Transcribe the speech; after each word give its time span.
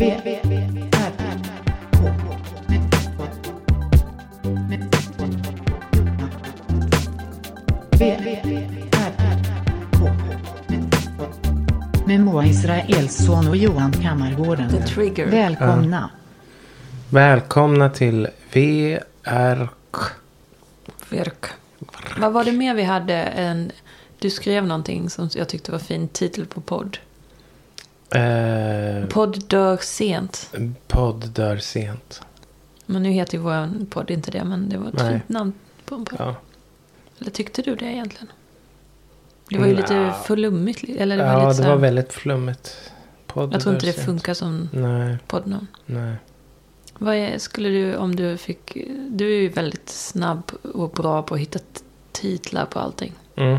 Med 0.00 0.16
Moa 12.20 12.46
Israelsson 12.46 13.48
och 13.48 13.56
Johan 13.56 13.92
Kammargården. 13.92 14.70
The 14.70 14.86
Trigger. 14.86 15.26
Välkomna. 15.26 16.10
Välkomna 17.10 17.90
till 17.90 18.28
VRK. 18.52 19.96
Virk. 21.10 21.44
Vad 22.18 22.32
var 22.32 22.44
det 22.44 22.52
mer 22.52 22.74
vi 22.74 22.82
hade? 22.82 23.14
En, 23.14 23.72
du 24.18 24.30
skrev 24.30 24.66
någonting 24.66 25.10
som 25.10 25.30
jag 25.34 25.48
tyckte 25.48 25.72
var 25.72 25.78
fin 25.78 26.08
titel 26.08 26.46
på 26.46 26.60
podd. 26.60 26.98
Eh, 28.14 29.06
Podd 29.08 29.48
dör 29.48 29.76
sent. 29.76 30.50
podd 30.88 31.28
dör 31.28 31.56
sent. 31.56 32.22
Men 32.86 33.02
nu 33.02 33.10
heter 33.10 33.34
ju 33.38 33.42
vår 33.42 33.84
podd 33.86 34.10
inte 34.10 34.30
det, 34.30 34.44
men 34.44 34.68
det 34.68 34.78
var 34.78 34.88
ett 34.88 34.94
Nej. 34.94 35.12
fint 35.12 35.28
namn 35.28 35.52
på 35.84 35.94
en 35.94 36.04
podd. 36.04 36.18
Ja. 36.20 36.34
Eller 37.20 37.30
tyckte 37.30 37.62
du 37.62 37.74
det 37.74 37.84
egentligen? 37.84 38.28
Det 39.48 39.58
var 39.58 39.66
ju 39.66 39.74
lite 39.76 39.94
Nja. 39.94 40.12
flummigt. 40.12 40.84
Eller 40.88 41.16
det 41.16 41.22
var 41.24 41.32
ja, 41.32 41.38
lite 41.48 41.54
så 41.54 41.62
det 41.62 41.68
här, 41.68 41.74
var 41.74 41.80
väldigt 41.82 42.12
flummigt. 42.12 42.90
Podd 43.26 43.54
Jag 43.54 43.60
tror 43.60 43.74
inte 43.74 43.86
det 43.86 43.92
sent. 43.92 44.06
funkar 44.06 44.34
som 44.34 44.68
Nej, 44.72 45.16
poddnamn. 45.26 45.66
nej. 45.86 46.14
Vad 46.98 47.14
är, 47.14 47.38
skulle 47.38 47.68
du, 47.68 47.96
om 47.96 48.16
du 48.16 48.36
fick... 48.36 48.76
Du 49.08 49.24
är 49.36 49.40
ju 49.40 49.48
väldigt 49.48 49.88
snabb 49.88 50.50
och 50.74 50.90
bra 50.90 51.22
på 51.22 51.34
att 51.34 51.40
hitta 51.40 51.58
titlar 52.12 52.64
på 52.66 52.78
allting. 52.78 53.12
Mm. 53.36 53.58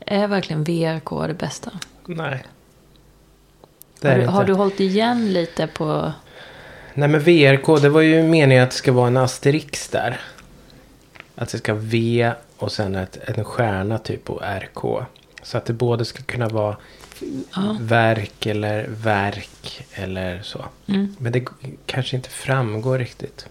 Är 0.00 0.26
verkligen 0.26 0.64
VRK 0.64 1.26
det 1.26 1.34
bästa? 1.34 1.70
Nej. 2.06 2.44
Det 4.00 4.08
Har 4.08 4.18
du, 4.18 4.26
har 4.26 4.44
du 4.44 4.52
hållit 4.52 4.80
igen 4.80 5.32
lite 5.32 5.66
på... 5.66 6.12
Nej 6.94 7.08
men 7.08 7.20
VRK, 7.20 7.82
det 7.82 7.88
var 7.88 8.00
ju 8.00 8.22
meningen 8.22 8.64
att 8.64 8.70
det 8.70 8.76
ska 8.76 8.92
vara 8.92 9.06
en 9.06 9.16
asterix 9.16 9.88
där. 9.88 10.20
Att 11.34 11.48
det 11.48 11.58
ska 11.58 11.74
vara 11.74 11.82
V 11.84 12.32
och 12.56 12.72
sen 12.72 12.94
ett, 12.94 13.18
en 13.36 13.44
stjärna 13.44 13.98
typ 13.98 14.30
och 14.30 14.42
RK. 14.42 15.06
Så 15.42 15.58
att 15.58 15.64
det 15.64 15.72
både 15.72 16.04
ska 16.04 16.22
kunna 16.22 16.48
vara 16.48 16.76
Ja. 17.54 17.76
verk 17.80 18.46
eller 18.46 18.86
verk 18.88 19.86
eller 19.92 20.42
så. 20.42 20.64
Mm. 20.86 21.16
Men 21.18 21.32
det 21.32 21.44
kanske 21.86 22.16
inte 22.16 22.28
framgår 22.30 22.98
riktigt. 22.98 23.46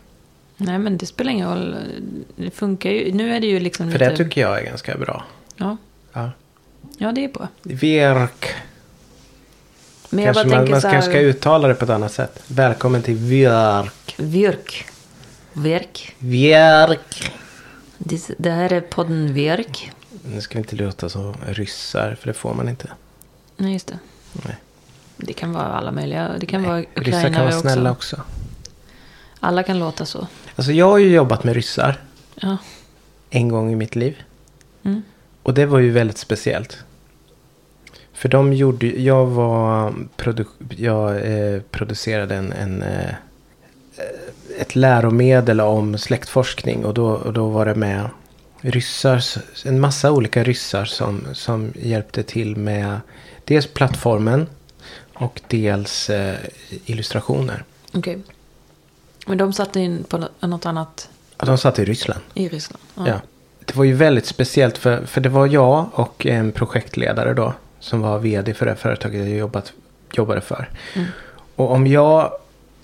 Nej, 0.58 0.80
men 0.80 0.98
det 0.98 1.06
spelar 1.06 1.32
ingen 1.32 1.50
roll. 1.50 1.76
Det 2.36 2.52
funkar 2.52 2.90
ju. 2.92 3.14
Nu 3.14 3.36
är 3.36 3.40
det 3.40 3.48
ju 3.48 3.60
liksom 3.60 3.92
För 3.92 4.00
lite... 4.00 4.12
det 4.12 4.18
tycker 4.18 4.42
jag 4.42 4.60
är 4.60 4.66
ganska 4.66 4.98
bra. 4.98 5.24
ja. 5.58 5.78
Ja. 6.14 6.32
ja, 6.98 7.12
det 7.12 7.24
är 7.24 7.28
bra. 7.30 7.48
Verk. 7.64 8.46
Men 10.10 10.24
jag 10.24 10.36
Kanske 10.36 10.50
bara 10.50 10.62
man, 10.62 10.72
man 10.72 10.82
här... 10.82 10.92
kanske 10.92 11.12
ska 11.12 11.20
uttala 11.20 11.68
det 11.68 11.76
på 11.76 11.84
ett 11.86 11.92
annat 11.92 12.12
sätt. 12.14 12.44
Välkommen 12.48 13.02
till 13.02 13.16
Verk. 13.16 14.16
Virk. 14.18 14.86
Virk. 15.54 16.16
Verk. 16.20 17.32
Det, 17.98 18.30
det 18.38 18.52
här 18.52 18.74
är 18.74 18.82
podden 18.82 19.34
Virk. 19.34 19.92
Nu 20.24 20.42
ska 20.42 20.54
vi 20.54 20.60
inte 20.60 20.76
låta 20.76 21.10
som 21.10 21.34
ryssar, 21.48 22.18
för 22.20 22.28
det 22.28 22.34
får 22.34 22.54
man 22.54 22.70
inte. 22.70 22.90
Nej, 23.58 23.74
just 23.74 23.88
det. 23.88 24.00
Nej. 24.34 24.56
Det 25.18 25.34
kan 25.34 25.54
vara 25.54 25.66
alla 25.66 25.92
möjliga. 25.92 26.32
Det 26.40 26.46
kan 26.46 26.64
vara 26.64 26.78
Ryssar 26.80 26.94
kan 26.94 27.08
ukrainare 27.08 27.44
vara 27.44 27.60
snälla 27.62 27.92
också. 27.92 28.16
också. 28.16 28.26
Alla 29.40 29.64
kan 29.64 29.80
låta 29.80 30.06
så. 30.06 30.28
Alltså 30.56 30.72
jag 30.72 30.90
har 30.90 30.98
ju 30.98 31.10
jobbat 31.16 31.44
med 31.44 31.54
ryssar 31.56 32.02
Ja. 32.36 32.58
en 33.30 33.50
gång 33.50 33.72
i 33.72 33.76
mitt 33.76 33.96
liv. 33.96 34.18
Mm. 34.84 35.02
Och 35.44 35.54
det 35.54 35.66
var 35.66 35.80
ju 35.80 35.92
väldigt 35.92 36.18
speciellt. 36.18 36.78
För 38.18 38.30
de 38.30 38.54
gjorde, 38.54 38.88
jag 38.88 39.26
var, 39.26 39.94
produ- 40.18 40.76
jag 40.78 41.16
eh, 41.32 41.62
producerade 41.72 42.36
en, 42.36 42.52
en 42.52 42.82
eh, 42.82 43.14
ett 44.60 44.76
läromedel 44.76 45.62
om 45.62 45.98
släktforskning. 45.98 46.86
Och 46.86 46.94
då, 46.94 47.08
och 47.08 47.34
då 47.34 47.48
var 47.50 47.66
det 47.66 47.76
med 47.76 48.10
ryssar, 48.62 49.24
en 49.66 49.80
massa 49.80 50.12
olika 50.12 50.44
ryssar 50.44 50.86
som, 50.86 51.22
som 51.34 51.74
hjälpte 51.76 52.24
till 52.24 52.56
med 52.56 53.00
dels 53.46 53.68
plattformen 53.68 54.48
och 55.14 55.42
dels 55.48 56.10
eh, 56.10 56.36
illustrationer. 56.86 57.64
Okej. 57.94 58.20
Men 59.28 59.38
de 59.38 59.54
satte 59.54 59.80
in 59.80 60.04
på 60.04 60.18
nå- 60.18 60.48
något 60.48 60.66
annat 60.66 61.10
Ja, 61.40 61.46
de 61.46 61.58
satt 61.58 61.80
i 61.80 61.86
Ryssland. 61.86 62.22
i 62.34 62.50
Ryssland? 62.50 62.82
Ja. 62.96 63.22
Det 63.66 63.76
var 63.76 63.84
ju 63.84 63.94
väldigt 63.94 64.26
speciellt 64.26 64.78
för, 64.78 65.06
för 65.06 65.22
det 65.22 65.30
var 65.30 65.48
jag 65.48 65.86
och 65.94 66.26
en 66.26 66.52
projektledare 66.52 67.34
då. 67.34 67.54
Som 67.80 68.02
var 68.02 68.20
vd 68.20 68.54
för 68.54 68.66
det 68.66 68.76
företaget 68.76 69.20
jag 69.20 69.38
jobbat, 69.38 69.74
jobbade 70.14 70.42
för. 70.42 70.70
Mm. 70.94 71.08
Och 71.56 71.72
om 71.72 71.88
jag, 71.88 72.32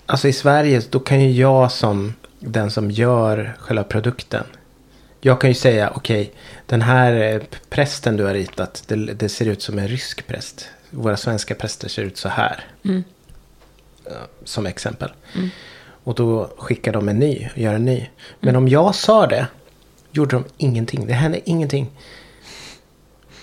alltså 0.06 0.28
i 0.28 0.32
Sverige, 0.32 0.82
då 0.90 1.00
kan 1.00 1.20
ju 1.20 1.30
jag 1.30 1.72
som 1.72 2.14
den 2.38 2.70
som 2.70 2.90
gör 2.90 3.56
själva 3.58 3.84
produkten. 3.84 4.44
Jag 5.20 5.40
kan 5.40 5.50
ju 5.50 5.54
säga, 5.54 5.92
okej, 5.94 6.32
den 6.66 6.82
här 6.82 7.12
eh, 7.12 7.42
prästen 7.68 8.16
du 8.16 8.24
har 8.24 8.34
ritat, 8.34 8.84
det, 8.86 8.96
det 8.96 9.28
ser 9.28 9.48
ut 9.48 9.62
som 9.62 9.78
en 9.78 9.88
rysk 9.88 10.26
präst. 10.26 10.68
Våra 10.90 11.16
svenska 11.16 11.54
präster 11.54 11.88
ser 11.88 12.02
ut 12.02 12.16
så 12.16 12.28
här. 12.28 12.64
Mm. 12.84 13.04
Som 14.44 14.66
exempel. 14.66 15.12
Mm. 15.34 15.50
Och 16.04 16.14
då 16.14 16.50
skickar 16.58 16.92
de 16.92 17.08
en 17.08 17.18
ny, 17.18 17.48
och 17.52 17.58
gör 17.58 17.74
en 17.74 17.84
ny. 17.84 18.08
Men 18.40 18.56
om 18.56 18.68
jag 18.68 18.94
sa 18.94 19.26
det, 19.26 19.46
gjorde 20.12 20.36
de 20.36 20.44
ingenting. 20.56 21.06
Det 21.06 21.12
hände 21.12 21.40
ingenting. 21.44 21.90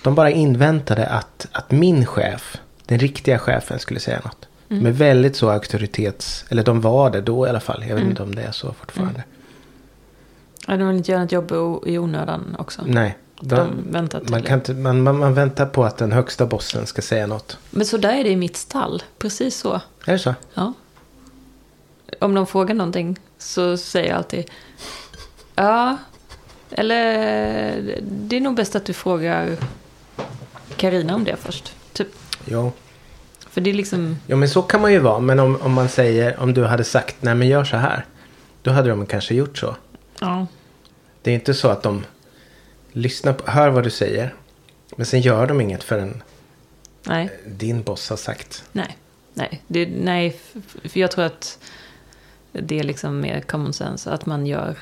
De 0.04 0.16
bara 0.16 0.32
inväntade 0.32 1.08
att, 1.08 1.48
att 1.52 1.72
min 1.72 2.06
chef, 2.06 2.58
den 2.86 3.00
riktiga 3.00 3.40
chefen, 3.40 3.80
skulle 3.80 4.00
säga 4.00 4.22
något. 4.24 4.48
De 4.68 4.86
är 4.86 4.92
väldigt 4.92 5.36
så 5.36 5.50
auktoritets... 5.50 6.46
Eller 6.50 6.64
de 6.64 6.82
var 6.82 7.10
det 7.10 7.22
då 7.22 7.48
i 7.48 7.50
alla 7.50 7.60
fall. 7.60 7.84
Jag 7.88 7.96
vet 7.96 8.06
inte 8.06 8.24
om 8.24 8.36
det 8.36 8.42
är 8.42 8.52
så 8.52 8.74
fortfarande. 8.74 9.24
Ja, 10.68 10.78
de 10.78 10.88
vill 10.88 10.98
inte 10.98 11.12
göra 11.12 11.24
ett 11.24 11.32
jobb 11.32 11.52
i 11.86 11.98
onödan 11.98 12.56
också. 12.60 12.82
Nej. 12.86 13.18
De, 13.40 13.56
De 13.56 13.92
väntar 13.92 14.20
till 14.20 14.32
man, 14.32 14.44
kan 14.44 14.60
inte, 14.60 14.74
man, 14.74 15.04
man, 15.04 15.18
man 15.18 15.34
väntar 15.34 15.66
på 15.66 15.84
att 15.84 15.98
den 15.98 16.12
högsta 16.12 16.46
bossen 16.46 16.88
ska 16.88 17.02
säga 17.02 17.28
något. 17.28 17.58
Men 17.70 17.86
så 17.86 17.98
där 17.98 18.14
är 18.14 18.24
det 18.24 18.30
i 18.30 18.36
mitt 18.36 18.58
stall. 18.58 19.04
Precis 19.20 19.58
så. 19.58 19.74
Är 20.06 20.14
det 20.14 20.20
så? 20.20 20.36
Ja. 20.54 20.74
Om 22.20 22.36
de 22.36 22.48
frågar 22.48 22.76
någonting 22.76 23.20
så 23.38 23.78
säger 23.78 24.10
jag 24.10 24.18
alltid 24.18 24.52
ja. 25.56 25.98
Eller 26.72 28.02
det 28.02 28.36
är 28.36 28.42
nog 28.42 28.56
bäst 28.56 28.76
att 28.76 28.86
du 28.86 28.94
frågar 28.94 29.58
Karina 30.82 31.16
om 31.16 31.24
det 31.24 31.36
först. 31.36 31.76
Typ. 31.94 32.08
Jo. 32.46 32.72
För 33.50 33.62
det 33.62 33.70
är 33.70 33.74
liksom, 33.74 34.18
Ja 34.28 34.36
men 34.36 34.50
så 34.50 34.62
kan 34.62 34.82
man 34.82 34.92
ju 34.94 35.00
vara. 35.00 35.20
Men 35.20 35.40
om, 35.40 35.56
om 35.62 35.74
man 35.74 35.90
säger, 35.90 36.40
om 36.40 36.54
du 36.54 36.66
hade 36.66 36.84
sagt 36.84 37.16
nej 37.20 37.36
men 37.36 37.48
gör 37.48 37.64
så 37.64 37.78
här. 37.78 38.06
Då 38.62 38.72
hade 38.72 38.90
de 38.90 39.06
kanske 39.06 39.36
gjort 39.36 39.58
så. 39.58 39.76
ja. 40.20 40.48
Det 41.22 41.32
är 41.32 41.36
inte 41.36 41.54
så 41.54 41.68
att 41.68 41.84
de 41.84 42.06
lyssnar 42.92 43.34
på, 43.34 43.52
hör 43.52 43.70
vad 43.70 43.84
du 43.84 43.90
säger. 43.90 44.34
Men 44.96 45.06
sen 45.06 45.22
gör 45.22 45.48
de 45.48 45.62
inget 45.62 45.84
förrän 45.84 46.24
Nej, 47.04 47.30
din 47.46 47.84
boss 47.84 48.10
har 48.10 48.18
sagt. 48.18 48.64
nej, 48.72 48.98
nej. 49.34 49.62
Det, 49.68 49.86
nej, 49.86 50.38
för 50.84 51.00
jag 51.00 51.12
tror 51.12 51.26
att 51.26 51.60
det 52.52 52.80
är 52.80 52.84
liksom 52.84 53.20
mer 53.20 53.42
common 53.42 53.74
sense. 53.74 54.12
Att 54.12 54.26
man 54.26 54.46
gör, 54.48 54.76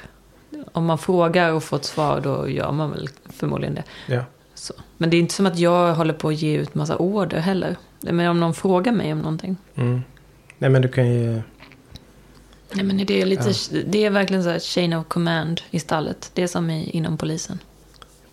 om 0.72 0.86
man 0.86 0.98
frågar 0.98 1.52
och 1.52 1.64
får 1.64 1.78
ett 1.78 1.86
svar 1.86 2.22
då 2.22 2.50
gör 2.50 2.72
man 2.72 2.92
väl 2.92 3.10
förmodligen 3.30 3.76
det. 3.76 3.84
Ja. 4.08 4.24
Men 5.02 5.10
det 5.10 5.18
är 5.18 5.20
inte 5.20 5.34
som 5.34 5.46
att 5.46 5.60
jag 5.60 5.96
håller 5.96 6.14
på 6.14 6.28
att 6.28 6.36
ge 6.36 6.58
ut 6.58 6.76
massa 6.76 6.98
order 6.98 7.40
heller. 7.40 7.76
Men 8.02 8.28
om 8.28 8.40
någon 8.40 8.54
frågar 8.54 8.92
mig 8.92 9.14
om 9.14 9.20
någonting. 9.20 9.58
Mm. 9.76 10.02
Nej 10.58 10.70
men 10.70 10.82
du 10.82 10.88
kan 10.88 11.08
ju. 11.14 11.42
Nej, 12.74 12.86
men 12.86 13.06
det, 13.06 13.22
är 13.22 13.26
lite, 13.26 13.54
det 13.86 14.06
är 14.06 14.10
verkligen 14.10 14.44
så 14.44 14.50
här 14.50 14.60
chain 14.60 14.94
of 14.94 15.08
command 15.08 15.62
i 15.72 15.80
stallet. 15.80 16.32
Det 16.34 16.44
är 16.44 16.48
som 16.48 16.70
i, 16.70 16.90
inom 16.90 17.18
polisen. 17.18 17.60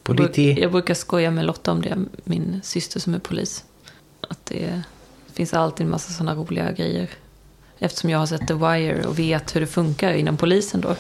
Jag, 0.07 0.17
Politi. 0.17 0.61
jag 0.61 0.73
brukar 0.73 0.95
skoja 0.95 1.31
med 1.31 1.45
Lotta 1.45 1.73
om 1.73 1.83
det, 1.83 1.97
min 2.25 2.61
syster 2.65 3.01
som 3.01 3.15
är 3.15 3.19
polis. 3.19 3.65
Att 4.29 4.47
det 4.47 4.83
finns 5.33 5.55
alltid 5.55 5.85
en 5.85 5.91
massa 5.91 6.13
sådana 6.13 6.35
roliga 6.35 6.73
grejer. 6.73 7.11
Eftersom 7.79 8.11
jag 8.11 8.19
har 8.19 8.27
sett 8.27 8.49
The 8.49 8.55
Wire 8.55 9.07
och 9.07 9.19
vet 9.19 9.57
hur 9.57 9.61
det 9.61 9.67
funkar 9.67 10.13
inom 10.13 10.37
polisen 10.37 10.81
då. 10.81 10.97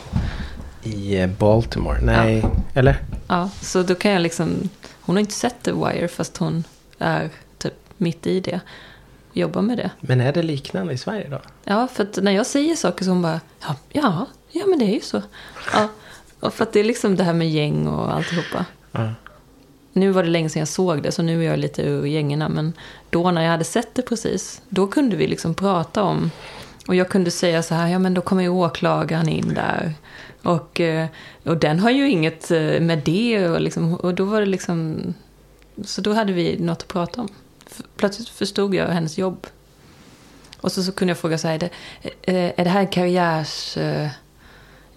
I 0.87 1.21
eh, 1.21 1.29
Baltimore. 1.29 1.99
Nej. 2.03 2.45
Eller? 2.75 3.03
Ja, 3.29 3.51
så 3.61 3.83
då 3.83 3.95
kan 3.95 4.11
jag 4.11 4.23
liksom... 4.23 4.69
Hon 5.01 5.17
har 5.17 5.21
inte 5.21 5.35
sett 5.35 5.63
The 5.63 5.73
Wire 5.73 6.09
fast 6.09 6.37
hon 6.37 6.65
är 6.99 7.31
typ 7.59 7.75
mitt 7.97 8.27
i 8.27 8.41
det. 8.41 8.61
Jobbar 9.33 9.63
med 9.63 9.79
det. 9.79 9.91
Men 10.01 10.21
är 10.21 10.33
det 10.33 10.43
liknande 10.43 10.93
i 10.93 10.99
Sverige 10.99 11.29
då? 11.29 11.41
Ja, 11.65 11.89
för 11.93 12.03
att 12.03 12.19
när 12.23 12.33
jag 12.33 12.47
säger 12.47 12.77
saker 12.77 13.05
så 13.05 13.11
hon 13.11 13.23
bara, 13.23 13.41
ja, 13.61 13.77
ja, 13.89 14.27
ja 14.51 14.67
men 14.67 14.79
det 14.79 14.85
är 14.85 14.95
ju 14.95 15.01
så. 15.01 15.23
Ja, 15.73 15.89
och 16.41 16.55
för 16.55 16.63
att 16.63 16.73
det 16.73 16.81
är 16.81 16.85
liksom 16.85 17.17
det 17.17 17.25
här 17.25 17.35
med 17.35 17.51
gäng 17.51 17.87
och 17.87 18.15
alltihopa. 18.15 18.65
Ja. 18.93 19.11
Nu 19.93 20.11
var 20.11 20.23
det 20.23 20.29
länge 20.29 20.49
sedan 20.49 20.61
jag 20.61 20.69
såg 20.69 21.03
det, 21.03 21.13
så 21.13 21.23
nu 21.23 21.45
är 21.45 21.51
jag 21.51 21.59
lite 21.59 21.83
ur 21.83 22.07
gängerna. 22.07 22.49
Men 22.49 22.73
då 23.11 23.31
när 23.31 23.43
jag 23.43 23.51
hade 23.51 23.65
sett 23.65 23.95
det 23.95 24.03
precis, 24.03 24.63
då 24.69 24.87
kunde 24.87 25.17
vi 25.17 25.27
liksom 25.27 25.55
prata 25.55 26.03
om... 26.03 26.31
Och 26.89 26.95
jag 26.95 27.09
kunde 27.09 27.31
säga 27.31 27.63
så 27.63 27.75
här, 27.75 27.89
ja 27.89 27.99
men 27.99 28.15
då 28.15 28.21
kommer 28.21 28.43
ju 28.43 28.49
åklagaren 28.49 29.29
in 29.29 29.55
där. 29.55 29.95
Och, 30.47 30.81
eh, 30.81 31.07
och 31.45 31.57
den 31.57 31.79
har 31.81 31.91
ju 31.91 32.11
inget 32.11 32.51
eh, 32.51 32.81
med 32.81 32.99
det 33.05 33.49
och, 33.49 33.61
liksom, 33.61 33.95
och 33.95 34.15
då 34.15 34.25
var 34.25 34.41
det 34.41 34.47
liksom... 34.47 35.15
Så 35.85 36.01
då 36.01 36.13
hade 36.13 36.33
vi 36.33 36.59
något 36.59 36.83
att 36.83 36.89
prata 36.89 37.21
om. 37.21 37.29
Plötsligt 37.97 38.29
förstod 38.29 38.75
jag 38.75 38.89
hennes 38.89 39.19
jobb. 39.19 39.47
Och 40.61 40.73
så, 40.73 40.83
så 40.83 40.93
kunde 40.93 41.11
jag 41.11 41.19
fråga 41.19 41.39
så 41.39 41.49
här, 41.49 41.55
är 41.55 41.59
det, 41.59 41.71
eh, 42.23 42.61
är 42.61 42.65
det 42.65 42.71
här 42.71 42.93
karriärs... 42.93 43.77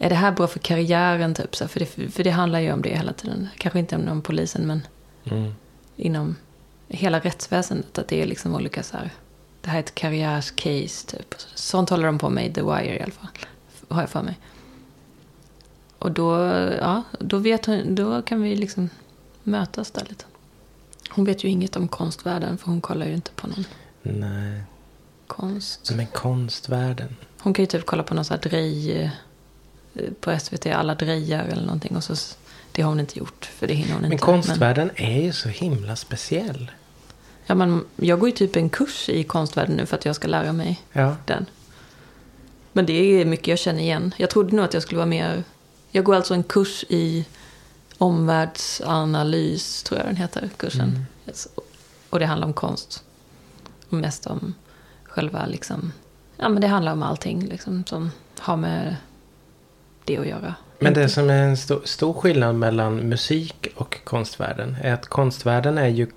Är 0.01 0.09
det 0.09 0.15
här 0.15 0.31
bra 0.31 0.47
för 0.47 0.59
karriären 0.59 1.35
typ? 1.35 1.55
Så 1.55 1.67
för, 1.67 1.79
det, 1.79 1.85
för 1.85 2.23
det 2.23 2.29
handlar 2.29 2.59
ju 2.59 2.73
om 2.73 2.81
det 2.81 2.89
hela 2.89 3.13
tiden. 3.13 3.47
Kanske 3.57 3.79
inte 3.79 3.95
om 3.95 4.21
polisen 4.21 4.67
men 4.67 4.81
Mm. 5.23 5.53
inom 5.95 6.35
hela 6.87 7.19
rättsväsendet. 7.19 7.97
Att 7.97 8.07
det 8.07 8.21
är 8.21 8.25
liksom 8.25 8.55
olika 8.55 8.83
så 8.83 8.97
här. 8.97 9.09
Det 9.61 9.69
här 9.69 9.75
är 9.75 9.83
ett 9.83 9.95
karriärscase 9.95 11.07
typ. 11.07 11.35
Sånt 11.55 11.89
håller 11.89 12.05
de 12.05 12.19
på 12.19 12.29
med 12.29 12.45
i 12.45 12.53
The 12.53 12.61
Wire 12.61 12.97
i 12.97 13.01
alla 13.01 13.11
fall. 13.11 13.27
Har 13.89 14.01
jag 14.01 14.09
för 14.09 14.21
mig. 14.21 14.37
Och 15.99 16.11
då, 16.11 16.35
ja, 16.79 17.03
då, 17.19 17.37
vet 17.37 17.65
hon, 17.65 17.95
då 17.95 18.21
kan 18.21 18.41
vi 18.41 18.55
liksom 18.55 18.89
mötas 19.43 19.91
där 19.91 20.05
lite. 20.09 20.25
Hon 21.09 21.25
vet 21.25 21.43
ju 21.43 21.47
inget 21.49 21.75
om 21.75 21.87
konstvärlden 21.87 22.57
för 22.57 22.67
hon 22.67 22.81
kollar 22.81 23.05
ju 23.05 23.13
inte 23.13 23.31
på 23.31 23.47
någon 23.47 23.65
Nej. 24.03 24.61
konst. 25.27 25.91
Men 25.95 26.07
konstvärlden. 26.07 27.15
Hon 27.41 27.53
kan 27.53 27.63
ju 27.63 27.67
typ 27.67 27.85
kolla 27.85 28.03
på 28.03 28.13
någon 28.13 28.25
sån 28.25 28.35
här 28.43 28.49
drej 28.49 28.91
eh, 29.01 29.09
på 30.21 30.39
SVT, 30.39 30.65
alla 30.65 30.95
drejar 30.95 31.43
eller 31.45 31.63
någonting. 31.63 31.95
Och 31.95 32.03
så, 32.03 32.15
det 32.71 32.81
har 32.81 32.89
hon 32.89 32.99
inte 32.99 33.19
gjort, 33.19 33.45
för 33.45 33.67
det 33.67 33.73
hinner 33.73 33.93
hon 33.93 34.01
Men 34.01 34.11
inte. 34.11 34.23
konstvärlden 34.23 34.91
är 34.95 35.21
ju 35.21 35.33
så 35.33 35.49
himla 35.49 35.95
speciell. 35.95 36.71
ja, 37.45 37.55
men 37.55 37.85
jag 37.95 38.19
går 38.19 38.29
ju 38.29 38.35
typ 38.35 38.55
en 38.55 38.69
kurs 38.69 39.09
i 39.09 39.23
konstvärlden 39.23 39.75
nu 39.75 39.85
för 39.85 39.97
att 39.97 40.05
jag 40.05 40.15
ska 40.15 40.27
lära 40.27 40.53
mig 40.53 40.81
Ja. 40.93 41.15
den. 41.25 41.45
Men 42.73 42.85
det 42.85 42.93
är 42.93 43.25
mycket 43.25 43.47
jag 43.47 43.59
känner 43.59 43.81
igen. 43.81 44.13
Jag 44.17 44.29
trodde 44.29 44.55
nog 44.55 44.65
att 44.65 44.73
jag 44.73 44.83
skulle 44.83 44.97
vara 44.97 45.05
mer... 45.05 45.43
Jag 45.91 46.03
går 46.03 46.15
alltså 46.15 46.33
en 46.33 46.43
kurs 46.43 46.83
i 46.89 47.25
omvärldsanalys, 47.97 49.83
tror 49.83 49.99
jag 49.99 50.07
den 50.07 50.15
heter, 50.15 50.49
kursen. 50.57 50.89
Mm. 50.89 51.03
Och 52.09 52.19
det 52.19 52.25
handlar 52.25 52.47
om 52.47 52.53
konst. 52.53 53.03
Och 53.89 53.93
mest 53.93 54.25
om 54.27 54.53
själva 55.03 55.45
liksom... 55.45 55.91
Ja, 56.37 56.49
men 56.49 56.61
det 56.61 56.67
handlar 56.67 56.91
om 56.91 57.03
allting 57.03 57.45
liksom, 57.45 57.83
som 57.85 58.11
har 58.39 58.57
med 58.57 58.95
det 60.05 60.17
att 60.17 60.27
göra. 60.27 60.55
Men 60.79 60.93
det 60.93 61.09
som 61.09 61.29
är 61.29 61.43
en 61.43 61.57
stor, 61.57 61.81
stor 61.85 62.13
skillnad 62.13 62.55
mellan 62.55 62.95
musik 62.95 63.67
och 63.75 63.97
konstvärlden 64.03 64.77
är 64.81 64.93
att 64.93 65.05
konstvärlden 65.05 65.77
är 65.77 65.87
ju 65.87 66.07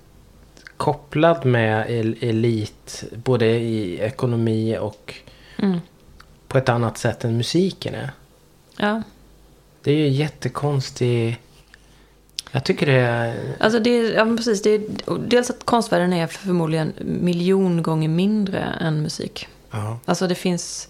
kopplad 0.77 1.45
med 1.45 1.91
el- 1.91 2.17
elit 2.21 3.03
både 3.15 3.45
i 3.45 3.99
ekonomi 3.99 4.77
och 4.77 5.13
Mm. 5.57 5.79
på 6.47 6.57
ett 6.57 6.69
annat 6.69 6.97
sätt 6.97 7.23
än 7.23 7.37
musiken 7.37 7.95
är. 7.95 8.11
Ja, 8.77 9.01
Det 9.83 9.91
är 9.91 9.95
ju 9.97 10.07
jättekonstig... 10.07 11.39
Jag 12.51 12.63
tycker 12.63 12.85
det 12.85 12.99
är... 12.99 13.55
alltså 13.59 13.79
det 13.79 13.89
är, 13.89 14.13
ja, 14.13 14.25
precis. 14.37 14.61
Det 14.61 14.69
är, 14.69 14.81
dels 15.27 15.49
att 15.49 15.63
konstvärlden 15.65 16.13
är 16.13 16.27
förmodligen 16.27 16.93
miljon 16.99 17.83
gånger 17.83 18.09
mindre 18.09 18.59
än 18.59 19.01
musik. 19.01 19.47
Ja. 19.71 19.97
Alltså 20.05 20.27
det 20.27 20.35
finns 20.35 20.89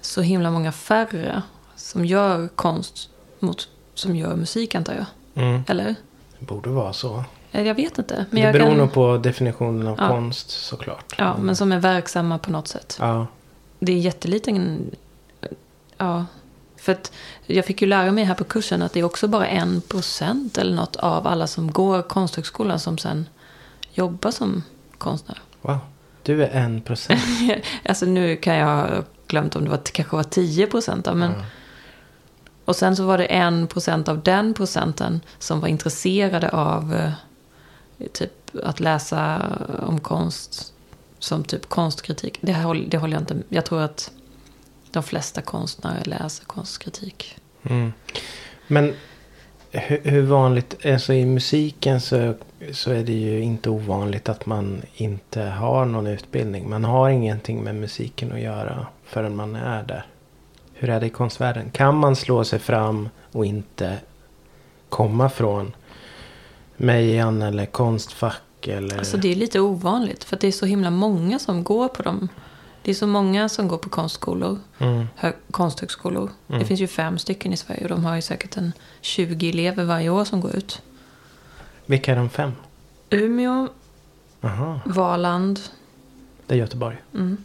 så 0.00 0.20
himla 0.20 0.50
många 0.50 0.72
färre 0.72 1.42
som 1.76 2.04
gör 2.04 2.48
konst 2.48 3.10
mot 3.38 3.68
som 3.94 4.16
gör 4.16 4.36
musik 4.36 4.74
antar 4.74 4.94
jag. 4.94 5.06
Mm. 5.44 5.62
Eller? 5.68 5.94
Det 6.38 6.46
borde 6.46 6.70
vara 6.70 6.92
så. 6.92 7.24
Eh, 7.52 7.62
Jag 7.66 7.74
vet 7.74 7.98
inte. 7.98 8.26
Men 8.30 8.42
det 8.42 8.52
beror 8.52 8.68
kan, 8.68 8.78
nog 8.78 8.92
på 8.92 9.16
definitionen 9.16 9.86
av 9.86 9.96
Ja. 10.00 10.08
konst 10.08 10.50
såklart. 10.50 11.14
Ja, 11.18 11.36
men 11.38 11.56
som 11.56 11.72
är 11.72 11.78
verksamma 11.80 12.38
på 12.38 12.50
något 12.50 12.68
sätt. 12.68 12.96
Ja. 13.00 13.26
Det 13.78 13.92
är 13.92 13.98
jätteliten... 13.98 14.90
Ja. 15.96 16.26
För 16.84 16.92
att 16.92 17.12
jag 17.46 17.64
fick 17.64 17.82
ju 17.82 17.88
lära 17.88 18.12
mig 18.12 18.24
här 18.24 18.34
på 18.34 18.44
kursen 18.44 18.82
att 18.82 18.92
det 18.92 19.00
är 19.00 19.04
också 19.04 19.28
bara 19.28 19.46
en 19.46 19.80
procent 19.80 20.58
eller 20.58 20.76
något 20.76 20.96
av 20.96 21.26
alla 21.26 21.46
som 21.46 21.72
går 21.72 22.02
konsthögskolan 22.02 22.80
som 22.80 22.98
sen 22.98 23.28
jobbar 23.92 24.30
som 24.30 24.62
konstnär. 24.98 25.40
Wow. 25.62 25.78
Du 26.22 26.44
är 26.44 26.48
en 26.48 26.80
procent. 26.80 27.20
Alltså 27.84 28.06
nu 28.06 28.36
kan 28.36 28.54
jag 28.54 28.66
ha 28.66 29.02
glömt 29.26 29.56
om 29.56 29.64
det 29.64 29.70
var, 29.70 29.80
kanske 29.92 30.16
var 30.16 30.22
10 30.22 30.66
procent. 30.66 31.08
Men, 31.14 31.32
Ja. 31.32 31.44
Och 32.64 32.76
sen 32.76 32.96
så 32.96 33.06
var 33.06 33.18
det 33.18 33.24
en 33.24 33.66
procent 33.66 34.08
av 34.08 34.22
den 34.22 34.54
procenten 34.54 35.20
som 35.38 35.60
var 35.60 35.68
intresserade 35.68 36.48
av 36.48 36.94
eh, 36.94 38.08
typ 38.12 38.32
att 38.64 38.80
läsa 38.80 39.42
om 39.82 40.00
konst 40.00 40.72
som 41.18 41.44
typ 41.44 41.68
konstkritik. 41.68 42.38
Det, 42.40 42.52
här, 42.52 42.84
det 42.88 42.98
håller 42.98 43.14
jag 43.14 43.22
inte 43.22 43.36
Jag 43.48 43.64
tror 43.64 43.80
att 43.80 44.10
de 44.94 45.02
flesta 45.02 45.42
konstnärer 45.42 46.04
läser 46.04 46.44
konstkritik. 46.44 47.36
Mm. 47.62 47.92
Men 48.66 48.94
hur, 49.70 50.00
hur 50.04 50.22
vanligt, 50.22 50.86
alltså 50.86 51.12
i 51.12 51.26
musiken 51.26 52.00
så, 52.00 52.34
så 52.72 52.90
är 52.90 53.04
det 53.04 53.12
ju 53.12 53.40
inte 53.40 53.70
ovanligt 53.70 54.28
att 54.28 54.46
man 54.46 54.82
inte 54.94 55.42
har 55.42 55.84
någon 55.84 56.06
utbildning. 56.06 56.70
Man 56.70 56.84
har 56.84 57.08
ingenting 57.08 57.62
med 57.62 57.74
musiken 57.74 58.32
att 58.32 58.40
göra 58.40 58.86
förrän 59.04 59.36
man 59.36 59.56
är 59.56 59.82
där. 59.82 60.06
Hur 60.74 60.90
är 60.90 61.00
det 61.00 61.06
i 61.06 61.10
konstvärlden? 61.10 61.70
Kan 61.70 61.96
man 61.96 62.16
slå 62.16 62.44
sig 62.44 62.58
fram 62.58 63.08
och 63.32 63.46
inte 63.46 63.98
komma 64.88 65.28
från 65.28 65.76
Mejan 66.76 67.42
eller 67.42 67.66
Konstfack 67.66 68.68
eller... 68.68 68.98
Alltså 68.98 69.16
det 69.16 69.32
är 69.32 69.36
lite 69.36 69.60
ovanligt 69.60 70.24
för 70.24 70.36
att 70.36 70.40
det 70.40 70.48
är 70.48 70.52
så 70.52 70.66
himla 70.66 70.90
många 70.90 71.38
som 71.38 71.64
går 71.64 71.88
på 71.88 72.02
dem. 72.02 72.28
Det 72.84 72.90
är 72.90 72.94
så 72.94 73.06
många 73.06 73.48
som 73.48 73.68
går 73.68 73.78
på 73.78 73.88
konstskolor. 73.88 74.58
mm, 74.78 75.06
hö- 75.16 75.32
konsthögskolor. 75.50 76.30
Mm. 76.48 76.58
Det 76.60 76.66
finns 76.66 76.80
ju 76.80 76.86
fem 76.86 77.18
stycken 77.18 77.52
i 77.52 77.56
Sverige 77.56 77.82
och 77.82 77.88
de 77.88 78.04
har 78.04 78.16
ju 78.16 78.22
säkert 78.22 78.56
en 78.56 78.72
20 79.00 79.50
elever 79.50 79.84
varje 79.84 80.08
år 80.10 80.24
som 80.24 80.40
går 80.40 80.56
ut. 80.56 80.82
vilka 81.86 82.12
är 82.12 82.16
de 82.16 82.30
fem? 82.30 82.52
Umeå, 83.10 83.68
Aha, 84.42 84.80
Valand 84.84 85.60
det 86.46 86.54
är 86.54 86.58
Göteborg. 86.58 86.96
mm, 87.14 87.36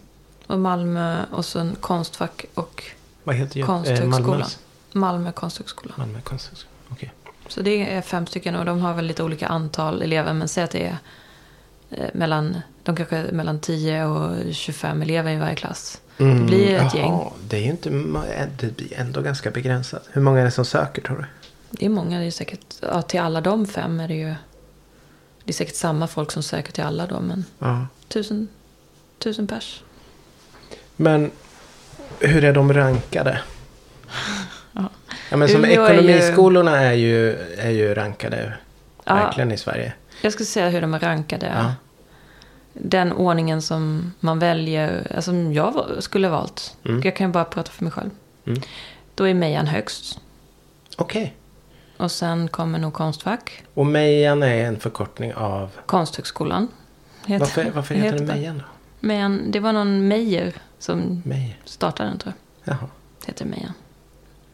och 0.48 0.60
Malmö 0.60 1.26
och 1.32 1.46
sen 1.46 1.76
Konstfack 1.80 2.46
och 2.54 2.84
Vad 3.24 3.36
heter 3.36 3.62
Konsthögskolan. 3.64 4.22
Malmös? 4.30 4.60
Malmö 4.92 5.32
konsthögskola. 5.32 5.94
Malmö 5.98 6.22
konsthögskola. 6.22 6.74
Okej. 6.90 7.12
Så 7.48 7.62
det 7.62 7.94
är 7.94 8.02
fem 8.02 8.28
stycken 8.28 8.56
och 8.56 8.66
de 8.66 8.80
har 8.82 8.94
väl 8.94 9.06
lite 9.06 9.24
olika 9.24 9.48
antal 9.48 10.02
elever. 10.02 10.34
Men 10.34 10.48
säg 10.48 10.64
att 10.64 10.72
det 10.72 10.86
är 10.86 10.90
eh, 10.92 10.96
mellan, 12.14 12.58
de 12.84 12.96
kanske 12.96 13.24
mellan 13.32 13.60
10 13.60 14.06
och 14.06 14.54
25 14.54 15.02
elever 15.02 15.32
i 15.34 15.38
varje 15.38 15.56
klass. 15.56 16.02
Mm, 16.18 16.46
blir 16.46 16.76
ett 16.76 16.94
jaha, 16.94 16.98
gäng. 17.04 17.32
Det 17.50 17.58
är 17.58 17.62
ju 17.62 17.70
inte, 17.70 17.90
det 18.58 18.76
blir 18.78 18.94
ändå 19.00 19.22
ganska 19.22 19.52
begränsat. 19.52 20.08
Hur 20.12 20.22
många 20.22 20.40
är 20.40 20.46
det 20.46 20.52
som 20.52 20.66
söker 20.66 21.02
tror 21.02 21.18
du? 21.18 21.26
Det 21.70 21.86
är 21.86 21.90
många, 21.90 22.20
det 22.20 22.26
är 22.26 22.32
säkert, 22.32 22.76
ja, 22.82 23.02
till 23.02 23.20
alla 23.20 23.42
de 23.42 23.68
fem 23.68 24.00
är 24.00 24.08
det 24.08 24.14
ju, 24.14 24.28
det 25.44 25.52
är 25.52 25.54
säkert 25.54 25.76
samma 25.76 26.08
folk 26.08 26.32
som 26.32 26.44
söker 26.44 26.72
till 26.72 26.84
alla 26.84 27.08
då, 27.08 27.20
men 27.22 27.46
Ja. 27.60 27.88
tusen, 28.08 28.48
tusen 29.20 29.48
pers. 29.48 29.84
Men 30.96 31.32
hur 32.20 32.44
är 32.44 32.54
de 32.54 32.74
rankade? 32.74 33.40
Ja. 34.72 34.90
Ja, 35.30 35.38
men 35.38 35.50
som 35.50 35.58
Umeå 35.66 35.84
är 35.84 35.94
ju- 35.94 36.00
ekonomiskolorna 36.00 36.78
är 36.82 36.94
ju, 36.94 37.36
är 37.58 37.70
ju 37.70 37.94
rankade 37.94 38.54
verkligen 39.06 39.52
i 39.52 39.58
Sverige. 39.58 39.94
Jag 40.22 40.34
ska 40.34 40.46
säga 40.46 40.70
hur 40.70 40.82
de 40.82 40.94
är 40.94 41.00
rankade. 41.00 41.74
Den 42.82 43.14
ordningen 43.14 43.62
som 43.62 44.14
man 44.20 44.40
väljer, 44.40 45.12
alltså 45.16 45.32
som 45.32 45.54
jag 45.54 45.86
skulle 46.00 46.28
ha 46.28 46.38
valt. 46.38 46.78
Mm. 46.86 47.02
Jag 47.04 47.16
kan 47.16 47.28
ju 47.28 47.34
bara 47.34 47.46
prata 47.46 47.72
för 47.72 47.84
mig 47.84 47.92
själv. 47.94 48.10
Mm. 48.46 48.62
Då 49.16 49.24
är 49.28 49.34
Mejan 49.34 49.68
högst. 49.68 50.20
Okej. 50.98 51.36
Och 51.98 52.12
sen 52.12 52.48
kommer 52.48 52.80
nog 52.80 52.94
Konstfack. 52.94 53.64
Och 53.74 53.86
Mejan 53.86 54.44
är 54.44 54.66
en 54.66 54.80
förkortning 54.80 55.34
av... 55.34 55.70
Konsthögskolan. 55.86 56.68
heter- 57.26 57.40
Varför, 57.40 57.72
varför 57.76 57.96
heter 57.96 58.18
den 58.18 58.28
det. 58.28 58.34
Mejan 58.36 58.58
då? 58.58 58.64
Men 59.00 59.52
det 59.52 59.60
var 59.60 59.74
någon 59.74 60.08
Meijer 60.08 60.54
som 60.80 61.22
Meijer. 61.26 61.58
startade 61.66 62.10
den 62.10 62.18
tror 62.20 62.34
jag. 62.64 62.74
Jaha. 62.74 62.88
Heter 63.26 63.46
Mejan. 63.46 63.74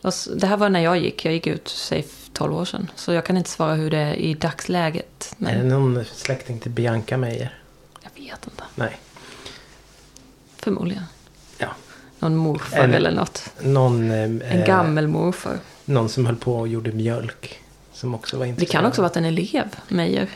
Och 0.01 0.13
Det 0.35 0.47
här 0.47 0.57
var 0.57 0.69
när 0.69 0.79
jag 0.79 0.97
gick. 0.97 1.25
Jag 1.25 1.33
gick 1.33 1.47
ut, 1.47 1.67
säg 1.67 2.05
12 2.33 2.55
år 2.55 2.65
sedan. 2.65 2.91
Så 2.95 3.13
jag 3.13 3.25
kan 3.25 3.37
inte 3.37 3.49
svara 3.49 3.73
hur 3.73 3.91
det 3.91 3.97
är 3.97 4.13
i 4.13 4.33
dagsläget. 4.33 5.35
Är 5.39 5.45
det 5.45 5.57
Men 5.57 5.67
någon 5.69 6.05
släkting 6.05 6.59
till 6.59 6.71
Bianca 6.71 7.17
Meijer? 7.17 7.53
Vet 8.31 8.45
inte. 8.47 8.63
Nej. 8.75 8.99
Förmodligen. 10.57 11.03
Ja. 11.57 11.67
Någon 12.19 12.35
morfar 12.35 12.77
Eller- 12.77 12.93
eller 12.97 13.11
något. 13.11 13.49
Någon, 13.61 14.11
eh, 14.11 14.17
En 14.23 14.41
eh, 14.41 14.65
gammel 14.65 15.07
morfar. 15.07 15.59
någon 15.85 16.09
som 16.09 16.25
höll 16.25 16.35
på 16.35 16.55
och 16.59 16.67
gjorde 16.67 16.91
mjölk. 16.91 17.59
Som 17.93 18.15
också 18.15 18.37
var 18.37 18.45
Det 18.45 18.49
intresserad. 18.49 18.71
kan 18.71 18.85
också 18.85 19.01
ha 19.01 19.07
varit 19.07 19.17
en 19.17 19.25
elev, 19.25 19.75
Meijer. 19.87 20.29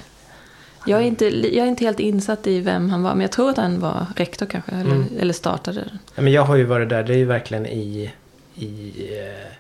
Jag 0.86 1.00
är, 1.01 1.03
inte, 1.05 1.25
jag 1.55 1.65
är 1.65 1.69
inte 1.69 1.84
helt 1.86 2.00
insatt 2.00 2.48
i 2.48 2.60
vem 2.60 2.89
han 2.89 3.03
var, 3.03 3.12
men 3.12 3.22
jag 3.22 3.31
tror 3.31 3.50
att 3.50 3.58
han 3.58 3.79
var 3.79 4.05
rektor 4.15 4.46
kanske, 4.46 4.72
eller, 4.72 4.91
Mm. 4.96 5.08
eller 5.19 5.34
startade 5.34 5.79
den. 5.81 6.00
Ja, 6.15 6.22
men 6.22 6.34
jag 6.34 6.41
har 6.43 6.55
ju 6.55 6.63
varit 6.63 6.89
där. 6.89 7.03
Det 7.03 7.13
är 7.13 7.17
ju 7.17 7.25
verkligen 7.25 7.65
i, 7.65 8.12
i 8.55 8.91
eh, 9.19 9.51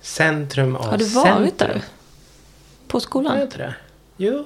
centrum 0.00 0.76
av 0.76 0.84
Har 0.90 0.98
du 0.98 1.04
varit 1.04 1.26
centrum. 1.58 1.70
där? 1.72 1.82
På 2.88 3.00
skolan? 3.00 3.34
jag 3.36 3.44
inte 3.46 3.58
det? 3.58 3.74
Jo. 4.16 4.44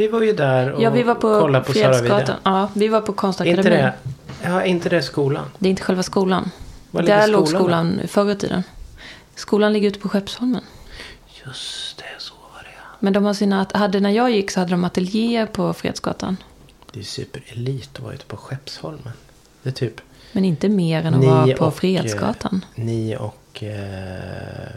Vi 0.00 0.08
var 0.08 0.22
ju 0.22 0.32
där 0.32 0.72
och 0.72 0.82
Ja, 0.82 0.90
vi 0.90 1.02
var 1.02 1.14
på, 1.14 1.40
kollade 1.40 1.64
på 1.64 1.72
Sara 1.72 1.92
Fredsgatan. 1.92 2.18
Wide. 2.20 2.36
Ja, 2.44 2.70
vi 2.74 2.88
var 2.88 3.00
på 3.00 3.06
Inte 3.12 3.18
konstakademin. 3.20 3.64
det, 3.64 3.92
ja, 4.42 4.64
inte 4.64 4.88
det 4.88 5.02
skolan. 5.02 5.44
Det 5.58 5.68
är 5.68 5.70
inte 5.70 5.82
själva 5.82 6.02
skolan. 6.02 6.50
Var 6.90 7.02
Där 7.02 7.28
låg 7.28 7.48
skolan 7.48 7.86
då? 8.02 8.06
skolan 8.08 8.08
förr 8.08 8.30
i 8.32 8.36
tiden. 8.36 8.62
Skolan 9.34 9.72
ligger 9.72 9.88
ute 9.88 9.98
på 9.98 10.08
Skeppsholmen. 10.08 10.62
Just 11.46 11.96
det, 11.98 12.04
så 12.18 12.34
var 12.34 12.62
det. 12.62 12.68
Men 13.00 13.12
de 13.12 13.24
har 13.24 13.34
sina, 13.34 13.66
hade, 13.74 14.00
när 14.00 14.10
jag 14.10 14.30
gick 14.30 14.50
så 14.50 14.60
hade 14.60 14.70
de 14.70 14.84
ateljéer 14.84 15.46
på 15.46 15.72
Fredsgatan. 15.72 16.36
Det 16.92 17.00
är 17.00 17.04
superelit 17.04 17.90
att 17.94 18.00
vara 18.00 18.14
ute 18.14 18.24
på 18.26 18.36
Skeppsholmen. 18.36 19.12
Det 19.62 19.68
är 19.68 19.72
typ 19.74 20.00
Men 20.32 20.44
inte 20.44 20.68
mer 20.68 21.06
än 21.06 21.14
att 21.14 21.24
vara 21.24 21.56
på 21.56 21.64
och, 21.64 21.74
Fredsgatan. 21.74 22.64
ni 22.74 23.16
och 23.16 23.62
eh, 23.62 24.70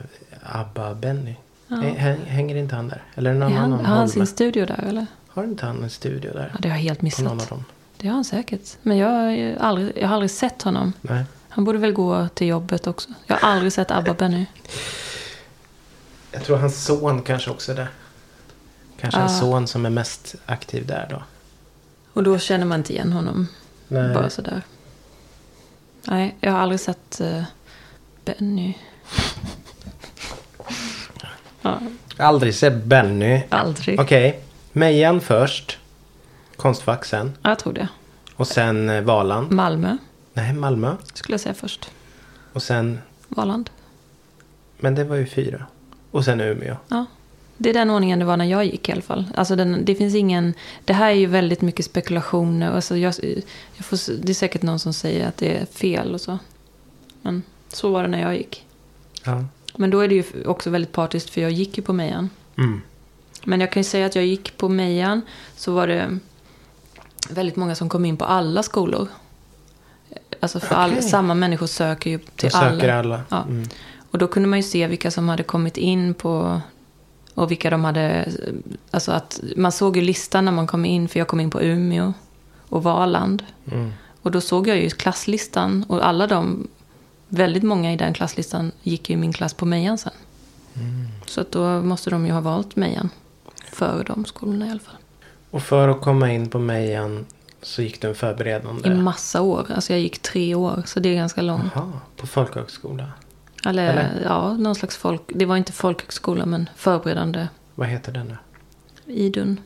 Abba 0.43 0.93
Benny. 0.93 1.35
Ja. 1.81 1.89
Hä- 1.89 1.97
hä- 1.97 2.25
Hänger 2.25 2.55
inte 2.55 2.75
han 2.75 2.87
där? 2.87 3.03
Eller 3.15 3.33
någon 3.33 3.51
han, 3.53 3.73
annan 3.73 3.85
har 3.85 3.95
han 3.95 4.09
sin 4.09 4.27
studio 4.27 4.65
där 4.65 4.83
eller? 4.89 5.05
Har 5.27 5.43
inte 5.43 5.65
han 5.65 5.83
en 5.83 5.89
studio 5.89 6.33
där? 6.33 6.49
Ja, 6.53 6.59
det 6.61 6.69
har 6.69 6.75
jag 6.75 6.83
helt 6.83 6.99
på 6.99 7.05
någon 7.21 7.27
av 7.27 7.35
missat. 7.35 7.49
dem? 7.49 7.65
Det 7.97 8.07
har 8.07 8.15
han 8.15 8.23
säkert. 8.25 8.77
Men 8.81 8.97
jag, 8.97 9.09
har 9.09 9.55
aldrig, 9.59 9.97
jag 9.97 10.07
har 10.07 10.13
aldrig 10.15 10.31
sett 10.31 10.61
honom. 10.61 10.93
Nej. 11.01 11.23
Han 11.49 11.63
borde 11.63 11.77
väl 11.79 11.91
gå 11.93 12.27
till 12.33 12.47
jobbet 12.47 12.87
också. 12.87 13.09
Jag 13.27 13.35
har 13.35 13.49
aldrig 13.49 13.73
sett 13.73 13.91
Abba 13.91 14.13
Benny. 14.13 14.45
Jag 16.31 16.43
tror 16.43 16.57
hans 16.57 16.85
son 16.85 17.21
kanske 17.21 17.51
också 17.51 17.71
är 17.71 17.75
där. 17.75 17.87
Kanske 18.99 19.19
hans 19.19 19.39
son 19.39 19.67
som 19.67 19.85
är 19.85 19.89
mest 19.89 20.35
aktiv 20.45 20.87
där 20.87 21.07
då. 21.09 21.23
Och 22.13 22.23
då 22.23 22.39
känner 22.39 22.65
man 22.65 22.79
inte 22.79 22.93
igen 22.93 23.13
honom. 23.13 23.47
Nej. 23.87 24.13
Bara 24.13 24.29
sådär. 24.29 24.61
Nej, 26.07 26.35
jag 26.39 26.51
har 26.51 26.59
aldrig 26.59 26.79
sett 26.79 27.21
eh, 27.21 27.43
Benny. 28.25 28.73
Ja, 31.63 31.79
Aldrig 32.17 32.55
sett 32.55 32.83
Benny. 32.83 33.41
aldrig. 33.49 33.99
Okej. 33.99 34.39
Mejan 34.71 35.21
först. 35.21 35.77
Konstfack 36.55 37.05
sen. 37.05 37.33
Ja, 37.41 37.49
jag 37.49 37.59
tror 37.59 37.73
det. 37.73 37.87
Och 38.35 38.47
sen 38.47 38.89
eh, 38.89 39.01
Valand. 39.01 39.51
Malmö 39.51 39.97
Nej, 40.33 40.53
Malmö. 40.53 40.95
skulle 41.13 41.33
jag 41.33 41.39
säga 41.41 41.53
först. 41.53 41.89
Och 42.53 42.63
sen... 42.63 42.99
Valand. 43.27 43.69
Men 44.79 44.95
det 44.95 45.03
var 45.03 45.15
ju 45.15 45.25
fyra. 45.25 45.65
Och 46.11 46.25
sen 46.25 46.41
Umeå. 46.41 46.75
Ja. 46.87 47.05
Det 47.57 47.69
är 47.69 47.73
den 47.73 47.89
ordningen 47.89 48.19
det 48.19 48.25
var 48.25 48.37
när 48.37 48.45
jag 48.45 48.65
gick 48.65 48.89
i 48.89 48.91
alla 48.91 49.01
fall. 49.01 49.25
Alltså 49.35 49.55
den, 49.55 49.85
det 49.85 49.95
finns 49.95 50.15
ingen... 50.15 50.53
Det 50.85 50.93
här 50.93 51.09
är 51.11 51.15
ju 51.15 51.25
väldigt 51.25 51.61
mycket 51.61 51.85
spekulationer. 51.85 52.71
Alltså 52.71 52.97
jag, 52.97 53.13
jag 53.75 53.85
får, 53.85 54.13
det 54.23 54.31
är 54.31 54.33
säkert 54.33 54.61
någon 54.61 54.79
som 54.79 54.93
säger 54.93 55.27
att 55.27 55.37
det 55.37 55.57
är 55.57 55.65
fel 55.65 56.13
och 56.13 56.21
så. 56.21 56.37
Men 57.21 57.43
så 57.67 57.89
var 57.91 58.01
det 58.03 58.07
när 58.09 58.21
jag 58.21 58.35
gick. 58.37 58.65
Ja. 59.23 59.43
Men 59.75 59.89
då 59.89 59.99
är 59.99 60.07
det 60.07 60.15
ju 60.15 60.23
också 60.45 60.69
väldigt 60.69 60.91
partiskt 60.91 61.29
för 61.29 61.41
jag 61.41 61.51
gick 61.51 61.77
ju 61.77 61.83
på 61.83 61.93
Mejan. 61.93 62.29
Mm. 62.57 62.81
Men 63.43 63.61
jag 63.61 63.71
kan 63.71 63.79
ju 63.79 63.83
säga 63.83 64.05
att 64.05 64.15
jag 64.15 64.25
gick 64.25 64.57
på 64.57 64.69
Mejan 64.69 65.21
så 65.55 65.73
var 65.73 65.87
det 65.87 66.19
väldigt 67.29 67.55
många 67.55 67.75
som 67.75 67.89
kom 67.89 68.05
in 68.05 68.17
på 68.17 68.25
alla 68.25 68.63
skolor. 68.63 69.07
Alltså 70.39 70.59
för 70.59 70.75
all, 70.75 70.91
Okej. 70.91 71.03
samma 71.03 71.33
människor 71.33 71.67
söker 71.67 72.09
ju 72.09 72.19
till 72.35 72.51
söker 72.51 72.89
alla. 72.89 72.99
alla. 72.99 73.21
Ja. 73.29 73.43
Mm. 73.43 73.69
Och 74.11 74.17
då 74.17 74.27
kunde 74.27 74.49
man 74.49 74.59
ju 74.59 74.63
se 74.63 74.87
vilka 74.87 75.11
som 75.11 75.29
hade 75.29 75.43
kommit 75.43 75.77
in 75.77 76.13
på 76.13 76.61
och 77.33 77.51
vilka 77.51 77.69
de 77.69 77.83
hade, 77.83 78.31
alltså 78.91 79.11
att 79.11 79.41
man 79.57 79.71
såg 79.71 79.97
ju 79.97 80.01
listan 80.01 80.45
när 80.45 80.51
man 80.51 80.67
kom 80.67 80.85
in, 80.85 81.07
för 81.07 81.19
jag 81.19 81.27
kom 81.27 81.39
in 81.39 81.49
på 81.49 81.61
Umeå 81.61 82.13
och 82.69 82.83
Valand. 82.83 83.43
Mm. 83.71 83.93
Och 84.21 84.31
då 84.31 84.41
såg 84.41 84.67
jag 84.67 84.77
ju 84.77 84.89
klasslistan 84.89 85.85
och 85.87 86.07
alla 86.07 86.27
de, 86.27 86.67
väldigt 87.33 87.63
många 87.63 87.93
i 87.93 87.95
den 87.95 88.13
klasslistan 88.13 88.71
gick 88.83 89.09
ju 89.09 89.13
i 89.13 89.17
min 89.17 89.33
klass 89.33 89.53
på 89.53 89.65
Mejan 89.65 89.97
sen. 89.97 90.13
Mm. 90.75 91.07
Så 91.25 91.41
att 91.41 91.51
då 91.51 91.81
måste 91.81 92.09
de 92.09 92.25
ju 92.25 92.31
ha 92.31 92.41
valt 92.41 92.75
Mejan 92.75 93.09
före 93.71 94.03
de 94.03 94.25
skolorna 94.25 94.67
i 94.67 94.69
alla 94.69 94.79
fall. 94.79 94.95
Och 95.51 95.63
för 95.63 95.87
att 95.87 96.01
komma 96.01 96.31
in 96.31 96.49
på 96.49 96.59
Mejan 96.59 97.25
så 97.61 97.81
gick 97.81 98.01
du 98.01 98.07
en 98.07 98.15
förberedande. 98.15 98.89
I 98.89 98.93
massa 98.93 99.41
år, 99.41 99.71
alltså 99.75 99.93
jag 99.93 99.99
gick 99.99 100.21
tre 100.21 100.55
år, 100.55 100.83
så 100.85 100.99
det 100.99 101.09
är 101.09 101.15
ganska 101.15 101.41
långt. 101.41 101.71
Jaha, 101.75 101.91
på 102.17 102.27
folkhögskola. 102.27 103.11
Eller, 103.65 103.89
Eller? 103.89 104.21
ja, 104.23 104.53
någon 104.53 104.75
slags 104.75 104.97
folk, 104.97 105.21
det 105.27 105.45
var 105.45 105.57
inte 105.57 105.71
folkhögskola 105.71 106.45
men 106.45 106.69
förberedande 106.75 107.47
Vad 107.75 107.87
heter 107.87 108.11
den 108.11 108.27
nu? 108.27 108.37
idun. 109.13 109.59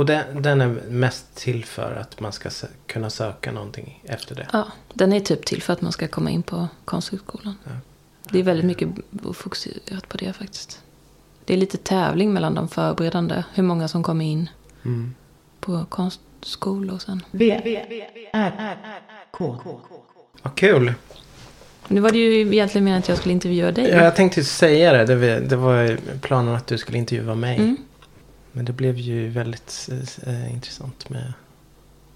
Och 0.00 0.06
den, 0.06 0.42
den 0.42 0.60
är 0.60 0.66
mest 0.88 1.34
till 1.34 1.64
för 1.64 1.92
att 1.96 2.20
man 2.20 2.32
ska 2.32 2.48
sö- 2.48 2.66
kunna 2.86 3.10
söka 3.10 3.52
någonting 3.52 4.02
efter 4.04 4.34
det. 4.34 4.46
Ja, 4.52 4.66
den 4.94 5.12
är 5.12 5.20
typ 5.20 5.44
till 5.46 5.62
för 5.62 5.72
att 5.72 5.80
man 5.80 5.92
ska 5.92 6.08
komma 6.08 6.30
in 6.30 6.42
på 6.42 6.68
konsthögskolan. 6.84 7.54
Ja. 7.64 7.70
Det 8.30 8.38
är 8.38 8.42
väldigt 8.42 8.66
mycket 8.66 8.88
fokuserat 9.34 10.08
på 10.08 10.16
det 10.16 10.32
faktiskt. 10.32 10.82
Det 11.44 11.52
är 11.54 11.56
lite 11.58 11.76
tävling 11.76 12.32
mellan 12.32 12.54
de 12.54 12.68
förberedande, 12.68 13.44
hur 13.54 13.62
många 13.62 13.88
som 13.88 14.02
kommer 14.02 14.24
in 14.24 14.48
Mm. 14.84 15.14
på 15.60 15.84
konstskolor 15.88 16.98
sen. 16.98 17.22
V, 17.30 17.60
R, 18.32 18.76
K. 19.30 19.56
Vad 20.42 20.54
kul! 20.54 20.92
Nu 21.88 22.00
var 22.00 22.10
det 22.10 22.18
ju 22.18 22.40
egentligen 22.40 22.84
meningen 22.84 22.98
att 23.02 23.08
jag 23.08 23.18
skulle 23.18 23.32
intervjua 23.32 23.72
dig. 23.72 23.88
Ja, 23.90 24.04
jag 24.04 24.16
tänkte 24.16 24.44
säga 24.44 24.92
det. 24.92 25.40
Det 25.40 25.56
var, 25.56 25.98
planen 26.20 26.54
att 26.54 26.66
du 26.66 26.78
skulle 26.78 26.98
intervjua 26.98 27.34
mig. 27.34 27.56
Mm. 27.56 27.76
Men 28.52 28.64
det 28.64 28.72
blev 28.72 28.96
ju 28.98 29.28
väldigt 29.28 29.88
eh, 30.26 30.52
intressant 30.52 31.08
med, 31.08 31.32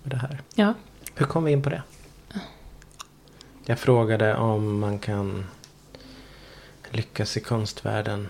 med 0.03 0.11
det 0.13 0.17
här. 0.17 0.41
Ja. 0.55 0.75
Hur 1.15 1.27
kom 1.27 1.45
vi 1.45 1.53
in 1.53 1.63
på 1.63 1.71
det? 1.71 1.83
Jag 3.65 3.79
frågade 3.79 4.35
om 4.37 4.79
man 4.79 4.99
kan 4.99 5.45
lyckas 6.91 7.37
i 7.37 7.41
konstvärlden 7.41 8.29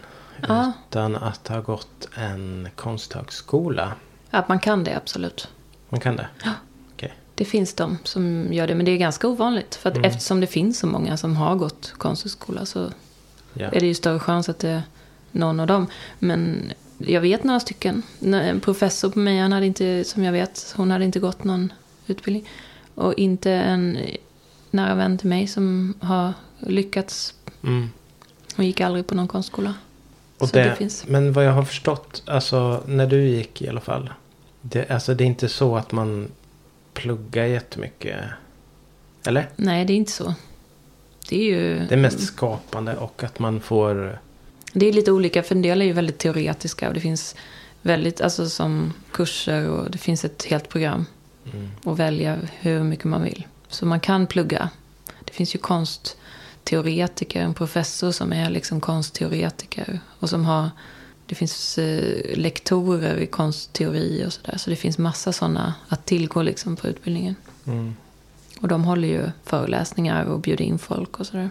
Ja. 0.49 0.73
utan 0.91 1.17
att 1.17 1.49
ha 1.49 1.61
gått 1.61 2.09
en 2.15 2.69
konsthögskola. 2.77 3.93
Att 4.31 4.49
man 4.49 4.59
kan 4.59 4.85
det, 4.85 4.97
absolut. 4.97 5.49
Man 5.89 6.01
kan 6.01 6.17
det? 6.17 6.29
Ja. 6.45 6.51
Okej. 6.93 7.15
Det 7.35 7.45
finns 7.45 7.75
de 7.75 7.99
som 8.05 8.53
gör 8.53 8.67
det, 8.67 8.75
men 8.75 8.85
det 8.87 8.93
är 8.93 8.97
ganska 8.97 9.29
ovanligt. 9.29 9.75
För 9.75 9.91
att 9.91 9.97
Mm. 9.97 10.09
eftersom 10.11 10.41
det 10.41 10.47
finns 10.47 10.79
så 10.79 10.87
många 10.87 11.17
som 11.17 11.37
har 11.37 11.55
gått 11.57 11.95
konsthögskola 11.99 12.67
så 12.67 12.91
Ja. 13.55 13.67
är 13.69 13.81
det 13.81 13.87
ju 13.87 13.95
större 13.95 14.19
chans 14.19 14.49
att 14.49 14.59
det 14.59 14.69
är 14.71 14.83
någon 15.33 15.61
av 15.61 15.67
dem. 15.67 15.87
Men 16.19 16.73
jag 16.99 17.21
vet 17.21 17.45
några 17.45 17.61
stycken. 17.61 18.03
En 18.23 18.61
professor 18.61 19.11
på 19.11 19.19
mig, 19.19 19.39
han 19.39 19.53
hade 19.53 19.67
inte, 19.67 20.05
som 20.05 20.25
jag 20.25 20.33
vet, 20.33 20.75
hon 20.77 20.91
hade 20.91 21.05
inte 21.05 21.21
gått 21.21 21.45
någon 21.45 21.73
utbildning. 22.07 22.49
Och 22.95 23.15
inte 23.15 23.53
en 23.53 23.99
nära 24.71 24.95
vän 24.95 25.19
till 25.19 25.29
mig 25.29 25.47
som 25.47 25.95
har 26.01 26.33
lyckats. 26.59 27.35
Mm. 27.63 27.91
Hon 28.57 28.67
gick 28.67 28.81
aldrig 28.81 29.07
på 29.07 29.15
någon 29.15 29.29
konstskola. 29.29 29.75
Och 30.39 30.49
det, 30.49 30.65
det 30.65 30.77
finns. 30.77 31.07
Men 31.07 31.33
vad 31.33 31.45
jag 31.45 31.53
har 31.53 31.65
förstått, 31.65 32.23
alltså 32.27 32.83
när 32.87 33.07
du 33.07 33.29
gick 33.29 33.63
i 33.63 33.69
alla 33.69 33.81
fall. 33.81 34.13
Det, 34.61 34.91
alltså 34.91 35.15
det 35.15 35.25
är 35.25 35.27
inte 35.27 35.49
så 35.49 35.77
att 35.77 35.93
man 35.93 36.29
pluggar 36.93 37.45
jättemycket. 37.45 38.21
Eller? 39.27 39.49
Nej, 39.57 39.85
det 39.85 39.93
är 39.93 39.97
inte 39.97 40.13
så. 40.13 40.35
Det 41.29 41.37
är 41.37 41.45
ju... 41.45 41.87
Det 41.89 41.95
är 41.95 41.99
mest 41.99 42.21
skapande 42.21 42.97
och 42.97 43.25
att 43.25 43.39
man 43.39 43.61
får... 43.61 44.19
Det 44.75 44.87
är 44.87 44.93
lite 44.93 45.13
olika, 45.13 45.43
för 45.43 45.55
en 45.55 45.63
del 45.63 45.83
är 45.83 45.87
ju 45.87 45.93
väldigt 45.93 46.19
teoretiska. 46.19 46.89
Och 46.89 46.95
det 46.95 47.01
finns 47.01 47.35
väldigt, 47.83 48.21
alltså 48.21 48.49
som 48.49 48.93
kurser 49.13 49.69
och 49.69 49.91
det 49.91 49.99
finns 49.99 50.25
ett 50.25 50.45
helt 50.45 50.69
program. 50.69 51.07
Mm. 51.53 51.71
och 51.85 52.01
välja 52.01 52.39
hur 52.61 52.83
mycket 52.83 53.05
man 53.05 53.23
vill. 53.23 53.47
Så 53.69 53.87
man 53.87 54.01
kan 54.01 54.27
plugga. 54.27 54.71
Det 55.25 55.33
finns 55.33 55.55
ju 55.55 55.59
konstteoretiker, 55.59 57.41
en 57.41 57.55
professor 57.55 58.13
som 58.13 58.33
är 58.33 58.51
liksom 58.51 58.81
konstteoretiker. 58.81 60.01
Och 60.21 60.31
som 60.31 60.45
har, 60.45 60.71
det 61.27 61.35
finns 61.35 61.79
eh, 61.79 62.37
lektorer 62.39 63.17
i 63.17 63.27
konstteori 63.27 64.25
och 64.27 64.33
sådär. 64.33 64.59
Så 64.59 64.71
det 64.71 64.77
finns 64.77 64.99
massa 64.99 65.33
sådana 65.33 65.75
att 65.89 66.07
tillgå 66.07 66.43
liksom 66.43 66.77
på 66.77 66.89
utbildningen. 66.89 67.37
Mm. 67.67 67.97
Och 68.61 68.69
de 68.69 68.85
håller 68.85 69.09
ju 69.09 69.31
föreläsningar 69.45 70.25
och 70.25 70.41
bjuder 70.41 70.65
in 70.65 70.79
folk 70.79 71.21
och 71.21 71.27
sådär. 71.27 71.51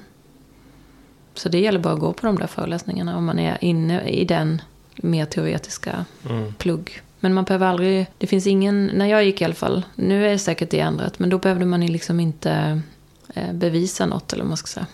Så 1.33 1.49
det 1.49 1.59
gäller 1.59 1.79
bara 1.79 1.93
att 1.93 1.99
gå 1.99 2.13
på 2.13 2.25
de 2.25 2.37
där 2.39 2.47
föreläsningarna 2.47 3.17
om 3.17 3.25
man 3.25 3.39
är 3.39 3.57
inne 3.61 4.01
i 4.09 4.25
den 4.25 4.61
mer 4.95 5.25
teoretiska 5.25 6.05
Mm. 6.29 6.53
plugg. 6.53 7.01
Men 7.19 7.33
man 7.33 7.43
behöver 7.43 7.67
aldrig, 7.67 8.05
det 8.17 8.27
finns 8.27 8.47
ingen, 8.47 8.85
när 8.93 9.05
jag 9.05 9.23
gick 9.25 9.41
i 9.41 9.45
alla 9.45 9.53
fall, 9.53 9.85
nu 9.95 10.25
är 10.25 10.29
det 10.29 10.39
säkert 10.39 10.69
det 10.69 10.79
ändrat, 10.79 11.19
men 11.19 11.29
då 11.29 11.37
behövde 11.37 11.65
man 11.65 11.81
ju 11.81 11.87
liksom 11.87 12.19
inte 12.19 12.81
eh, 13.33 13.53
bevisa 13.53 14.05
något 14.05 14.33
eller 14.33 14.43
vad 14.43 14.49
man 14.49 14.57
ska 14.57 14.67
säga. 14.67 14.87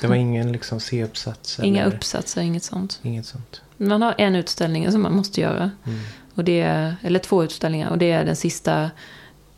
Det 0.00 0.06
var 0.06 0.14
ingen 0.14 0.52
liksom 0.52 0.80
C-uppsats? 0.80 1.60
Inga 1.62 1.82
eller 1.84 1.96
uppsatser, 1.96 2.40
inget 2.42 2.64
sånt. 2.64 3.00
Inget 3.02 3.26
sånt? 3.26 3.62
Man 3.76 4.02
har 4.02 4.14
en 4.18 4.36
utställning 4.36 4.92
som 4.92 5.02
man 5.02 5.16
måste 5.16 5.40
göra. 5.40 5.70
Mm. 5.86 5.98
Och 6.34 6.44
det 6.44 6.60
är, 6.60 6.96
eller 7.02 7.18
två 7.18 7.44
utställningar. 7.44 7.90
Och 7.90 7.98
det 7.98 8.10
är 8.10 8.24
den 8.24 8.36
sista, 8.36 8.90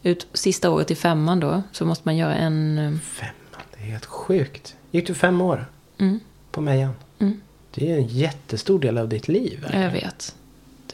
ut, 0.03 0.27
sista 0.33 0.71
året 0.71 0.91
i 0.91 0.95
femman 0.95 1.41
då. 1.41 1.63
Så 1.73 1.85
måste 1.85 2.03
man 2.09 2.17
göra 2.17 2.35
en... 2.35 2.79
eh, 2.79 2.99
Femman, 3.01 3.63
det 3.77 3.83
är 3.85 3.91
helt 3.91 4.07
sjukt. 4.07 4.75
Gick 4.91 5.07
du 5.07 5.15
fem 5.15 5.41
år 5.41 5.67
Mm, 5.99 6.21
på 6.51 6.61
Mejan? 6.61 6.93
mm, 7.19 7.41
Det 7.75 7.91
är 7.93 7.97
en 7.97 8.07
jättestor 8.07 8.79
del 8.79 8.99
av 8.99 9.09
ditt 9.09 9.29
liv. 9.29 9.59
ja, 9.63 9.69
jag 9.73 9.81
verkligen. 9.81 10.07
vet. 10.09 10.35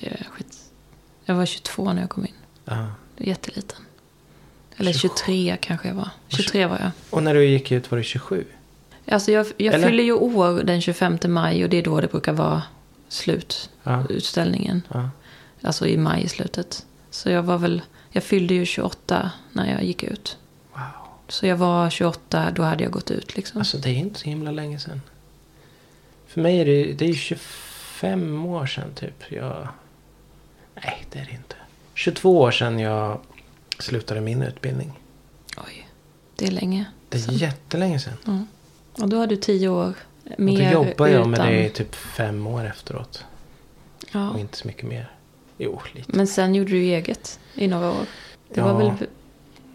Det 0.01 0.07
är 0.07 0.25
skit. 0.31 0.59
Jag 1.25 1.35
var 1.35 1.47
22 1.47 1.93
när 1.93 2.01
jag 2.01 2.11
kom 2.11 2.27
in. 2.27 2.33
Ja. 2.65 2.87
Det 3.17 3.25
är 3.25 3.29
jätteliten. 3.29 3.79
Eller 4.77 4.93
27. 4.93 5.09
23 5.27 5.57
kanske 5.61 5.89
jag 5.89 5.95
var. 5.95 6.09
23 6.29 6.67
var 6.67 6.79
jag. 6.79 6.91
Och 7.11 7.23
när 7.23 7.35
du 7.35 7.45
gick 7.45 7.73
ut 7.73 7.91
var 7.91 7.99
du 7.99 8.05
27? 8.05 8.45
Alltså 9.09 9.33
jag, 9.33 9.47
jag 9.57 9.75
Eller? 9.75 9.89
fyller 9.89 10.05
ju 10.05 10.13
år 10.13 10.63
den 10.63 10.81
25 10.81 11.19
maj 11.27 11.65
och 11.65 11.71
det 11.71 11.77
är 11.77 11.83
då 11.83 12.01
det 12.01 12.09
brukar 12.11 12.33
vara 12.33 12.63
slut. 13.09 13.71
Ja. 13.83 14.05
Utställningen. 14.09 14.83
ja. 14.89 15.11
Alltså 15.63 15.87
i 15.87 15.97
maj 15.97 16.23
i 16.23 16.29
slutet. 16.29 16.87
Så 17.11 17.31
jag 17.31 17.43
var 17.43 17.59
väl, 17.59 17.83
jag 18.11 18.23
fyllde 18.25 18.55
ju 18.55 18.67
28 18.67 19.31
när 19.53 19.73
jag 19.73 19.85
gick 19.85 20.03
ut. 20.03 20.37
Så 21.31 21.47
jag 21.47 21.57
var 21.57 21.91
28, 21.91 22.51
då 22.51 22.63
hade 22.63 22.83
jag 22.85 22.93
gått 22.93 23.11
ut 23.11 23.37
liksom. 23.37 23.59
Alltså 23.59 23.79
det 23.79 23.91
är 23.91 23.95
inte 23.95 24.21
så 24.21 24.25
himla 24.25 24.51
länge 24.51 24.79
sedan. 24.79 25.01
För 26.27 26.41
mig 26.41 26.61
är 26.61 26.65
det, 26.65 26.93
det 26.93 27.09
är 27.09 27.15
25 27.15 28.45
år 28.47 28.67
sedan 28.67 28.95
typ. 28.95 29.25
Jag... 29.33 29.69
Nej, 30.75 31.05
det 31.13 31.19
är 31.19 31.25
det 31.25 31.31
inte. 31.33 31.57
22 31.95 32.39
år 32.41 32.51
sedan 32.51 32.79
jag 32.79 33.21
slutade 33.79 34.21
min 34.21 34.43
utbildning. 34.43 34.93
Oj. 35.67 35.89
Det 36.37 36.47
är 36.47 36.51
länge. 36.51 36.85
Det 37.09 37.29
är 37.29 37.33
jättelänge 37.33 37.99
sedan. 38.01 38.17
Ja. 38.25 38.45
Och 39.03 39.09
då 39.09 39.17
har 39.19 39.27
du 39.27 39.37
tio 39.37 39.69
år 39.69 39.95
Och 40.31 40.41
mer 40.41 40.73
då 40.75 40.85
jobbar 40.85 41.07
jag 41.09 41.29
med 41.29 41.39
utan- 41.41 41.47
det 41.53 41.67
i 41.67 41.71
typ 41.71 41.95
fem 41.95 42.47
år 42.47 42.65
efteråt. 42.67 43.25
Ja. 44.13 44.31
Och 44.31 44.39
inte 44.41 44.57
så 44.57 44.67
mycket 44.67 44.85
mer. 44.85 45.11
Jo, 45.59 45.81
lite. 45.95 46.17
Men 46.17 46.27
sen 46.27 46.55
gjorde 46.55 46.71
du 46.71 46.79
eget 46.83 47.41
i 47.55 47.69
några 47.69 47.91
år. 47.91 48.07
Det 48.55 48.61
var 48.61 48.71
Ja. 48.71 48.79
väl 48.79 48.97
på 48.99 49.05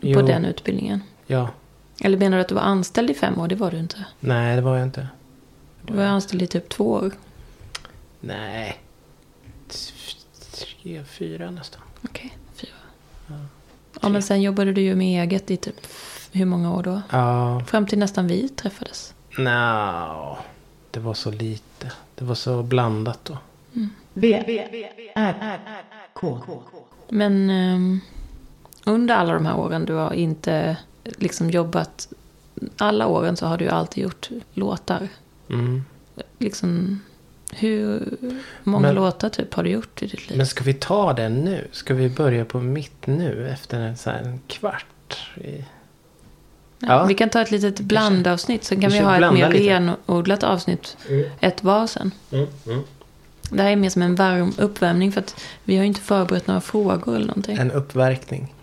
Jo, 0.02 0.22
den 0.22 0.46
utbildningen? 0.46 1.02
Ja. 1.28 1.50
Eller 2.02 2.18
menar 2.18 2.38
du 2.38 2.42
att 2.42 2.48
du 2.50 2.56
var 2.56 2.62
anställd 2.62 3.10
i 3.10 3.14
fem 3.14 3.40
år? 3.40 3.48
Det 3.48 3.56
var 3.56 3.72
du 3.72 3.78
inte. 3.78 4.06
Nej, 4.20 4.56
det 4.56 4.62
var 4.62 4.78
jag 4.78 4.88
inte. 4.88 5.08
Du 5.82 5.94
var 5.94 6.04
anställd 6.04 6.42
i 6.42 6.48
typ 6.48 6.70
två 6.70 6.92
år. 6.92 7.12
Nej. 8.20 8.80
Tre, 10.52 11.04
fyra 11.04 11.52
nästan. 11.52 11.82
Okej, 12.04 12.38
fyra. 12.56 12.72
Ja, 14.02 14.10
men 14.10 14.24
sen 14.24 14.42
jobbade 14.42 14.74
du 14.74 14.82
ju 14.82 14.96
med 14.96 15.24
eget 15.24 15.52
i 15.52 15.58
typ 15.58 15.88
hur 16.32 16.46
många 16.46 16.74
år 16.76 16.84
då? 16.84 17.02
Ja, 17.10 17.60
Fram 17.68 17.86
till 17.88 18.00
nästan 18.00 18.28
vi 18.28 18.50
träffades. 18.50 19.14
no. 19.38 20.38
det 20.92 21.00
var 21.00 21.14
så 21.14 21.32
lite. 21.32 21.92
Det 22.16 22.26
var 22.26 22.36
så 22.36 22.64
blandat 22.64 23.20
då. 23.26 23.38
V, 24.14 24.44
R, 25.16 25.60
K. 26.14 26.42
Men 27.10 27.50
ehm, 27.50 28.00
under 28.86 29.16
alla 29.16 29.34
de 29.34 29.46
här 29.46 29.58
åren 29.58 29.86
du 29.86 29.94
har 29.94 30.14
inte 30.14 30.78
liksom 31.18 31.50
jobbat. 31.50 32.08
Alla 32.78 33.08
åren 33.08 33.38
så 33.38 33.46
har 33.46 33.58
du 33.58 33.68
alltid 33.70 34.04
gjort 34.04 34.30
låtar. 34.54 35.08
Mm. 35.50 35.84
Liksom, 36.40 37.02
hur 37.52 38.04
många 38.64 38.88
Men- 38.88 38.96
låtar 38.96 39.30
typ 39.30 39.54
har 39.54 39.64
du 39.64 39.70
gjort 39.70 40.04
i 40.04 40.08
ditt 40.08 40.30
liv? 40.30 40.38
Men 40.38 40.48
ska 40.48 40.64
vi 40.64 40.74
ta 40.74 41.14
det 41.14 41.30
nu? 41.30 41.68
Ska 41.72 41.94
vi 41.94 42.10
börja 42.10 42.46
på 42.46 42.60
mitt 42.60 43.08
nu 43.08 43.50
efter 43.50 43.80
en, 43.80 43.98
så 43.98 44.10
här, 44.10 44.20
en 44.24 44.40
kvart? 44.48 45.18
I... 45.36 45.58
Ja, 46.80 46.88
Ja. 46.88 47.06
Vi 47.06 47.14
kan 47.14 47.30
ta 47.30 47.42
ett 47.42 47.52
litet 47.52 47.80
blandavsnitt. 47.80 48.64
Sen 48.64 48.82
kan 48.82 48.92
Vi 48.92 48.98
vi, 48.98 49.04
ha 49.04 49.16
ett 49.28 49.34
mer 49.34 49.50
lite. 49.50 49.64
renodlat 49.74 50.44
avsnitt. 50.44 50.98
Ett 51.40 51.64
var 51.64 51.88
sen. 51.88 52.12
Mm, 52.32 52.48
mm. 52.66 52.82
Det 53.50 53.62
här 53.64 53.70
är 53.72 53.76
mer 53.76 53.90
som 53.90 54.02
en 54.02 54.16
varm 54.16 54.54
uppvärmning. 54.58 55.12
För 55.12 55.20
att 55.22 55.42
vi 55.64 55.76
har 55.76 55.84
ju 55.84 55.88
inte 55.88 56.02
förberett 56.02 56.48
några 56.48 56.62
frågor 56.62 57.16
eller 57.16 57.28
någonting. 57.28 57.58
En 57.58 57.72
uppverkning. 57.72 58.54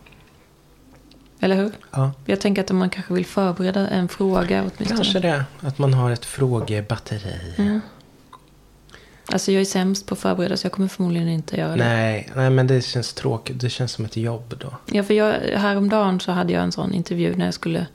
Eller 1.44 1.56
hur? 1.56 1.70
Ja, 1.90 2.12
Jag 2.26 2.40
tänker 2.40 2.62
att 2.62 2.70
man 2.70 2.90
kanske 2.90 3.14
vill 3.14 3.26
förbereda 3.26 3.88
en 3.88 4.08
fråga 4.08 4.60
åtminstone. 4.60 4.88
kanske 4.88 5.20
det. 5.20 5.44
Att 5.60 5.78
man 5.78 5.94
har 5.94 6.10
ett 6.10 6.24
frågebatteri. 6.24 7.54
Mm. 7.56 7.80
Alltså 9.26 9.52
jag 9.52 9.60
är 9.60 9.64
sämst 9.64 10.06
på 10.06 10.14
att 10.14 10.18
förbereda 10.18 10.56
så 10.56 10.64
jag 10.66 10.72
kommer 10.72 10.88
förmodligen 10.88 11.28
inte 11.28 11.56
göra 11.56 11.70
det. 11.76 11.84
Nej, 11.84 12.30
nej, 12.34 12.50
men 12.50 12.66
det 12.66 12.84
känns 12.84 13.14
tråkigt. 13.14 13.60
Det 13.60 13.70
känns 13.70 13.92
som 13.92 14.04
ett 14.04 14.16
jobb 14.16 14.54
då. 14.60 14.72
Ja, 14.86 15.02
för 15.02 15.14
jag, 15.14 15.32
häromdagen 15.56 16.20
så 16.20 16.32
hade 16.32 16.52
jag 16.52 16.62
en 16.62 16.72
sån 16.72 16.92
intervju 16.94 17.36
när 17.36 17.44
jag 17.44 17.54
skulle 17.54 17.86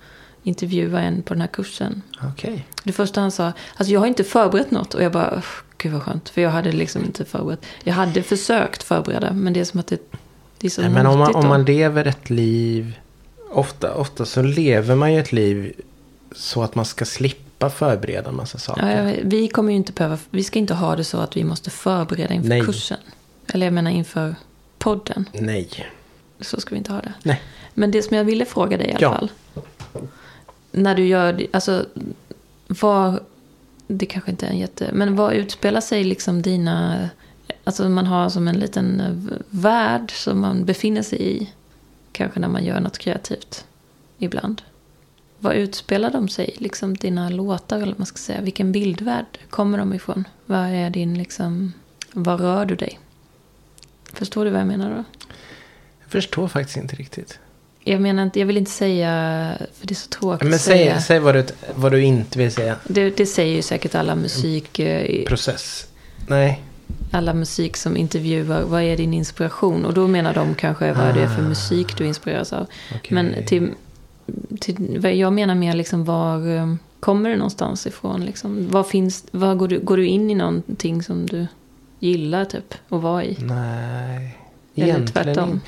intervjua 0.44 1.02
en 1.02 1.22
på 1.22 1.34
den 1.34 1.42
här 1.42 1.48
kursen. 1.48 2.02
Okej. 2.34 2.68
Det 2.84 2.92
första 2.92 3.22
han 3.22 3.32
sa, 3.32 3.52
alltså 3.76 3.94
jag 3.94 4.00
har 4.00 4.08
inte 4.08 4.24
förberett 4.24 4.72
något. 4.72 4.94
Och 4.94 5.04
jag 5.04 5.12
bara, 5.12 5.38
"Uff, 5.38 5.64
gud 5.78 5.92
vad 5.94 6.02
skönt. 6.04 6.30
För 6.30 6.42
jag 6.42 6.50
hade 6.50 6.72
liksom 6.72 7.06
inte 7.06 7.26
förberett. 7.26 7.66
Jag 7.84 7.94
hade 7.94 8.24
försökt 8.24 8.84
förbereda, 8.84 9.34
men 9.34 9.54
det 9.54 9.60
är 9.60 9.66
som 9.66 9.80
att 9.80 9.88
det, 9.88 10.00
det 10.58 10.68
är 10.68 10.72
så 10.72 10.82
Nej, 10.82 10.90
men 10.90 11.06
om 11.08 11.20
man, 11.20 11.36
om 11.36 11.48
man 11.48 11.66
lever 11.66 12.06
ett 12.06 12.30
liv. 12.30 13.00
Ofta, 13.52 13.94
ofta 13.94 14.26
så 14.26 14.42
lever 14.42 14.96
man 14.96 15.14
ju 15.14 15.20
ett 15.20 15.32
liv 15.32 15.74
så 16.32 16.64
att 16.64 16.76
man 16.76 16.86
ska 16.86 17.06
slippa 17.06 17.70
förbereda 17.70 18.30
en 18.30 18.36
massa 18.36 18.58
saker. 18.58 19.08
Ja, 19.08 19.16
vi 19.24 19.48
kommer 19.48 19.72
ju 19.72 19.78
inte 19.78 19.92
behöva, 19.92 20.18
vi 20.30 20.44
ska 20.44 20.60
inte 20.60 20.74
ha 20.74 20.96
det 20.96 21.04
så 21.04 21.18
att 21.18 21.38
vi 21.38 21.44
måste 21.44 21.70
förbereda 21.70 22.34
inför 22.34 22.50
Nej. 22.50 22.62
kursen. 22.62 22.98
Eller 23.48 23.66
jag 23.66 23.74
menar 23.74 23.92
inför 23.92 24.36
podden. 24.78 25.30
Nej. 25.34 25.70
Så 26.40 26.60
ska 26.62 26.70
vi 26.70 26.78
inte 26.78 26.92
ha 26.92 27.02
det. 27.02 27.14
Nej. 27.24 27.42
Men 27.74 27.92
det 27.92 28.02
som 28.02 28.18
jag 28.18 28.24
ville 28.24 28.46
fråga 28.46 28.78
dig 28.78 28.88
i 28.88 28.92
alla 28.92 29.02
Ja. 29.02 29.14
fall. 29.14 29.30
När 30.72 30.96
du 30.96 31.06
gör, 31.08 31.48
alltså 31.54 31.86
vad, 32.68 33.20
det 33.88 34.06
kanske 34.06 34.32
inte 34.32 34.46
är 34.46 34.50
en 34.50 34.58
jätte, 34.58 34.90
men 34.94 35.16
vad 35.16 35.34
utspelar 35.34 35.82
sig 35.82 36.04
liksom 36.04 36.42
dina, 36.42 37.10
alltså 37.64 37.90
man 37.90 38.06
har 38.06 38.30
som 38.30 38.48
en 38.48 38.60
liten 38.60 39.02
värld 39.50 40.12
som 40.16 40.40
man 40.40 40.66
befinner 40.66 41.02
sig 41.02 41.22
i. 41.38 41.50
Kanske 42.18 42.40
när 42.40 42.48
man 42.48 42.66
gör 42.66 42.80
något 42.80 42.98
kreativt 42.98 43.66
ibland. 44.18 44.62
Vad 45.40 45.56
utspelar 45.56 46.12
de 46.12 46.30
sig, 46.30 46.56
liksom 46.58 46.98
dina 46.98 47.30
låtar 47.30 47.80
eller 47.80 47.96
man 47.98 48.06
ska 48.06 48.18
säga? 48.18 48.42
Vilken 48.42 48.72
bildvärld 48.72 49.26
kommer 49.50 49.78
de 49.78 49.94
ifrån? 49.94 50.28
Vad 50.46 50.60
är 50.60 50.90
din 50.90 51.18
liksom, 51.18 51.74
var 52.12 52.38
rör 52.38 52.66
du 52.66 52.76
dig? 52.76 53.00
Förstår 54.14 54.46
du 54.46 54.52
vad 54.52 54.60
jag 54.60 54.68
menar 54.68 54.90
då? 54.90 55.04
Jag 56.02 56.12
förstår 56.12 56.48
faktiskt 56.48 56.78
inte 56.78 56.96
riktigt. 56.96 57.40
Jag 57.84 58.02
menar 58.02 58.24
inte, 58.24 58.40
jag 58.40 58.46
vill 58.46 58.58
inte 58.58 58.72
säga, 58.72 59.12
för 59.74 59.88
det 59.88 59.94
är 59.94 59.96
så 59.96 60.10
tråkigt 60.10 60.44
Men 60.44 60.54
att 60.54 60.62
säga. 60.62 60.94
säg, 60.94 61.02
säg 61.02 61.20
vad, 61.20 61.36
du, 61.36 61.46
vad 61.76 61.92
du 61.92 62.04
inte 62.04 62.40
vill 62.40 62.52
säga. 62.52 62.76
Det, 62.84 63.18
det 63.18 63.26
säger 63.26 63.56
ju 63.56 63.62
säkert 63.62 63.96
alla 63.96 64.16
musik, 64.16 64.80
eh, 64.80 65.26
Process. 65.26 65.88
Nej. 66.28 66.62
Alla 67.12 67.34
musik 67.34 67.78
som 67.78 67.98
intervjuar, 67.98 68.62
vad 68.62 68.82
är 68.82 68.98
din 68.98 69.14
inspiration? 69.14 69.86
Och 69.86 69.94
då 69.94 70.08
menar 70.08 70.34
de 70.34 70.56
kanske 70.56 70.94
vad 70.94 71.16
det 71.16 71.22
är 71.22 71.28
för 71.28 71.44
Ah. 71.44 71.48
musik 71.48 71.98
du 71.98 72.06
inspireras 72.06 72.54
av. 72.54 72.68
Okej. 72.96 73.16
Men 73.16 73.46
till, 73.46 73.72
till, 74.60 75.00
jag 75.20 75.34
menar 75.34 75.56
mer 75.56 75.74
liksom 75.74 76.06
var 76.06 76.56
eh, 76.56 76.76
kommer 77.00 77.30
det 77.30 77.36
någonstans 77.36 77.88
ifrån? 77.88 78.26
Liksom? 78.26 78.68
Vad 78.70 78.88
finns, 78.88 79.26
vad 79.32 79.58
går, 79.58 79.68
du, 79.68 79.80
går 79.80 79.98
du 79.98 80.06
in 80.06 80.30
i 80.30 80.36
någonting 80.36 81.04
som 81.04 81.26
du 81.26 81.48
gillar 82.00 82.46
typ 82.46 82.74
att 82.90 83.02
vara 83.02 83.24
i? 83.24 83.38
Nej. 83.40 84.38
Egentligen, 84.76 85.50
in, 85.50 85.62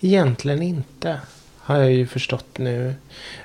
egentligen 0.00 0.62
inte. 0.62 1.20
Har 1.58 1.76
jag 1.76 1.92
ju 1.92 2.06
förstått 2.06 2.58
nu. 2.58 2.94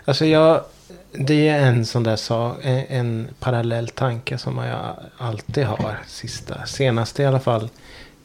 Alltså 0.05 0.25
jag. 0.25 0.63
Det 1.13 1.47
är 1.47 1.67
en 1.67 1.85
sån 1.85 2.03
där 2.03 2.15
sak. 2.15 2.57
En, 2.61 2.85
en 2.89 3.27
parallell 3.39 3.87
tanke 3.87 4.37
som 4.37 4.57
jag 4.57 4.95
alltid 5.17 5.65
har. 5.65 5.99
Sista. 6.07 6.65
Senaste 6.65 7.23
i 7.23 7.25
alla 7.25 7.39
fall. 7.39 7.69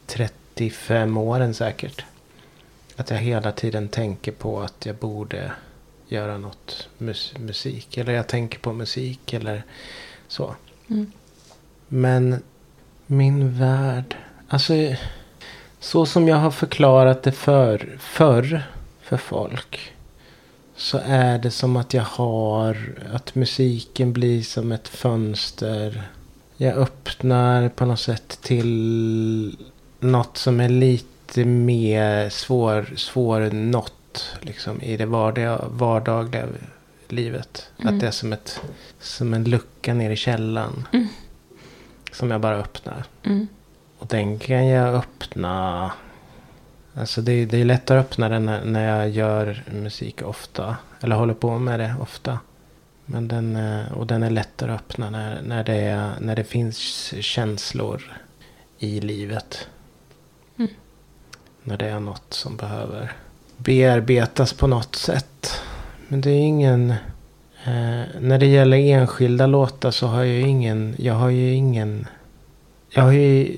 35 0.05 1.17
åren 1.17 1.53
säkert. 1.53 2.05
Att 2.95 3.09
jag 3.09 3.17
hela 3.17 3.51
tiden 3.51 3.87
tänker 3.87 4.31
på 4.31 4.61
att 4.61 4.85
jag 4.85 4.95
borde 4.95 5.51
göra 6.07 6.37
något 6.37 6.89
mus, 6.97 7.33
musik. 7.37 7.97
Eller 7.97 8.13
jag 8.13 8.27
tänker 8.27 8.59
på 8.59 8.73
musik 8.73 9.33
eller 9.33 9.63
så. 10.27 10.55
Mm. 10.89 11.11
Men 11.87 12.43
min 13.05 13.59
värld. 13.59 14.15
Alltså. 14.47 14.73
Så 15.79 16.05
som 16.05 16.27
jag 16.27 16.37
har 16.37 16.51
förklarat 16.51 17.23
det 17.23 17.31
för, 17.31 17.97
förr 17.99 18.63
för 19.01 19.17
folk. 19.17 19.93
Så 20.77 20.99
är 21.05 21.37
det 21.37 21.51
som 21.51 21.75
att 21.75 21.93
jag 21.93 22.03
har. 22.03 22.77
Att 23.13 23.35
musiken 23.35 24.13
blir 24.13 24.41
som 24.41 24.71
ett 24.71 24.87
fönster. 24.87 26.09
Jag 26.57 26.77
öppnar 26.77 27.69
på 27.69 27.85
något 27.85 27.99
sätt 27.99 28.39
till 28.41 29.57
något 29.99 30.37
som 30.37 30.59
är 30.59 30.69
lite 30.69 31.45
mer 31.45 32.29
svår, 32.29 32.93
svårnått. 32.95 33.93
Liksom 34.41 34.81
i 34.81 34.97
det 34.97 35.05
vardagliga, 35.05 35.61
vardagliga 35.69 36.47
livet. 37.07 37.69
Mm. 37.77 37.93
Att 37.93 38.01
det 38.01 38.07
är 38.07 38.11
som, 38.11 38.33
ett, 38.33 38.61
som 38.99 39.33
en 39.33 39.43
lucka 39.43 39.93
ner 39.93 40.09
i 40.09 40.15
källan. 40.15 40.87
Mm. 40.93 41.07
Som 42.11 42.31
jag 42.31 42.41
bara 42.41 42.57
öppnar. 42.57 43.03
Mm. 43.23 43.47
Och 43.99 44.07
den 44.07 44.39
kan 44.39 44.67
jag 44.67 44.95
öppna. 44.95 45.91
Alltså 46.99 47.21
det, 47.21 47.45
det 47.45 47.57
är 47.57 47.65
lättare 47.65 47.99
att 47.99 48.05
öppna 48.05 48.29
den 48.29 48.45
när, 48.45 48.65
när 48.65 48.97
jag 48.97 49.09
gör 49.09 49.63
musik 49.71 50.21
ofta. 50.21 50.77
Eller 51.01 51.15
håller 51.15 51.33
på 51.33 51.59
med 51.59 51.79
det 51.79 51.95
ofta. 52.01 52.39
Men 53.05 53.27
den, 53.27 53.55
eh, 53.55 53.91
och 53.91 54.07
den 54.07 54.23
är 54.23 54.29
lättare 54.29 54.71
att 54.71 54.79
öppna 54.79 55.09
när, 55.09 55.41
när, 55.41 55.63
det, 55.63 55.75
är, 55.75 56.11
när 56.19 56.35
det 56.35 56.43
finns 56.43 57.13
känslor 57.19 58.17
i 58.79 58.99
livet. 58.99 59.67
Mm. 60.57 60.71
När 61.63 61.77
det 61.77 61.85
är 61.85 61.99
något 61.99 62.33
som 62.33 62.57
behöver 62.57 63.11
bearbetas 63.57 64.53
på 64.53 64.67
något 64.67 64.95
sätt. 64.95 65.61
Men 66.07 66.21
det 66.21 66.29
är 66.29 66.39
ingen... 66.39 66.89
Eh, 67.63 68.03
när 68.19 68.37
det 68.37 68.45
gäller 68.45 68.77
enskilda 68.77 69.47
låtar 69.47 69.91
så 69.91 70.07
har 70.07 70.23
jag 70.23 70.49
ingen... 70.49 70.95
Jag 70.97 71.13
har 71.13 71.29
ju 71.29 71.53
ingen... 71.53 72.07
Jag 72.89 73.03
har 73.03 73.11
ju 73.11 73.57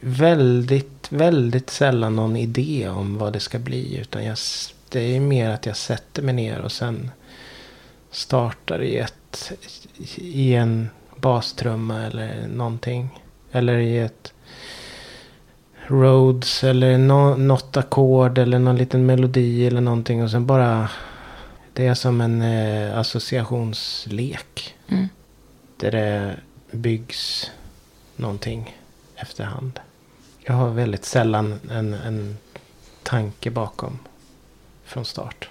väldigt, 0.00 1.12
väldigt 1.12 1.70
sällan 1.70 2.16
någon 2.16 2.36
idé 2.36 2.88
om 2.88 3.18
vad 3.18 3.32
det 3.32 3.40
ska 3.40 3.58
bli. 3.58 3.96
Utan 3.96 4.24
jag, 4.24 4.36
det 4.88 5.16
är 5.16 5.20
mer 5.20 5.50
att 5.50 5.66
jag 5.66 5.76
sätter 5.76 6.22
mig 6.22 6.34
ner 6.34 6.60
och 6.60 6.72
sen 6.72 7.10
startar 8.10 8.82
i, 8.82 8.98
ett, 8.98 9.52
i 10.16 10.54
en 10.54 10.88
bastrumma 11.16 12.02
eller 12.02 12.48
någonting. 12.48 13.22
Eller 13.52 13.78
i 13.78 13.98
ett 13.98 14.32
Rhodes 15.86 16.64
eller 16.64 16.98
nå 16.98 17.36
något 17.36 17.76
ackord 17.76 18.38
eller 18.38 18.58
någon 18.58 18.76
liten 18.76 19.06
melodi 19.06 19.66
eller 19.66 19.80
någonting. 19.80 20.22
Och 20.22 20.30
sen 20.30 20.46
bara... 20.46 20.88
Det 21.72 21.86
är 21.86 21.94
som 21.94 22.20
en 22.20 22.42
eh, 22.42 22.98
associationslek. 22.98 24.74
Mm. 24.88 25.08
Där 25.76 25.90
det 25.90 26.36
byggs 26.70 27.50
någonting 28.16 28.76
efterhand. 29.16 29.80
Jag 30.48 30.54
har 30.54 30.70
väldigt 30.70 31.04
sällan 31.04 31.60
en, 31.70 31.94
en 31.94 32.36
tanke 33.02 33.50
bakom 33.50 33.98
från 34.84 35.04
start. 35.04 35.48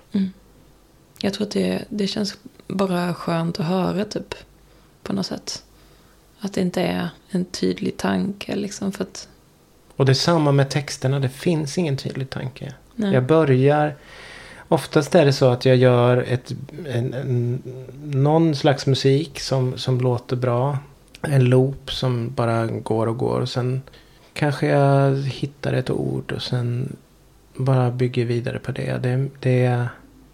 Jag 1.19 1.33
tror 1.33 1.47
att 1.47 1.53
det, 1.53 1.85
det 1.89 2.07
känns 2.07 2.37
bara 2.67 3.13
skönt 3.13 3.59
att 3.59 3.65
höra 3.65 4.05
typ. 4.05 4.35
På 5.03 5.13
något 5.13 5.25
sätt. 5.25 5.63
Att 6.39 6.53
det 6.53 6.61
inte 6.61 6.81
är 6.81 7.09
en 7.29 7.45
tydlig 7.45 7.97
tanke 7.97 8.55
liksom. 8.55 8.91
För 8.91 9.03
att, 9.03 9.27
Och 9.95 10.05
det 10.05 10.11
är 10.11 10.13
samma 10.13 10.51
med 10.51 10.69
texterna. 10.69 11.19
Det 11.19 11.29
finns 11.29 11.77
ingen 11.77 11.97
tydlig 11.97 12.29
tanke. 12.29 12.73
nej. 12.95 13.13
Jag 13.13 13.23
börjar... 13.23 13.95
Oftast 14.67 15.15
är 15.15 15.25
det 15.25 15.33
så 15.33 15.49
att 15.49 15.65
jag 15.65 15.75
gör 15.75 16.17
ett, 16.17 16.51
en, 16.85 17.13
en, 17.13 17.61
någon 18.03 18.55
slags 18.55 18.85
musik 18.85 19.39
som, 19.39 19.77
som 19.77 20.01
låter 20.01 20.35
bra. 20.35 20.77
En 21.21 21.45
loop 21.45 21.91
som 21.91 22.33
bara 22.35 22.65
går 22.65 23.07
och 23.07 23.17
går. 23.17 23.41
Och 23.41 23.49
sen 23.49 23.81
kanske 24.37 24.67
jag 24.67 25.15
hittar 25.23 25.73
ett 25.73 25.89
ord 25.89 26.31
och 26.31 26.41
sen 26.41 26.95
bara 27.55 27.91
bygger 27.91 28.25
vidare 28.25 28.59
på 28.59 28.71
det. 28.71 28.97
Det, 29.03 29.27
det 29.39 29.87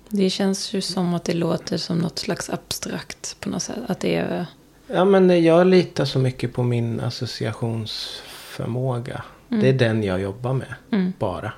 Det 0.09 0.29
känns 0.29 0.73
ju 0.73 0.81
som 0.81 1.13
att 1.13 1.23
det 1.23 1.33
låter 1.33 1.77
som 1.77 1.97
något 1.97 2.19
slags 2.19 2.49
abstrakt 2.49 3.37
på 3.39 3.49
något 3.49 3.63
sätt. 3.63 3.75
Att 3.87 3.99
det 3.99 4.15
är... 4.15 4.45
Ja 4.87 5.05
men 5.05 5.43
jag 5.43 5.67
litar 5.67 6.05
så 6.05 6.19
mycket 6.19 6.53
på 6.53 6.63
min 6.63 6.99
associationsförmåga. 6.99 9.23
Mm. 9.49 9.63
Det 9.63 9.69
är 9.69 9.73
den 9.73 10.03
jag 10.03 10.21
jobbar 10.21 10.53
med. 10.53 10.73
Mm. 10.91 11.13
Bara. 11.19 11.53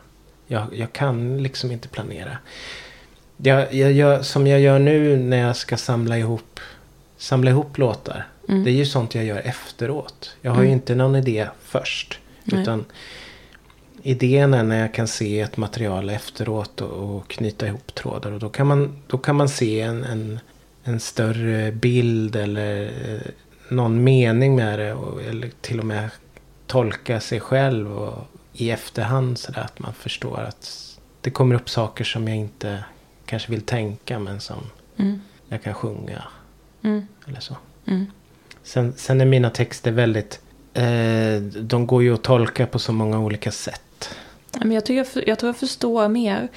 Jag, 0.47 0.65
jag 0.73 0.93
kan 0.93 1.43
liksom 1.43 1.71
inte 1.71 1.87
planera. 1.87 2.37
Jag, 3.37 3.73
jag, 3.73 3.91
gör- 3.91 4.21
som 4.21 4.47
jag 4.47 4.59
gör 4.59 4.79
nu 4.79 5.17
när 5.17 5.37
jag 5.37 5.55
ska 5.55 5.77
samla 5.77 6.17
ihop, 6.17 6.59
samla 7.17 7.49
ihop 7.51 7.77
låtar. 7.77 8.27
Mm. 8.49 8.63
Det 8.63 8.71
är 8.71 8.75
ju 8.75 8.85
sånt 8.85 9.15
jag 9.15 9.25
gör 9.25 9.39
efteråt. 9.39 10.35
Jag 10.41 10.51
har 10.51 10.61
ju 10.61 10.67
Mm. 10.67 10.73
inte 10.79 10.95
någon 10.95 11.15
idé 11.15 11.47
först. 11.63 12.19
Nej. 12.45 12.61
Utan 12.61 12.85
idén 14.03 14.53
är 14.53 14.63
när 14.63 14.79
jag 14.79 14.93
kan 14.93 15.07
se 15.07 15.39
ett 15.39 15.57
material 15.57 16.09
efteråt 16.09 16.81
och, 16.81 17.15
och 17.15 17.27
knyta 17.27 17.67
ihop 17.67 17.95
trådar. 17.95 18.31
Och 18.31 18.39
då 18.39 18.49
kan 18.49 18.67
man, 18.67 19.01
då 19.07 19.17
kan 19.17 19.35
man 19.35 19.49
se 19.49 19.81
en, 19.81 20.03
en, 20.03 20.39
en 20.83 20.99
större 20.99 21.71
bild 21.71 22.35
eller 22.35 22.83
eh, 22.85 23.31
någon 23.69 24.03
mening 24.03 24.55
med 24.55 24.79
det. 24.79 24.93
Och, 24.93 25.23
eller 25.23 25.49
till 25.61 25.79
och 25.79 25.85
med 25.85 26.09
tolka 26.67 27.19
sig 27.19 27.39
själv 27.39 27.97
och, 27.97 28.27
i 28.53 28.69
efterhand. 28.71 29.37
Så 29.37 29.51
där, 29.51 29.61
att 29.61 29.79
man 29.79 29.93
förstår 29.93 30.39
att 30.39 30.97
det 31.21 31.29
kommer 31.29 31.55
upp 31.55 31.69
saker 31.69 32.03
som 32.03 32.27
jag 32.27 32.37
inte 32.37 32.83
kanske 33.25 33.51
vill 33.51 33.61
tänka. 33.61 34.19
Men 34.19 34.39
som 34.39 34.63
Mm. 34.97 35.21
jag 35.49 35.63
kan 35.63 35.73
sjunga. 35.73 36.23
Mm. 36.81 37.07
Eller 37.27 37.39
så. 37.39 37.57
Mm. 37.85 38.05
Sen, 38.63 38.93
sen 38.97 39.21
är 39.21 39.25
mina 39.25 39.49
texter 39.49 39.91
väldigt... 39.91 40.41
Eh, 40.75 41.41
de 41.41 41.87
går 41.87 42.03
ju 42.03 42.13
att 42.13 42.23
tolka 42.23 42.67
på 42.67 42.79
så 42.79 42.91
många 42.93 43.19
olika 43.19 43.51
sätt. 43.51 44.09
Men 44.59 44.71
jag, 44.71 44.85
tycker 44.85 45.07
jag, 45.15 45.27
jag 45.27 45.39
tror 45.39 45.47
jag 45.49 45.57
förstår 45.57 46.07
mer 46.07 46.47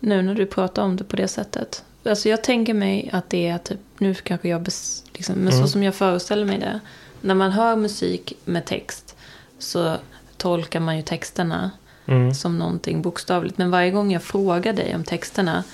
nu 0.00 0.22
när 0.22 0.34
du 0.34 0.46
pratar 0.46 0.82
om 0.82 0.96
det 0.96 1.04
på 1.04 1.16
det 1.16 1.28
sättet. 1.28 1.84
Alltså 2.04 2.28
jag 2.28 2.44
tänker 2.44 2.74
mig 2.74 3.10
att 3.12 3.30
det 3.30 3.46
är 3.48 3.58
typ, 3.58 3.78
nu 3.98 4.14
kanske 4.14 4.48
jag, 4.48 4.62
bes, 4.62 5.04
liksom, 5.12 5.34
men 5.34 5.48
Mm. 5.52 5.62
så 5.62 5.68
som 5.68 5.82
jag 5.82 5.94
föreställer 5.94 6.44
mig 6.44 6.58
det. 6.58 6.80
När 7.20 7.34
man 7.34 7.50
hör 7.52 7.76
musik 7.76 8.32
med 8.44 8.64
text 8.64 9.16
så 9.58 9.96
tolkar 10.36 10.80
man 10.80 10.96
ju 10.96 11.02
texterna 11.02 11.70
Mm. 12.06 12.34
som 12.34 12.58
någonting 12.58 13.02
bokstavligt. 13.02 13.58
Men 13.58 13.70
varje 13.70 13.90
gång 13.90 14.12
jag 14.12 14.22
frågar 14.22 14.72
dig 14.72 14.94
om 14.94 15.04
texterna 15.04 15.64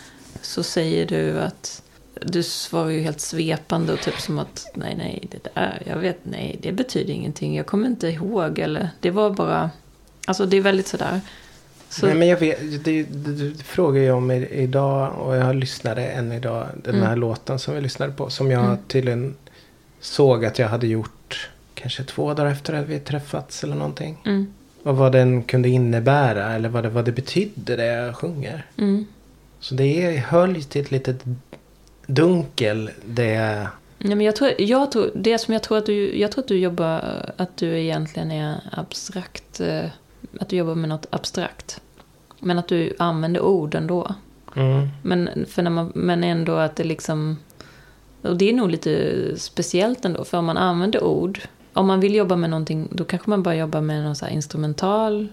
så 0.43 0.63
säger 0.63 1.07
du 1.07 1.41
att 1.41 1.83
du 2.33 2.43
svarar 2.43 2.89
ju 2.91 3.01
helt 3.01 3.21
svepande 3.21 3.93
och 3.93 4.01
typ 4.01 4.21
som 4.21 4.39
att 4.39 4.71
nej, 4.75 4.95
nej, 4.99 5.29
det 5.31 5.49
där, 5.55 5.83
jag 5.87 5.97
vet, 5.97 6.19
nej, 6.23 6.59
det 6.63 6.73
betyder 6.73 7.15
ingenting. 7.15 7.57
Jag 7.57 7.67
kommer 7.67 7.87
inte 7.89 8.09
ihåg 8.09 8.59
eller 8.59 8.89
det 9.01 9.11
var 9.11 9.31
bara, 9.31 9.71
alltså 10.27 10.47
det 10.47 10.57
är 10.57 10.61
väldigt 10.61 10.87
sådär. 10.87 11.21
Så, 11.89 12.07
Nej, 12.07 12.15
men 12.15 12.29
jag 12.29 12.37
vet, 12.41 12.85
det, 12.85 13.03
det, 13.03 13.03
det 13.33 13.63
frågar 13.63 14.03
jag 14.03 14.17
om 14.17 14.31
i- 14.31 14.49
idag 14.51 15.13
och 15.19 15.37
jag 15.37 15.57
lyssnade 15.57 16.07
än 16.07 16.33
idag. 16.33 16.67
Den 16.85 16.95
Mm. 16.95 17.07
här 17.07 17.17
låten 17.17 17.59
som 17.59 17.75
vi 17.75 17.81
lyssnade 17.81 18.13
på. 18.13 18.31
Som 18.31 18.51
jag 18.51 18.65
Mm. 18.65 18.77
tydligen 18.89 19.35
såg 20.01 20.45
att 20.45 20.59
jag 20.59 20.69
hade 20.69 20.87
gjort 20.87 21.51
kanske 21.75 22.05
två 22.05 22.35
dagar 22.35 22.51
efter 22.51 22.73
att 22.75 22.87
vi 22.87 22.99
träffats 23.01 23.65
eller 23.65 23.77
någonting. 23.77 24.17
mm, 24.27 24.47
Och 24.83 24.97
vad 24.97 25.13
den 25.13 25.43
kunde 25.43 25.69
innebära 25.69 26.55
eller 26.55 26.69
vad 26.69 26.83
det, 26.85 26.89
vad 26.89 27.05
det 27.05 27.13
betydde 27.13 27.77
det 27.77 27.85
jag 27.87 28.17
sjunger. 28.17 28.67
mm. 28.79 29.07
Så 29.61 29.75
det 29.75 30.05
är, 30.07 30.19
höll 30.19 30.57
ju 30.57 30.63
till 30.63 30.83
ett 30.83 30.91
litet 30.91 31.23
dunkel 32.07 32.91
det 33.05 33.69
Nej, 33.99 34.17
men 34.17 34.27
jag 34.27 34.37
tror, 34.37 34.51
jag 34.59 34.93
tror, 34.93 35.11
det 35.15 35.39
som 35.39 35.55
jag 35.55 35.63
tror 35.63 35.79
att 35.79 35.87
du, 35.87 36.19
jag 36.19 36.33
tror 36.33 36.43
att 36.43 36.49
du 36.49 36.59
jobbar, 36.59 37.25
att 37.37 37.57
du 37.57 37.79
egentligen 37.79 38.31
är 38.31 38.61
abstrakt, 38.73 39.61
eh, 39.61 39.85
att 40.41 40.49
du 40.49 40.57
jobbar 40.57 40.75
med 40.75 40.89
något 40.89 41.07
abstrakt. 41.11 41.81
Men 42.41 42.59
att 42.59 42.69
du 42.69 42.97
använder 42.99 43.41
ord 43.41 43.75
ändå. 43.75 44.15
Mm. 44.57 44.89
Men, 45.03 45.47
för 45.49 45.63
när 45.63 45.71
man, 45.71 45.93
men 45.95 46.25
ändå 46.25 46.55
att 46.55 46.77
det 46.77 46.85
liksom... 46.85 47.37
Och 48.23 48.37
det 48.37 48.49
är 48.49 48.53
nog 48.53 48.71
lite 48.71 49.13
speciellt 49.39 50.05
ändå. 50.05 50.25
För 50.25 50.39
om 50.39 50.45
man 50.45 50.57
använder 50.57 51.05
ord. 51.05 51.41
Om 51.73 51.87
man 51.87 52.01
vill 52.01 52.15
jobba 52.15 52.37
med 52.37 52.51
någonting. 52.51 52.89
Då 52.93 53.05
kanske 53.05 53.31
man 53.31 53.43
bara 53.43 53.55
jobbar 53.57 53.81
med 53.81 54.05
någon 54.05 54.31
instrumental. 54.31 55.29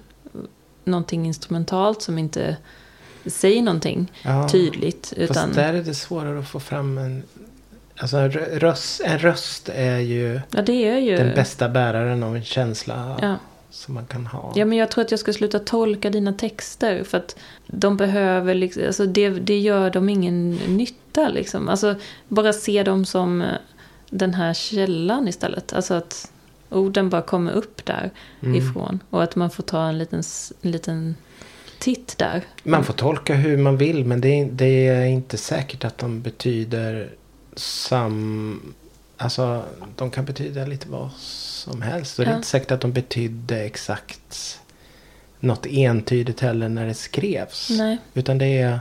Någonting 0.83 1.25
instrumentalt 1.25 2.01
som 2.01 2.17
inte 2.17 2.57
säger 3.25 3.62
någonting 3.62 4.12
Ja. 4.23 4.49
tydligt. 4.49 5.13
Utan, 5.17 5.36
Fast 5.36 5.55
där 5.55 5.73
är 5.73 5.83
det 5.83 5.93
svårare 5.93 6.39
att 6.39 6.47
få 6.47 6.59
fram 6.59 6.97
en... 6.97 7.23
Alltså 7.97 8.17
en 8.17 8.31
rö- 8.31 8.59
röst, 8.59 9.01
en 9.05 9.19
röst 9.19 9.69
är 9.73 9.97
ju 9.97 10.41
ja, 10.51 10.62
det 10.62 10.88
är 10.89 10.97
ju... 10.97 11.17
den 11.17 11.36
bästa 11.36 11.69
bäraren 11.69 12.23
av 12.23 12.36
en 12.36 12.43
känsla 12.43 13.17
Ja. 13.21 13.36
som 13.69 13.93
man 13.93 14.05
kan 14.05 14.25
ha. 14.25 14.53
ja, 14.55 14.65
men 14.65 14.77
jag 14.77 14.91
tror 14.91 15.03
att 15.03 15.12
jag 15.12 15.19
ska 15.19 15.33
sluta 15.33 15.59
tolka 15.59 16.09
dina 16.09 16.33
texter. 16.33 17.03
För 17.03 17.17
att 17.17 17.36
de 17.67 17.97
behöver 17.97 18.53
liksom... 18.55 18.83
Alltså 18.88 19.05
det, 19.05 19.29
det 19.29 19.59
gör 19.59 19.89
dem 19.89 20.09
ingen 20.09 20.51
nytta 20.55 21.29
liksom. 21.29 21.69
Alltså 21.69 21.95
bara 22.27 22.53
se 22.53 22.83
dem 22.83 23.05
som 23.05 23.41
eh, 23.41 23.47
den 24.09 24.33
här 24.33 24.53
källan 24.53 25.27
istället. 25.27 25.73
Alltså 25.73 25.93
att 25.93 26.31
orden 26.69 27.09
bara 27.09 27.21
kommer 27.21 27.51
upp 27.51 27.86
där. 27.86 28.12
Mm. 28.41 28.55
ifrån. 28.55 28.99
Och 29.09 29.23
att 29.23 29.36
man 29.36 29.49
får 29.49 29.63
ta 29.63 29.83
en 29.88 29.97
liten, 29.97 30.23
en 30.62 30.71
liten 30.71 31.15
titt 31.83 32.17
där. 32.17 32.41
Man 32.63 32.83
får 32.83 32.93
tolka 32.93 33.35
hur 33.35 33.57
man 33.57 33.77
vill 33.77 34.05
men 34.05 34.21
det 34.21 34.27
är, 34.39 34.45
det 34.45 34.87
är 34.87 35.05
inte 35.05 35.37
säkert 35.37 35.83
att 35.85 35.97
de 35.97 36.21
betyder 36.21 37.09
sam... 37.55 38.73
Alltså 39.17 39.63
de 39.95 40.11
kan 40.11 40.25
betyda 40.25 40.65
lite 40.65 40.89
vad 40.89 41.09
som 41.17 41.81
helst. 41.81 42.19
Och 42.19 42.25
det 42.25 42.29
är 42.29 42.33
Ja. 42.33 42.37
inte 42.37 42.47
säkert 42.47 42.71
att 42.71 42.81
de 42.81 42.91
betydde 42.91 43.63
exakt 43.63 44.59
något 45.39 45.65
entydigt 45.65 46.39
heller 46.39 46.69
när 46.69 46.85
det 46.87 46.93
skrevs. 46.93 47.69
Nej. 47.69 47.97
Utan 48.13 48.37
det 48.37 48.57
är 48.59 48.79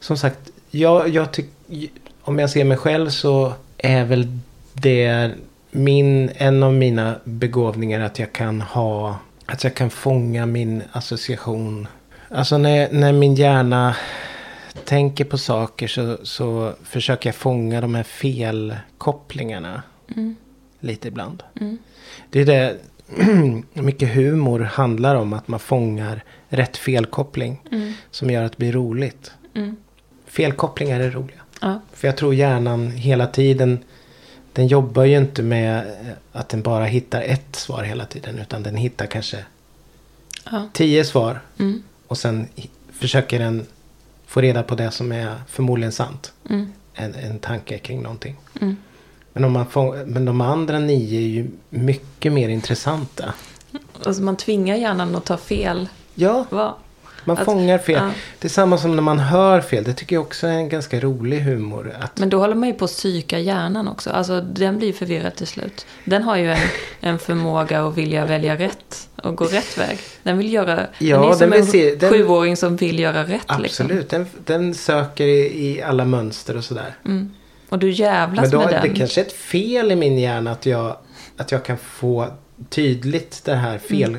som 0.00 0.16
sagt, 0.18 0.38
jag, 0.70 1.08
jag 1.08 1.32
tyck, 1.32 1.46
om 2.22 2.38
jag 2.38 2.50
ser 2.50 2.64
mig 2.64 2.76
själv 2.76 3.10
så 3.10 3.52
är 3.78 4.04
väl 4.04 4.38
det 4.72 5.32
min, 5.70 6.30
en 6.34 6.62
av 6.62 6.72
mina 6.74 7.16
begåvningar 7.24 8.00
att 8.00 8.18
jag 8.18 8.32
kan 8.32 8.60
ha, 8.60 9.18
att 9.46 9.64
jag 9.64 9.74
kan 9.74 9.90
fånga 9.90 10.46
min 10.46 10.82
association. 10.92 11.86
Alltså 12.32 12.58
när, 12.58 12.92
när 12.92 13.12
min 13.12 13.34
hjärna 13.34 13.96
tänker 14.84 15.24
på 15.24 15.38
saker 15.38 15.88
så, 15.88 16.18
så 16.22 16.72
försöker 16.84 17.28
jag 17.28 17.34
fånga 17.34 17.80
de 17.80 17.94
här 17.94 18.02
felkopplingarna 18.02 19.82
Mm. 20.16 20.36
lite 20.80 21.08
ibland. 21.08 21.42
Mm. 21.60 21.78
Det 22.30 22.40
är 22.40 22.46
det 22.46 22.76
mycket 23.82 24.14
humor 24.14 24.60
handlar 24.60 25.14
om, 25.14 25.32
att 25.32 25.48
man 25.48 25.60
fångar 25.60 26.24
rätt 26.48 26.76
felkoppling 26.76 27.62
Mm. 27.72 27.92
som 28.10 28.30
gör 28.30 28.44
att 28.44 28.52
det 28.52 28.58
blir 28.58 28.72
roligt. 28.72 29.32
Mm. 29.54 29.76
Felkopplingar 30.26 31.00
är 31.00 31.10
roliga. 31.10 31.40
Ja. 31.60 31.80
För 31.92 32.08
jag 32.08 32.16
tror 32.16 32.34
hjärnan 32.34 32.90
hela 32.90 33.26
tiden, 33.26 33.78
den 34.52 34.66
jobbar 34.66 35.04
ju 35.04 35.16
inte 35.18 35.42
med 35.42 35.84
att 36.32 36.48
den 36.48 36.62
bara 36.62 36.84
hittar 36.84 37.22
ett 37.22 37.56
svar 37.56 37.82
hela 37.82 38.04
tiden. 38.06 38.38
Utan 38.38 38.62
den 38.62 38.76
hittar 38.76 39.06
kanske 39.06 39.44
Ja. 40.50 40.68
tio 40.72 41.04
svar. 41.04 41.40
Mm. 41.58 41.82
Och 42.10 42.18
sen 42.18 42.48
försöker 42.92 43.38
den 43.38 43.66
få 44.26 44.40
reda 44.40 44.62
på 44.62 44.74
det 44.74 44.90
som 44.90 45.12
är 45.12 45.34
förmodligen 45.48 45.92
sant. 45.92 46.32
Mm. 46.48 46.72
En, 46.94 47.14
en 47.14 47.38
tanke 47.38 47.78
kring 47.78 48.02
någonting. 48.02 48.36
Mm. 48.60 48.76
Men, 49.32 49.44
om 49.44 49.52
man 49.52 49.66
får, 49.66 50.04
men 50.06 50.24
de 50.24 50.40
andra 50.40 50.78
nio 50.78 51.20
är 51.20 51.28
ju 51.28 51.50
mycket 51.70 52.32
mer 52.32 52.48
intressanta. 52.48 53.34
Alltså 54.04 54.22
man 54.22 54.36
tvingar 54.36 54.76
hjärnan 54.76 55.16
att 55.16 55.24
ta 55.24 55.36
fel. 55.36 55.88
Ja, 56.14 56.44
Va? 56.50 56.76
Man 57.24 57.38
Att- 57.38 57.44
fångar 57.44 57.78
fel. 57.78 57.94
ja. 58.04 58.10
Det 58.38 58.46
är 58.48 58.50
samma 58.50 58.78
som 58.78 58.96
när 58.96 59.02
man 59.02 59.18
hör 59.18 59.60
fel. 59.60 59.84
Det 59.84 59.92
tycker 59.94 60.16
jag 60.16 60.22
också 60.22 60.46
är 60.46 60.50
en 60.52 60.68
ganska 60.68 61.00
rolig 61.00 61.40
humor. 61.40 61.92
Att, 62.00 62.18
Men 62.18 62.30
då 62.30 62.38
håller 62.38 62.54
man 62.54 62.68
ju 62.68 62.74
på 62.74 62.84
att 62.84 62.90
psyka 62.90 63.38
hjärnan 63.38 63.88
också. 63.88 64.10
Alltså 64.10 64.40
den 64.40 64.78
blir 64.78 64.92
förvirrad 64.92 65.34
till 65.36 65.46
slut. 65.46 65.86
Den 66.04 66.22
har 66.22 66.36
ju 66.36 66.50
en, 66.52 66.58
en 67.00 67.18
förmåga 67.18 67.86
att 67.86 67.96
vilja 67.98 68.26
välja 68.26 68.56
rätt 68.58 69.08
och 69.22 69.36
gå 69.36 69.44
rätt 69.44 69.78
väg. 69.78 69.98
Den 70.22 70.38
vill 70.38 70.52
göra... 70.52 70.86
Ja, 70.98 71.16
den 71.16 71.24
är 71.24 71.28
den 71.28 71.38
som 71.38 71.50
vill 71.50 71.60
en 71.60 71.66
se- 71.66 71.94
den- 71.94 72.10
sjuåring 72.10 72.56
som 72.56 72.76
vill 72.76 72.98
göra 72.98 73.22
rätt. 73.22 73.30
Liksom. 73.30 73.86
absolut, 73.86 74.10
den, 74.10 74.26
den 74.44 74.74
söker 74.74 75.24
i, 75.26 75.68
i 75.68 75.82
alla 75.82 76.04
mönster 76.04 76.56
och 76.56 76.64
sådär. 76.64 76.94
Mm. 77.04 77.30
Och 77.68 77.78
du 77.78 77.90
jävlas 77.90 78.42
Men 78.42 78.50
då 78.50 78.58
med 78.58 78.66
är 78.74 78.82
det 78.82 78.88
den. 78.88 78.96
kanske 78.96 79.20
ett 79.20 79.32
fel 79.32 79.92
i 79.92 79.96
min 79.96 80.18
hjärna 80.18 80.50
att 80.52 80.66
jag, 80.66 80.96
att 81.36 81.52
jag 81.52 81.64
kan 81.64 81.78
få 81.78 82.26
tydligt 82.70 83.40
det 83.44 83.54
här 83.54 83.78
fel, 83.78 84.16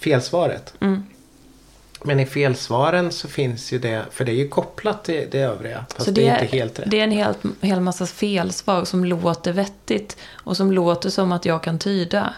felsvaret. 0.00 0.74
Mm. 0.80 1.02
Men 2.02 2.20
i 2.20 2.26
felsvaren 2.26 3.12
så 3.12 3.28
finns 3.28 3.72
ju 3.72 3.78
det, 3.78 4.04
för 4.10 4.24
det 4.24 4.32
är 4.32 4.36
ju 4.36 4.48
kopplat 4.48 5.04
till 5.04 5.28
det 5.30 5.38
övriga. 5.40 5.84
Fast 5.94 6.04
Så 6.04 6.10
det, 6.10 6.28
är 6.28 6.42
inte 6.42 6.56
helt 6.56 6.78
rätt. 6.78 6.90
det 6.90 7.00
är 7.00 7.04
en 7.04 7.10
hel, 7.10 7.34
hel 7.60 7.80
massa 7.80 8.06
felsvar 8.06 8.84
som 8.84 9.04
låter 9.04 9.52
vettigt. 9.52 10.16
Och 10.32 10.56
som 10.56 10.72
låter 10.72 11.10
som 11.10 11.32
att 11.32 11.44
jag 11.44 11.62
kan 11.62 11.78
tyda. 11.78 12.34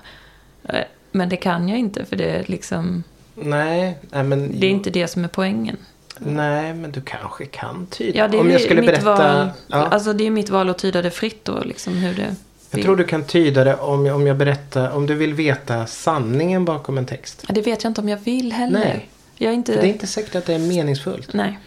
Eh, 0.64 0.74
Men 1.12 1.28
det 1.28 1.36
kan 1.36 1.68
jag 1.68 1.78
inte 1.78 2.04
för 2.04 2.16
det 2.16 2.24
är 2.24 2.44
liksom... 2.46 3.02
Nej, 3.34 3.98
nej 4.10 4.22
men... 4.22 4.60
Det 4.60 4.66
är 4.66 4.70
inte 4.70 4.90
det 4.90 5.08
som 5.08 5.24
är 5.24 5.28
poängen. 5.28 5.76
Nej, 6.18 6.74
men 6.74 6.92
du 6.92 7.00
kanske 7.00 7.46
kan 7.46 7.86
tyda. 7.90 8.18
Ja, 8.18 8.28
det 8.28 8.36
är 8.36 8.40
Om 8.40 8.50
jag 8.50 8.60
skulle 8.60 8.82
berätta... 8.82 9.04
val. 9.04 9.50
Ja, 9.66 9.76
Alltså 9.76 10.12
det 10.12 10.26
är 10.26 10.30
mitt 10.30 10.50
val 10.50 10.70
att 10.70 10.78
tyda 10.78 11.02
det 11.02 11.10
fritt 11.10 11.44
då. 11.44 11.60
Liksom 11.64 11.92
hur 11.94 12.14
det 12.14 12.34
jag 12.74 12.82
tror 12.82 12.96
du 12.96 13.04
kan 13.04 13.24
tyda 13.24 13.64
det 13.64 13.76
om 13.76 14.06
jag, 14.06 14.16
om 14.16 14.26
jag 14.26 14.36
berättar, 14.36 14.90
om 14.90 15.06
du 15.06 15.14
vill 15.14 15.34
veta 15.34 15.86
sanningen 15.86 16.64
bakom 16.64 16.98
en 16.98 17.06
text. 17.06 17.44
Ja, 17.48 17.54
Det 17.54 17.60
vet 17.60 17.84
jag 17.84 17.90
inte 17.90 18.00
om 18.00 18.08
jag 18.08 18.16
vill 18.16 18.52
heller. 18.52 18.78
Nej. 18.78 19.08
Jag 19.42 19.50
är 19.50 19.54
inte... 19.54 19.72
För 19.72 19.80
det 19.80 19.86
är 19.86 19.92
inte 19.92 20.06
säkert 20.06 20.34
att 20.34 20.46
det 20.46 20.54
är 20.54 20.58
meningsfullt. 20.58 21.32
Nej. 21.32 21.58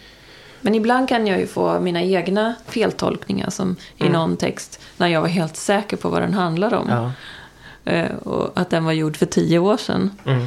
Men 0.60 0.74
ibland 0.74 1.08
kan 1.08 1.26
jag 1.26 1.38
ju 1.40 1.46
få 1.46 1.80
mina 1.80 2.02
egna 2.02 2.54
feltolkningar 2.66 3.50
som 3.50 3.76
i 3.96 4.00
Mm. 4.00 4.12
någon 4.12 4.36
text. 4.36 4.80
När 4.96 5.08
jag 5.08 5.20
var 5.20 5.28
helt 5.28 5.56
säker 5.56 5.96
på 5.96 6.08
vad 6.08 6.22
den 6.22 6.34
handlade 6.34 6.76
om. 6.76 6.88
Ja. 6.88 7.12
Eh, 7.92 8.10
Och 8.16 8.60
att 8.60 8.70
den 8.70 8.84
var 8.84 8.92
gjord 8.92 9.16
för 9.16 9.26
tio 9.26 9.58
år 9.58 9.76
sedan. 9.76 10.10
Mm. 10.26 10.46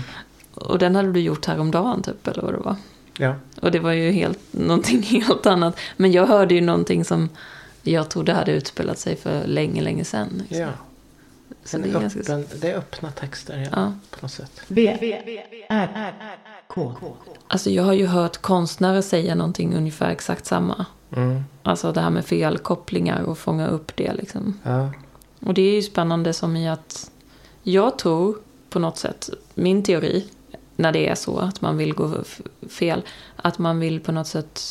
Och 0.54 0.78
den 0.80 0.96
hade 0.96 1.12
du 1.12 1.20
gjort 1.20 1.46
häromdagen 1.46 2.02
typ, 2.04 2.28
eller 2.28 2.42
vad 2.42 2.54
det 2.54 2.58
var. 2.60 2.76
Ja. 3.18 3.36
Och 3.62 3.72
det 3.72 3.80
var 3.80 3.92
ju 3.92 4.12
helt, 4.12 4.40
någonting 4.52 5.02
helt 5.04 5.46
annat. 5.46 5.80
Men 5.98 6.12
jag 6.12 6.26
hörde 6.28 6.54
ju 6.56 6.62
någonting 6.62 7.06
som 7.06 7.30
jag 7.84 8.10
trodde 8.10 8.34
hade 8.34 8.52
utspelat 8.52 9.00
sig 9.00 9.16
för 9.16 9.48
länge, 9.48 9.82
länge 9.82 10.04
sedan. 10.06 10.28
Liksom. 10.38 10.58
ja. 10.60 10.70
Så 11.64 11.78
det 11.78 11.90
är 11.90 11.94
ganska... 11.94 12.20
öppen, 12.20 12.46
det 12.62 12.72
är 12.72 12.78
öppna 12.78 13.12
texter 13.12 13.58
ja, 13.58 13.70
Ja. 13.82 13.94
på 14.10 14.18
något 14.22 14.32
sätt. 14.32 14.62
V, 14.68 14.98
R, 15.70 16.14
K. 16.68 16.96
Alltså 17.48 17.70
jag 17.70 17.84
har 17.84 17.94
ju 17.94 18.06
hört 18.06 18.38
konstnärer 18.38 19.02
säga 19.02 19.36
någonting 19.36 19.76
ungefär 19.76 20.10
exakt 20.10 20.46
samma. 20.46 20.86
Mm. 21.16 21.44
Alltså 21.64 21.92
det 21.92 22.02
här 22.02 22.10
med 22.10 22.26
felkopplingar 22.26 23.22
och 23.22 23.38
fånga 23.38 23.68
upp 23.68 23.96
det 23.96 24.14
liksom. 24.14 24.60
Ja. 24.64 24.92
Och 25.40 25.54
det 25.54 25.62
är 25.62 25.76
ju 25.76 25.82
spännande 25.82 26.34
som 26.34 26.56
i 26.56 26.70
att 26.70 27.12
jag 27.64 27.98
tror 28.00 28.38
på 28.70 28.80
något 28.80 28.98
sätt, 28.98 29.30
min 29.54 29.84
teori, 29.84 30.26
när 30.76 30.92
det 30.92 31.08
är 31.10 31.16
så 31.16 31.38
att 31.38 31.62
man 31.62 31.78
vill 31.78 31.94
gå 31.94 32.14
fel, 32.70 33.02
att 33.36 33.60
man 33.60 33.80
vill 33.80 34.00
på 34.00 34.12
något 34.12 34.28
sätt, 34.28 34.62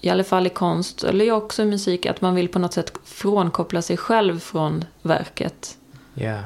i 0.00 0.08
alla 0.10 0.24
fall 0.24 0.46
i 0.46 0.50
konst, 0.50 1.04
eller 1.04 1.32
också 1.32 1.62
i 1.62 1.66
musik, 1.66 2.06
att 2.06 2.20
man 2.20 2.34
vill 2.34 2.48
på 2.48 2.58
något 2.58 2.72
sätt 2.72 2.92
frånkoppla 3.04 3.82
sig 3.82 3.96
själv 3.96 4.40
från 4.40 4.84
verket. 5.02 5.78
Ja. 6.18 6.38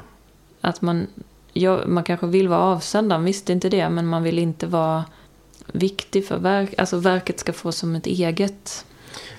Att 0.61 0.83
man, 0.83 1.06
ja, 1.52 1.80
man 1.87 2.04
kanske 2.04 2.26
vill 2.26 2.48
vara 2.48 2.61
avsändaren, 2.61 3.24
visst 3.24 3.50
inte 3.50 3.68
det, 3.68 3.90
men 3.90 4.06
man 4.06 4.22
vill 4.22 4.38
inte 4.38 4.66
vara 4.66 5.04
viktig 5.72 6.26
för 6.26 6.38
verk, 6.38 6.74
alltså 6.78 6.96
verket 6.96 7.40
ska 7.40 7.52
få 7.52 7.72
som 7.72 7.96
ett 7.96 8.06
eget. 8.06 8.85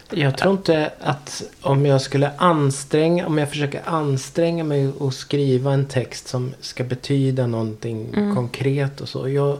Jag 0.09 0.37
tror 0.37 0.53
inte 0.53 0.91
att 0.99 1.43
om 1.61 1.85
jag 1.85 2.01
skulle 2.01 2.31
anstränga, 2.37 3.27
om 3.27 3.37
jag 3.37 3.49
försöker 3.49 3.81
anstränga 3.85 4.63
mig 4.63 4.87
och 4.87 5.13
skriva 5.13 5.73
en 5.73 5.85
text 5.87 6.27
som 6.27 6.53
ska 6.61 6.83
betyda 6.83 7.47
någonting 7.47 8.13
Mm. 8.13 8.35
konkret 8.35 9.01
och 9.01 9.09
så. 9.09 9.29
Jag, 9.29 9.57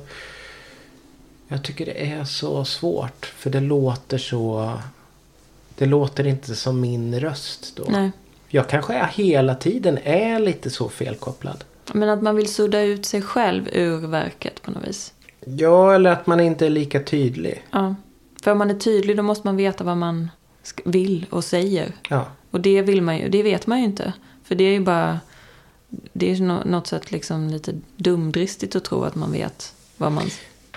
jag 1.47 1.63
tycker 1.63 1.86
det 1.86 2.12
är 2.12 2.23
så 2.25 2.65
svårt. 2.65 3.25
För 3.25 3.49
det 3.49 3.60
låter 3.60 4.17
så... 4.17 4.73
Det 5.77 5.86
låter 5.86 6.27
inte 6.27 6.55
som 6.55 6.81
min 6.81 7.19
röst 7.19 7.73
då. 7.75 7.86
Nej. 7.89 8.12
Jag 8.54 8.70
kanske 8.70 8.94
är, 8.94 9.06
hela 9.08 9.56
tiden 9.56 9.98
är 10.04 10.40
lite 10.40 10.70
så 10.70 10.90
felkopplad. 10.90 11.64
Men 11.94 12.10
att 12.10 12.22
man 12.22 12.36
vill 12.36 12.54
sudda 12.54 12.82
ut 12.82 13.06
sig 13.06 13.22
själv 13.22 13.70
ur 13.74 14.08
verket 14.08 14.62
på 14.62 14.72
något 14.72 14.88
vis. 14.88 15.14
Ja, 15.46 15.94
eller 15.96 16.12
att 16.12 16.28
man 16.28 16.40
inte 16.40 16.66
är 16.66 16.70
lika 16.70 17.04
tydlig. 17.04 17.66
Ja. 17.72 17.96
För 18.44 18.52
om 18.52 18.58
man 18.58 18.70
är 18.70 18.76
tydlig 18.76 19.18
då 19.18 19.24
måste 19.24 19.48
man 19.48 19.58
veta 19.58 19.84
vad 19.84 19.98
man 19.98 20.30
vill 20.86 21.26
och 21.30 21.44
säger. 21.44 21.92
Ja. 22.10 22.26
Och 22.52 22.62
det 22.62 22.82
vill 22.82 23.02
man 23.02 23.18
ju, 23.18 23.30
det 23.30 23.44
vet 23.44 23.68
man 23.68 23.80
ju 23.80 23.86
inte. 23.86 24.14
För 24.44 24.56
det 24.56 24.64
är 24.64 24.72
ju 24.72 24.80
bara, 24.80 25.20
det 26.14 26.32
är 26.32 26.36
ju 26.36 26.44
nå- 26.44 26.64
något 26.66 26.88
sätt 26.88 27.12
liksom 27.12 27.48
lite 27.48 27.74
dumdristigt 27.96 28.76
att 28.76 28.84
tro 28.84 29.04
att 29.04 29.16
man 29.16 29.32
vet 29.32 29.74
vad 29.98 30.12
man... 30.12 30.24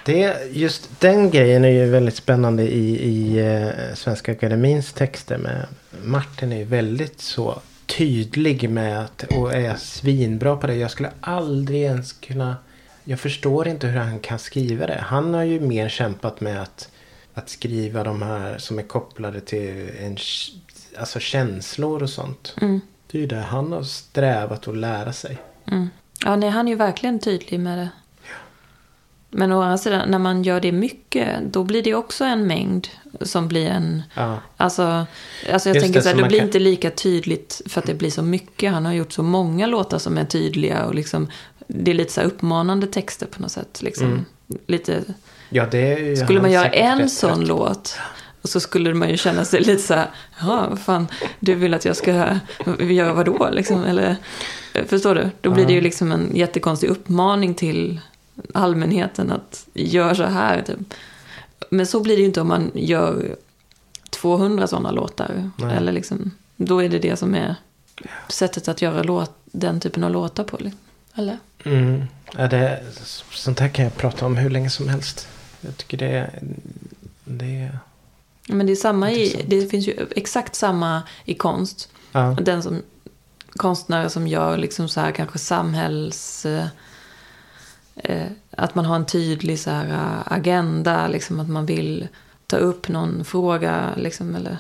Det, 0.04 0.36
just 0.52 1.00
den 1.00 1.30
grejen 1.30 1.64
är 1.64 1.68
ju 1.68 1.90
väldigt 1.90 2.16
spännande 2.16 2.62
i, 2.62 3.04
i 3.08 3.38
eh, 3.38 3.94
Svenska 3.94 4.32
Akademins 4.32 4.92
texter. 4.92 5.38
Med 5.38 5.66
Martin 6.04 6.52
är 6.52 6.56
ju 6.56 6.64
väldigt 6.64 7.20
så 7.20 7.60
tydlig 7.86 8.70
med 8.70 9.00
att, 9.04 9.22
och 9.22 9.54
är 9.54 9.74
svinbra 9.74 10.56
på 10.56 10.66
det. 10.66 10.74
Jag 10.74 10.90
skulle 10.90 11.10
aldrig 11.20 11.82
ens 11.82 12.12
kunna... 12.12 12.56
Jag 13.04 13.20
förstår 13.20 13.68
inte 13.68 13.86
hur 13.86 13.98
han 13.98 14.18
kan 14.20 14.38
skriva 14.38 14.86
det. 14.86 15.04
Han 15.06 15.34
har 15.34 15.42
ju 15.42 15.60
mer 15.60 15.88
kämpat 15.88 16.40
med 16.40 16.62
att, 16.62 16.88
att 17.34 17.48
skriva 17.48 18.04
de 18.04 18.22
här 18.22 18.58
som 18.58 18.78
är 18.78 18.82
kopplade 18.82 19.40
till 19.40 19.90
en, 20.00 20.16
alltså 20.98 21.20
känslor 21.20 22.02
och 22.02 22.10
sånt. 22.10 22.56
Mm, 22.60 22.80
Det 23.10 23.18
är 23.18 23.20
ju 23.22 23.26
det 23.26 23.36
han 23.40 23.72
har 23.72 23.82
strävat 23.82 24.68
att 24.68 24.76
lära 24.76 25.12
sig. 25.12 25.38
mm. 25.72 25.88
Ja, 26.24 26.36
nej, 26.36 26.50
han 26.50 26.66
är 26.66 26.70
ju 26.72 26.76
verkligen 26.76 27.18
tydlig 27.18 27.60
med 27.60 27.78
det. 27.78 27.88
Men 29.36 29.52
å 29.52 29.62
andra 29.62 29.78
sidan, 29.78 30.08
när 30.10 30.18
man 30.18 30.42
gör 30.42 30.60
det 30.60 30.72
mycket, 30.72 31.28
då 31.52 31.64
blir 31.64 31.82
det 31.82 31.94
också 31.94 32.24
en 32.24 32.46
mängd 32.46 32.88
som 33.20 33.48
blir 33.48 33.66
en... 33.66 34.02
Ja, 34.14 34.38
Alltså, 34.56 35.06
alltså 35.52 35.68
jag 35.68 35.74
Just 35.76 35.84
tänker 35.84 36.00
det, 36.00 36.02
så 36.02 36.08
här, 36.08 36.16
det 36.22 36.28
blir 36.28 36.38
kan- 36.38 36.46
inte 36.46 36.58
lika 36.58 36.90
tydligt 36.90 37.62
för 37.66 37.80
att 37.80 37.86
det 37.86 37.94
blir 37.94 38.10
så 38.10 38.22
mycket. 38.22 38.72
Han 38.72 38.86
har 38.86 38.92
gjort 38.92 39.12
så 39.12 39.22
många 39.22 39.66
låtar 39.66 39.98
som 39.98 40.18
är 40.18 40.24
tydliga 40.24 40.84
och 40.84 40.94
liksom, 40.94 41.28
det 41.66 41.90
är 41.90 41.94
lite 41.94 42.12
så 42.12 42.20
här 42.20 42.28
uppmanande 42.28 42.86
texter 42.86 43.26
på 43.26 43.42
något 43.42 43.52
sätt. 43.52 43.82
Liksom. 43.82 44.06
Mm. 44.06 44.24
Lite, 44.66 45.02
ja 45.50 45.66
det 45.70 46.16
skulle 46.18 46.40
man 46.40 46.52
göra 46.52 46.68
en 46.70 47.10
sån 47.10 47.38
rätt. 47.38 47.48
låt 47.48 47.98
och 48.42 48.48
så 48.48 48.60
skulle 48.60 48.94
man 48.94 49.10
ju 49.10 49.16
känna 49.16 49.44
sig 49.44 49.60
lite 49.60 49.82
så 49.82 49.94
här, 49.94 50.06
ja, 50.40 50.76
fan, 50.76 51.08
du 51.40 51.54
vill 51.54 51.74
att 51.74 51.84
jag 51.84 51.96
ska 51.96 52.10
göra 52.78 53.12
vad 53.12 53.26
då 53.26 53.48
liksom? 53.52 53.84
Eller, 53.84 54.16
förstår 54.86 55.14
du? 55.14 55.30
Då 55.40 55.50
blir 55.50 55.66
det 55.66 55.72
ju 55.72 55.80
liksom 55.80 56.12
en 56.12 56.30
jättekonstig 56.36 56.88
uppmaning 56.88 57.54
till 57.54 58.00
allmänheten 58.54 59.30
att 59.30 59.68
göra 59.74 60.14
så 60.14 60.24
här. 60.24 60.62
Typ. 60.62 60.94
Men 61.70 61.86
så 61.86 62.00
blir 62.00 62.16
det 62.16 62.20
ju 62.20 62.26
inte 62.26 62.40
om 62.40 62.48
man 62.48 62.70
gör 62.74 63.36
200 64.10 64.66
sådana 64.66 64.90
låtar. 64.90 65.50
Nej. 65.56 65.76
Eller 65.76 65.92
liksom, 65.92 66.30
då 66.56 66.82
är 66.82 66.88
det 66.88 66.98
det 66.98 67.16
som 67.16 67.34
är 67.34 67.54
sättet 68.28 68.68
att 68.68 68.82
göra 68.82 69.02
låt, 69.02 69.32
den 69.44 69.80
typen 69.80 70.04
av 70.04 70.10
låtar 70.10 70.44
på. 70.44 70.56
liksom. 70.56 70.80
Eller? 71.14 71.38
Mm. 71.64 72.04
Ja, 72.36 72.48
det, 72.48 72.82
sånt 73.30 73.60
här 73.60 73.68
kan 73.68 73.84
jag 73.84 73.96
prata 73.96 74.26
om 74.26 74.36
hur 74.36 74.50
länge 74.50 74.70
som 74.70 74.88
helst. 74.88 75.28
Jag 75.60 75.76
tycker 75.76 75.96
det. 75.96 76.30
Det 77.24 77.56
är 77.56 77.78
Men 78.48 78.66
det 78.66 78.72
är 78.72 78.76
samma 78.76 79.12
i, 79.12 79.44
det 79.48 79.66
finns 79.66 79.88
ju 79.88 80.06
exakt 80.16 80.54
samma 80.54 81.02
i 81.24 81.34
konst. 81.34 81.88
ja. 82.12 82.36
Den 82.42 82.62
som, 82.62 82.82
konstnärer 83.56 84.08
som 84.08 84.26
gör 84.26 84.56
liksom 84.56 84.88
så 84.88 85.00
här 85.00 85.12
kanske 85.12 85.38
samhälls... 85.38 86.46
Eh, 87.96 88.26
att 88.50 88.74
man 88.74 88.84
har 88.84 88.96
en 88.96 89.06
tydlig 89.06 89.58
så 89.58 89.70
här 89.70 89.88
eh, 89.88 90.32
agenda, 90.32 91.08
liksom 91.08 91.40
att 91.40 91.48
man 91.48 91.66
vill 91.66 92.08
ta 92.46 92.56
upp 92.56 92.88
någon 92.88 93.24
fråga, 93.24 93.90
liksom, 93.96 94.34
eller... 94.34 94.58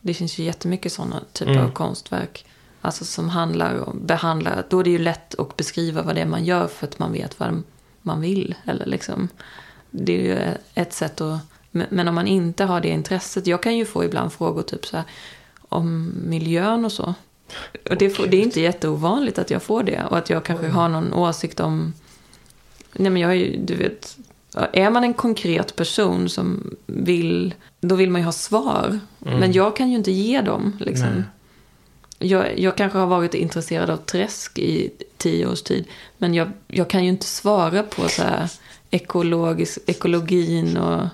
Det 0.00 0.14
finns 0.14 0.38
ju 0.38 0.44
jättemycket 0.44 0.92
sådana 0.92 1.20
typer 1.32 1.52
Mm. 1.52 1.64
av 1.64 1.70
konstverk. 1.70 2.44
Alltså 2.80 3.04
som 3.04 3.28
handlar 3.28 3.88
om, 3.88 4.00
behandlar, 4.06 4.64
då 4.70 4.80
är 4.80 4.84
det 4.84 4.90
ju 4.90 4.98
lätt 4.98 5.34
att 5.34 5.56
beskriva 5.56 6.02
vad 6.02 6.14
det 6.14 6.20
är 6.20 6.26
man 6.26 6.44
gör 6.44 6.66
för 6.66 6.86
att 6.86 6.98
man 6.98 7.12
vet 7.12 7.40
vad 7.40 7.62
man 8.02 8.20
vill. 8.20 8.54
Eller 8.64 8.86
liksom, 8.86 9.28
det 9.90 10.12
är 10.12 10.22
ju 10.24 10.54
ett 10.74 10.92
sätt 10.92 11.20
att, 11.20 11.40
men 11.70 12.08
om 12.08 12.14
man 12.14 12.26
inte 12.26 12.64
har 12.64 12.80
det 12.80 12.88
intresset, 12.88 13.46
jag 13.46 13.62
kan 13.62 13.76
ju 13.76 13.84
få 13.84 14.04
ibland 14.04 14.32
frågor 14.32 14.62
typ 14.62 14.86
så 14.86 14.96
här, 14.96 15.06
om 15.68 16.12
miljön 16.26 16.84
och 16.84 16.92
så. 16.92 17.14
Och 17.90 17.96
det, 17.96 18.16
det 18.30 18.36
är 18.36 18.42
inte 18.42 18.60
jätteovanligt 18.60 19.38
att 19.38 19.50
jag 19.50 19.62
får 19.62 19.82
det. 19.82 20.04
Och 20.10 20.18
att 20.18 20.30
jag 20.30 20.44
kanske 20.44 20.68
har 20.68 20.88
någon 20.88 21.12
åsikt 21.12 21.60
om... 21.60 21.92
Nej 22.92 23.10
men 23.10 23.22
jag 23.22 23.30
är 23.30 23.34
ju, 23.34 23.56
du 23.56 23.74
vet... 23.74 24.16
Är 24.72 24.90
man 24.90 25.04
en 25.04 25.14
konkret 25.14 25.76
person 25.76 26.28
som 26.28 26.74
vill... 26.86 27.54
Då 27.80 27.94
vill 27.94 28.10
man 28.10 28.20
ju 28.20 28.24
ha 28.24 28.32
svar. 28.32 29.00
Men 29.18 29.52
jag 29.52 29.76
kan 29.76 29.90
ju 29.90 29.96
inte 29.96 30.10
ge 30.10 30.40
dem. 30.40 30.76
Liksom. 30.80 31.08
Nej. 31.08 31.22
Jag, 32.30 32.58
jag 32.58 32.76
kanske 32.76 32.98
har 32.98 33.06
varit 33.06 33.34
intresserad 33.34 33.90
av 33.90 33.96
träsk 33.96 34.58
i 34.58 34.90
tio 35.16 35.46
års 35.46 35.62
tid. 35.62 35.84
Men 36.18 36.34
jag, 36.34 36.50
jag 36.66 36.90
kan 36.90 37.04
ju 37.04 37.08
inte 37.10 37.26
svara 37.26 37.82
på 37.82 38.08
så 38.08 38.22
här 38.22 38.48
ekologisk, 38.90 39.78
ekologin 39.86 40.76
och... 40.76 41.06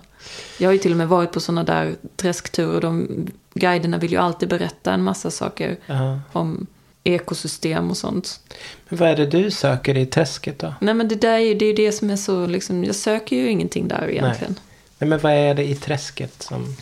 Jag 0.58 0.68
har 0.68 0.72
ju 0.72 0.78
till 0.78 0.90
och 0.90 0.96
med 0.96 1.08
varit 1.08 1.32
på 1.32 1.40
sådana 1.40 1.64
där 1.64 1.94
träskturer. 2.16 2.80
De, 2.80 3.08
guiderna 3.54 3.98
vill 3.98 4.12
ju 4.12 4.18
alltid 4.18 4.48
berätta 4.48 4.92
en 4.92 5.02
massa 5.02 5.30
saker 5.30 5.76
Ja. 5.86 6.20
om 6.32 6.66
ekosystem 7.06 7.90
och 7.90 7.96
sånt. 7.96 8.40
Men 8.88 8.98
vad 8.98 9.08
är 9.08 9.16
det 9.16 9.26
du 9.26 9.50
söker 9.50 9.96
i 9.96 10.06
träsket 10.06 10.58
då? 10.58 10.74
Nej 10.80 10.94
men 10.94 11.08
det 11.08 11.14
där 11.14 11.34
är 11.34 11.38
ju 11.38 11.54
det, 11.54 11.66
är 11.66 11.76
det 11.76 11.92
som 11.92 12.10
är 12.10 12.16
så 12.16 12.46
liksom, 12.46 12.84
jag 12.84 12.94
söker 12.94 13.36
ju 13.36 13.50
ingenting 13.50 13.88
där 13.88 14.10
egentligen. 14.10 14.58
Nej, 14.98 15.08
men 15.08 15.18
vad 15.18 15.32
är 15.32 15.54
det 15.54 15.64
i 15.64 15.74
träsket 15.74 16.42
som... 16.42 16.76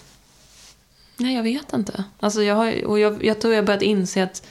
Nej, 1.17 1.35
jag 1.35 1.43
vet 1.43 1.73
inte. 1.73 2.05
Alltså 2.21 2.43
jag, 2.43 2.55
har, 2.55 2.85
och 2.85 2.99
jag, 2.99 3.25
jag 3.25 3.41
tror 3.41 3.55
jag 3.55 3.65
börjat 3.65 3.83
inse 3.83 4.23
att 4.23 4.43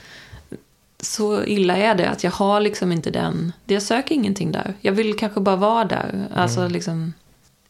så 1.00 1.44
illa 1.44 1.76
är 1.76 1.94
det 1.94 2.08
att 2.08 2.24
jag 2.24 2.30
har 2.30 2.60
liksom 2.60 2.92
inte 2.92 3.10
den. 3.10 3.52
Jag 3.66 3.82
söker 3.82 4.14
ingenting 4.14 4.52
där. 4.52 4.74
Jag 4.80 4.92
vill 4.92 5.18
kanske 5.18 5.40
bara 5.40 5.56
vara 5.56 5.84
där. 5.84 6.28
Alltså 6.34 6.68
liksom, 6.68 7.12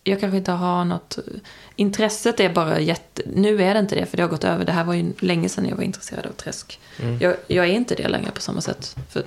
jag 0.04 0.20
kanske 0.20 0.36
inte 0.36 0.52
har 0.52 0.84
något... 0.84 1.18
Intresset 1.76 2.40
är 2.40 2.52
bara 2.52 2.80
jätte... 2.80 3.22
Nu 3.26 3.62
är 3.62 3.74
det 3.74 3.80
inte 3.80 3.94
det, 3.94 4.06
för 4.06 4.16
det 4.16 4.22
har 4.22 4.30
gått 4.30 4.44
över. 4.44 4.64
Det 4.64 4.72
här 4.72 4.84
var 4.84 4.94
ju 4.94 5.12
länge 5.18 5.48
sedan 5.48 5.68
jag 5.68 5.76
var 5.76 5.82
intresserad 5.84 6.26
av 6.26 6.30
träsk. 6.32 6.80
Mm. 7.00 7.18
Jag, 7.20 7.36
jag 7.46 7.66
är 7.66 7.72
inte 7.72 7.94
det 7.94 8.08
längre 8.08 8.30
på 8.30 8.40
samma 8.40 8.60
sätt. 8.60 8.96
För 9.10 9.22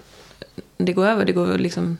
det 0.77 0.93
går 0.93 1.05
över, 1.05 1.25
det 1.25 1.31
går 1.31 1.57
liksom... 1.57 1.97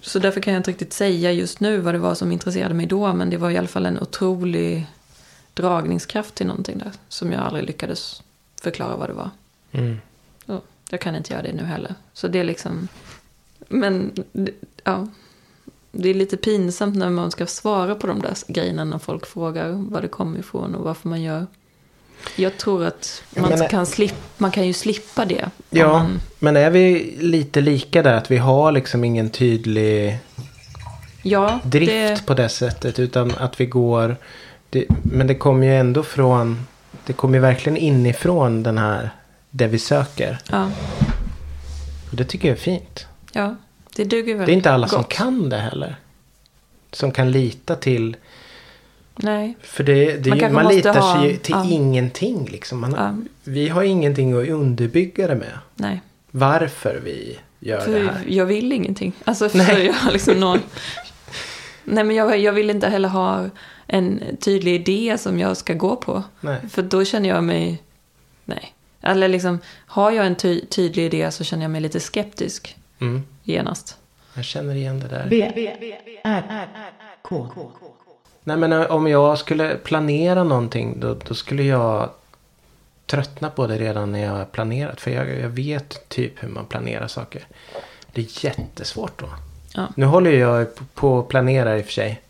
Så 0.00 0.18
därför 0.18 0.40
kan 0.40 0.52
jag 0.52 0.60
inte 0.60 0.70
riktigt 0.70 0.92
säga 0.92 1.32
just 1.32 1.60
nu 1.60 1.78
vad 1.78 1.94
det 1.94 1.98
var 1.98 2.14
som 2.14 2.32
intresserade 2.32 2.74
mig 2.74 2.86
då. 2.86 3.12
Men 3.12 3.30
det 3.30 3.36
var 3.36 3.50
i 3.50 3.58
alla 3.58 3.68
fall 3.68 3.86
en 3.86 4.00
otrolig 4.00 4.86
dragningskraft 5.54 6.34
till 6.34 6.46
någonting 6.46 6.78
där. 6.78 6.92
Som 7.08 7.32
jag 7.32 7.42
aldrig 7.42 7.64
lyckades 7.64 8.22
förklara 8.60 8.96
vad 8.96 9.08
det 9.08 9.14
var. 9.14 9.30
Mm. 9.72 10.00
Så 10.46 10.60
jag 10.90 11.00
kan 11.00 11.16
inte 11.16 11.32
göra 11.32 11.42
det 11.42 11.52
nu 11.52 11.64
heller. 11.64 11.94
Så 12.12 12.28
det 12.28 12.38
är 12.38 12.44
liksom... 12.44 12.88
Men, 13.68 14.12
ja. 14.84 15.06
Det 15.98 16.08
är 16.08 16.14
lite 16.14 16.36
pinsamt 16.36 16.96
när 16.96 17.10
man 17.10 17.30
ska 17.30 17.46
svara 17.46 17.94
på 17.94 18.06
de 18.06 18.20
där 18.22 18.34
grejerna 18.48 18.84
när 18.84 18.98
folk 18.98 19.26
frågar 19.26 19.70
var 19.72 20.02
det 20.02 20.08
kommer 20.08 20.38
ifrån 20.38 20.74
och 20.74 20.84
varför 20.84 21.08
man 21.08 21.22
gör. 21.22 21.46
Jag 22.36 22.58
tror 22.58 22.84
att 22.84 23.22
man, 23.36 23.50
menar- 23.50 23.68
kan, 23.68 23.86
slippa, 23.86 24.16
man 24.38 24.50
kan 24.50 24.66
ju 24.66 24.72
slippa 24.72 25.24
det. 25.24 25.50
Ja, 25.70 25.92
Man, 25.92 26.20
men 26.38 26.56
är 26.56 26.70
vi 26.70 27.16
lite 27.20 27.60
lika 27.60 28.02
där? 28.02 28.12
Att 28.12 28.30
vi 28.30 28.36
har 28.36 28.72
liksom 28.72 29.04
ingen 29.04 29.30
tydlig 29.30 30.18
ja, 31.22 31.60
drift 31.64 31.90
det, 31.92 32.26
på 32.26 32.34
det 32.34 32.48
sättet. 32.48 32.98
Utan 32.98 33.32
att 33.38 33.60
vi 33.60 33.66
går... 33.66 34.16
Det, 34.70 34.84
men 35.02 35.26
det 35.26 35.34
kommer 35.34 35.66
ju 35.66 35.76
ändå 35.76 36.02
från... 36.02 36.66
Det 37.06 37.12
kommer 37.12 37.34
ju 37.34 37.40
verkligen 37.40 37.76
inifrån 37.76 38.62
den 38.62 38.78
här... 38.78 39.10
Det 39.50 39.66
vi 39.66 39.78
söker. 39.78 40.38
ja, 40.50 40.70
Och 42.10 42.16
det 42.16 42.24
tycker 42.24 42.48
jag 42.48 42.56
är 42.56 42.60
fint. 42.60 43.06
ja, 43.32 43.56
det 43.96 44.04
duger 44.04 44.34
väl 44.34 44.46
Det 44.46 44.52
är 44.52 44.54
inte 44.56 44.72
alla 44.72 44.88
som 44.88 44.98
gott. 45.02 45.08
kan 45.12 45.48
det 45.48 45.56
heller. 45.58 45.96
Som 46.92 47.12
kan 47.12 47.30
lita 47.32 47.76
till... 47.76 48.16
Nej, 49.16 49.56
För 49.62 49.84
det, 49.84 50.16
det 50.16 50.30
Man 50.30 50.38
ju, 50.38 50.48
man 50.50 50.68
litar 50.74 50.94
ha- 51.00 51.20
sig 51.22 51.36
till 51.36 51.54
ja. 51.54 51.64
ingenting. 51.70 52.48
Liksom. 52.50 52.80
Man, 52.80 52.94
Ja. 52.98 53.14
Vi 53.44 53.68
har 53.68 53.82
ingenting 53.82 54.32
att 54.42 54.48
underbygga 54.48 55.26
det 55.26 55.34
med. 55.34 55.58
nej. 55.74 56.00
Varför 56.30 57.00
vi 57.04 57.38
gör 57.60 57.76
det 57.78 57.82
För 57.84 58.04
här. 58.04 58.24
jag 58.28 58.46
vill 58.46 58.72
ingenting. 58.72 59.12
Alltså 59.24 59.48
för 59.48 59.58
Nej. 59.58 59.86
jag 59.86 59.92
har 59.94 60.12
liksom 60.12 60.34
någon... 60.40 60.58
Nej 61.84 62.04
men 62.04 62.16
jag, 62.16 62.38
jag 62.38 62.52
vill 62.52 62.70
inte 62.70 62.88
heller 62.88 63.08
ha 63.08 63.44
en 63.86 64.20
tydlig 64.40 64.74
idé 64.74 65.18
som 65.18 65.38
jag 65.38 65.56
ska 65.56 65.74
gå 65.74 65.96
på. 65.96 66.22
Nej. 66.40 66.60
För 66.70 66.82
då 66.82 67.04
känner 67.04 67.28
jag 67.28 67.44
mig... 67.44 67.82
Nej. 68.44 68.74
Eller 69.02 69.28
liksom, 69.28 69.58
har 69.86 70.10
jag 70.10 70.26
en 70.26 70.34
ty 70.36 70.60
tydlig 70.66 71.04
idé 71.06 71.30
så 71.30 71.44
känner 71.44 71.64
jag 71.64 71.70
mig 71.70 71.80
lite 71.80 72.00
skeptisk 72.00 72.76
Mm. 73.00 73.22
Genast. 73.46 73.96
Jag 74.34 74.44
känner 74.44 74.74
igen 74.74 75.00
det 75.00 75.08
där. 75.08 75.26
V, 75.28 75.52
R, 76.24 76.68
K. 77.22 77.46
Nej 78.44 78.56
men 78.56 78.72
eh, 78.72 78.90
om 78.90 79.06
jag 79.06 79.38
skulle 79.38 79.74
planera 79.76 80.44
någonting 80.44 81.00
då, 81.00 81.14
då 81.28 81.34
skulle 81.34 81.62
jag 81.62 82.10
tröttna 83.06 83.50
på 83.50 83.66
det 83.66 83.78
redan 83.78 84.12
när 84.12 84.24
jag 84.24 84.30
har 84.32 84.44
planerat. 84.44 85.00
För 85.00 85.10
jag, 85.10 85.38
jag 85.40 85.48
vet 85.48 86.08
typ 86.08 86.42
hur 86.42 86.48
man 86.48 86.66
planerar 86.66 87.06
saker. 87.08 87.46
Det 88.12 88.20
är 88.20 88.44
jättesvårt 88.44 89.20
då. 89.20 89.26
Ja. 89.74 89.86
Nu 89.96 90.06
håller 90.06 90.30
jag 90.30 90.74
på- 90.74 90.84
på 90.94 91.18
att 91.18 91.28
planera 91.28 91.78
i 91.78 91.82
och 91.82 91.84
för 91.86 91.92
sig. 91.92 92.20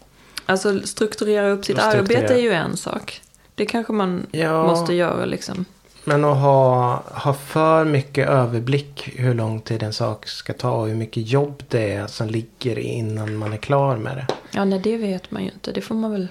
Alltså 0.46 0.81
strukturera 0.81 1.48
upp 1.48 1.64
sitt 1.64 1.76
Strukturera. 1.79 2.00
arbete 2.20 2.35
är 2.35 2.38
ju 2.42 2.52
en 2.52 2.76
sak. 2.76 3.20
Det 3.55 3.66
kanske 3.66 3.92
man 3.92 4.26
Ja. 4.31 4.62
måste 4.66 4.94
göra 4.94 5.24
liksom. 5.24 5.64
Men 6.09 6.25
att 6.25 6.37
ha, 6.37 6.95
ha 7.11 7.33
för 7.35 7.85
mycket 7.85 8.29
överblick 8.29 9.09
hur 9.16 9.35
lång 9.35 9.61
tid 9.61 9.83
en 9.83 9.92
sak 9.92 10.27
ska 10.29 10.53
ta 10.53 10.71
och 10.71 10.88
hur 10.88 10.95
mycket 10.95 11.29
jobb 11.31 11.62
det 11.69 11.92
är 11.92 12.07
som 12.07 12.27
ligger 12.29 12.79
innan 12.79 13.37
man 13.37 13.53
är 13.53 13.57
klar 13.57 13.97
med 13.97 14.16
det. 14.16 14.27
Ja, 14.53 14.64
nej 14.64 14.79
det 14.85 14.97
vet 14.97 15.31
man 15.31 15.42
ju 15.45 15.51
inte. 15.51 15.73
Det 15.73 15.81
får 15.81 15.95
man 15.95 16.11
väl 16.12 16.29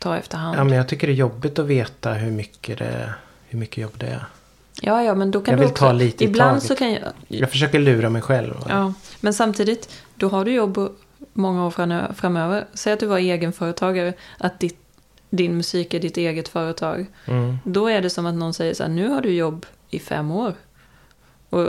ta 0.00 0.16
efterhand. 0.16 0.58
Ja, 0.58 0.64
men 0.64 0.76
jag 0.76 0.88
tycker 0.88 1.06
det 1.06 1.12
är 1.12 1.14
jobbigt 1.14 1.58
att 1.58 1.66
veta 1.66 2.12
hur 2.12 2.30
mycket, 2.30 2.78
det, 2.78 3.12
hur 3.48 3.58
mycket 3.58 3.78
jobb 3.78 3.92
det 3.98 4.06
är. 4.06 4.24
Ja, 4.80 5.02
ja, 5.02 5.14
men 5.14 5.30
då 5.30 5.40
kan 5.40 5.52
Jag 5.52 5.58
du 5.58 5.62
vill 5.64 5.70
också... 5.72 5.84
ta 5.84 5.92
lite 5.92 6.24
Ibland 6.24 6.50
taget. 6.50 6.62
så 6.68 6.76
kan 6.76 6.92
jag... 6.92 7.02
Jag 7.28 7.50
försöker 7.50 7.78
lura 7.78 8.10
mig 8.10 8.22
själv. 8.22 8.54
Ja, 8.68 8.92
men 9.20 9.34
samtidigt, 9.34 9.90
då 10.14 10.28
har 10.28 10.44
du 10.44 10.52
jobb 10.52 10.78
många 11.32 11.66
år 11.66 11.70
framö- 11.70 12.14
framöver. 12.14 12.66
Säg 12.74 12.92
att 12.92 13.00
du 13.00 13.06
var 13.06 13.18
egenföretagare, 13.18 14.12
att 14.38 14.60
ditt, 14.60 14.78
din 15.36 15.56
musik 15.56 15.94
är 15.94 16.00
ditt 16.00 16.16
eget 16.16 16.48
företag. 16.48 17.06
Mm. 17.26 17.58
Då 17.64 17.88
är 17.88 18.02
det 18.02 18.10
som 18.10 18.26
att 18.26 18.34
någon 18.34 18.54
säger 18.54 18.74
så 18.74 18.82
här, 18.82 18.90
nu 18.90 19.08
har 19.08 19.20
du 19.20 19.30
jobb 19.30 19.66
i 19.90 19.98
fem 19.98 20.30
år. 20.30 20.54
Och 21.50 21.68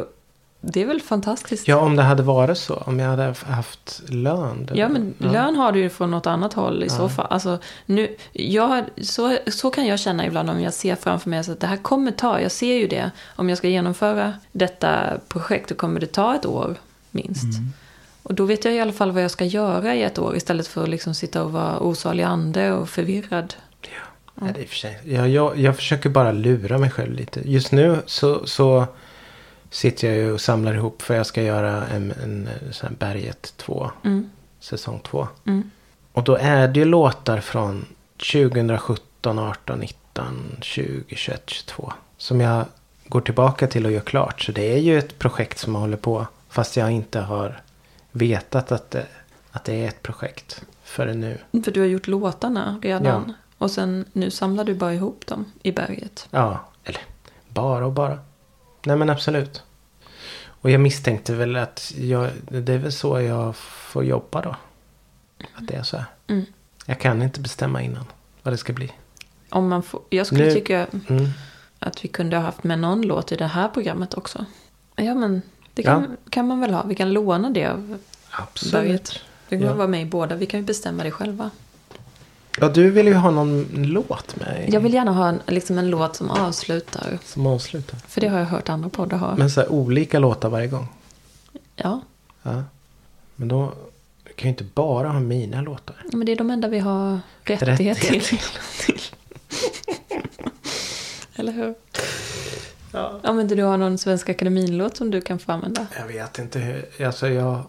det 0.61 0.81
är 0.81 0.85
väl 0.85 1.01
fantastiskt? 1.01 1.67
Ja, 1.67 1.77
om 1.77 1.95
det 1.95 2.03
hade 2.03 2.23
varit 2.23 2.57
så. 2.57 2.75
Om 2.75 2.99
jag 2.99 3.09
hade 3.09 3.35
haft 3.45 4.01
lön. 4.09 4.69
Ja, 4.73 4.89
men 4.89 5.13
lön 5.17 5.55
har 5.55 5.71
du 5.71 5.79
ju 5.79 5.89
från 5.89 6.11
något 6.11 6.27
annat 6.27 6.53
håll 6.53 6.83
i 6.83 6.87
Ja. 6.87 6.97
så 6.97 7.09
fall. 7.09 7.27
Alltså, 7.29 7.59
nu, 7.85 8.15
jag, 8.33 8.83
så, 9.01 9.37
så 9.47 9.69
kan 9.69 9.85
jag 9.85 9.99
känna 9.99 10.25
ibland 10.25 10.49
om 10.49 10.61
jag 10.61 10.73
ser 10.73 10.95
framför 10.95 11.29
mig 11.29 11.39
att 11.39 11.59
det 11.59 11.67
här 11.67 11.77
kommer 11.77 12.11
ta, 12.11 12.41
jag 12.41 12.51
ser 12.51 12.73
ju 12.75 12.87
det. 12.87 13.11
Om 13.35 13.49
jag 13.49 13.57
ska 13.57 13.67
genomföra 13.67 14.33
detta 14.51 15.17
projekt 15.27 15.69
då 15.69 15.75
kommer 15.75 15.99
det 15.99 16.07
ta 16.11 16.35
ett 16.35 16.45
år 16.45 16.75
minst. 17.11 17.43
Mm. 17.57 17.73
Och 18.25 18.33
då 18.33 18.45
vet 18.45 18.65
jag 18.65 18.73
i 18.73 18.79
alla 18.79 18.93
fall 18.93 19.11
vad 19.11 19.23
jag 19.23 19.31
ska 19.31 19.45
göra 19.45 19.95
i 19.95 20.03
ett 20.03 20.19
år 20.19 20.35
istället 20.35 20.67
för 20.67 20.83
att 20.83 20.89
liksom 20.89 21.13
sitta 21.13 21.43
och 21.43 21.51
vara 21.51 21.79
osalig 21.79 22.23
ande 22.23 22.71
och 22.71 22.89
förvirrad. 22.89 23.53
Ja, 24.35 24.47
det 24.55 24.61
är 24.61 24.65
för 24.65 24.75
sig. 24.75 24.99
Ja, 25.05 25.27
jag, 25.27 25.57
jag 25.57 25.75
försöker 25.75 26.09
bara 26.09 26.31
lura 26.31 26.77
mig 26.77 26.89
själv 26.89 27.13
lite. 27.13 27.51
Just 27.51 27.71
nu 27.71 27.97
så, 28.05 28.47
så 28.47 28.85
sitter 29.69 30.07
jag 30.07 30.17
ju 30.17 30.31
och 30.31 30.41
samlar 30.41 30.73
ihop 30.73 31.01
för 31.01 31.15
jag 31.15 31.25
ska 31.25 31.41
göra 31.41 31.87
en, 31.87 32.13
en, 32.23 32.49
här 32.81 32.91
Berget 32.99 33.53
2. 33.57 33.91
Mm. 34.03 34.29
Säsong 34.59 34.99
2. 34.99 35.27
Mm. 35.45 35.71
Och 36.11 36.23
då 36.23 36.35
är 36.35 36.67
det 36.67 36.79
ju 36.79 36.85
låtar 36.85 37.39
från 37.39 37.85
2017, 38.17 39.39
18, 39.39 39.79
19, 39.79 40.57
20, 40.61 41.15
21, 41.15 41.43
22. 41.45 41.93
Som 42.17 42.41
jag 42.41 42.65
går 43.07 43.21
tillbaka 43.21 43.67
till 43.67 43.85
och 43.85 43.91
gör 43.91 44.01
klart. 44.01 44.41
Så 44.41 44.51
det 44.51 44.73
är 44.73 44.77
ju 44.77 44.99
ett 44.99 45.19
projekt 45.19 45.57
som 45.57 45.75
håller 45.75 45.97
på. 45.97 46.27
Fast 46.49 46.77
jag 46.77 46.91
inte 46.91 47.19
har 47.19 47.61
vetat 48.15 48.71
att 48.71 48.91
det, 48.91 49.05
att 49.51 49.63
det 49.63 49.73
är 49.83 49.87
ett 49.87 50.01
projekt 50.03 50.63
förrän 50.83 51.19
nu. 51.19 51.37
För 51.63 51.71
du 51.71 51.79
har 51.79 51.87
gjort 51.87 52.07
låtarna 52.07 52.79
redan. 52.81 53.23
Ja. 53.27 53.33
Och 53.57 53.71
sen 53.71 54.05
nu 54.13 54.31
samlar 54.31 54.63
du 54.63 54.73
bara 54.75 54.93
ihop 54.93 55.27
dem 55.27 55.45
i 55.63 55.71
berget. 55.71 56.27
Ja, 56.31 56.59
eller 56.83 57.01
bara 57.49 57.85
och 57.85 57.91
bara. 57.91 58.19
Nej 58.85 58.95
men 58.97 59.09
absolut. 59.09 59.63
Och 60.47 60.69
jag 60.71 60.81
misstänkte 60.81 61.33
väl 61.35 61.55
att 61.55 61.93
jag, 61.97 62.29
det 62.49 62.73
är 62.73 62.77
väl 62.77 62.91
så 62.91 63.21
jag 63.21 63.55
får 63.55 64.03
jobba 64.05 64.41
då. 64.41 64.55
Att 65.53 65.67
det 65.67 65.75
är 65.75 65.83
så 65.83 65.97
här. 65.97 66.05
Mm. 66.27 66.45
Jag 66.85 66.99
kan 66.99 67.21
inte 67.21 67.39
bestämma 67.39 67.81
innan 67.81 68.05
vad 68.43 68.53
det 68.53 68.57
ska 68.57 68.73
bli. 68.73 68.91
Om 69.49 69.67
man 69.69 69.83
får, 69.83 70.01
jag 70.09 70.25
skulle 70.27 70.45
Nu- 70.45 70.51
tycka 70.53 70.87
Mm. 71.09 71.25
att 71.79 72.03
vi 72.03 72.07
kunde 72.07 72.35
ha 72.37 72.43
haft 72.43 72.63
med 72.63 72.79
någon 72.79 73.01
låt 73.01 73.31
i 73.31 73.35
det 73.35 73.47
här 73.47 73.69
programmet 73.69 74.13
också. 74.13 74.45
Ja, 74.95 75.15
men 75.15 75.41
det 75.75 75.83
kan, 75.83 76.17
kan 76.29 76.47
man 76.47 76.59
väl 76.59 76.73
ha. 76.73 76.83
Vi 76.83 76.95
kan 76.95 77.13
låna 77.13 77.49
det 77.49 77.65
av 77.65 77.97
Absolut. 78.29 78.73
berget. 78.73 79.19
Vi 79.49 79.57
kan 79.57 79.67
Ja. 79.67 79.73
vara 79.73 79.87
med 79.87 80.01
i 80.01 80.05
båda. 80.05 80.35
Vi 80.35 80.45
kan 80.45 80.59
ju 80.59 80.65
bestämma 80.65 81.03
det 81.03 81.11
själva. 81.11 81.49
Ja, 82.59 82.69
du 82.69 82.89
vill 82.89 83.07
ju 83.07 83.13
ha 83.13 83.31
någon 83.31 83.65
låt 83.73 84.35
med. 84.39 84.65
Jag 84.69 84.79
vill 84.81 84.93
gärna 84.93 85.11
ha 85.11 85.27
en, 85.27 85.39
liksom 85.47 85.77
en 85.77 85.89
låt 85.89 86.15
som 86.15 86.29
avslutar. 86.29 87.17
Som 87.25 87.47
avslutar. 87.47 87.99
För 88.07 88.21
det 88.21 88.27
har 88.27 88.39
jag 88.39 88.45
hört 88.45 88.69
andra 88.69 88.89
poddar 88.89 89.17
ha. 89.17 89.35
Men 89.35 89.49
så 89.49 89.61
här 89.61 89.71
olika 89.71 90.19
låtar 90.19 90.49
varje 90.49 90.67
gång. 90.67 90.87
Ja, 91.75 92.01
Ja. 92.43 92.63
Men 93.35 93.47
då 93.47 93.73
du 94.23 94.33
kan 94.33 94.47
ju 94.47 94.49
inte 94.49 94.63
bara 94.63 95.09
ha 95.09 95.19
mina 95.19 95.61
låtar. 95.61 95.95
men 96.13 96.25
det 96.25 96.31
är 96.31 96.35
de 96.35 96.49
enda 96.49 96.67
vi 96.67 96.79
har 96.79 97.19
rättighet 97.43 97.97
till. 98.01 98.13
Rättighet 98.21 99.11
Eller 101.35 101.51
hur? 101.51 101.75
Ja. 102.95 103.19
Om 103.23 103.39
inte 103.39 103.55
du 103.55 103.63
har 103.63 103.77
någon 103.77 103.97
Svenska 103.97 104.31
Akademin-låt 104.31 104.97
som 104.97 105.11
du 105.11 105.21
kan 105.21 105.39
få 105.39 105.51
använda. 105.51 105.87
Jag 105.99 106.07
vet 106.07 106.39
inte 106.39 106.59
hur. 106.59 107.05
Alltså 107.05 107.27
jag 107.29 107.63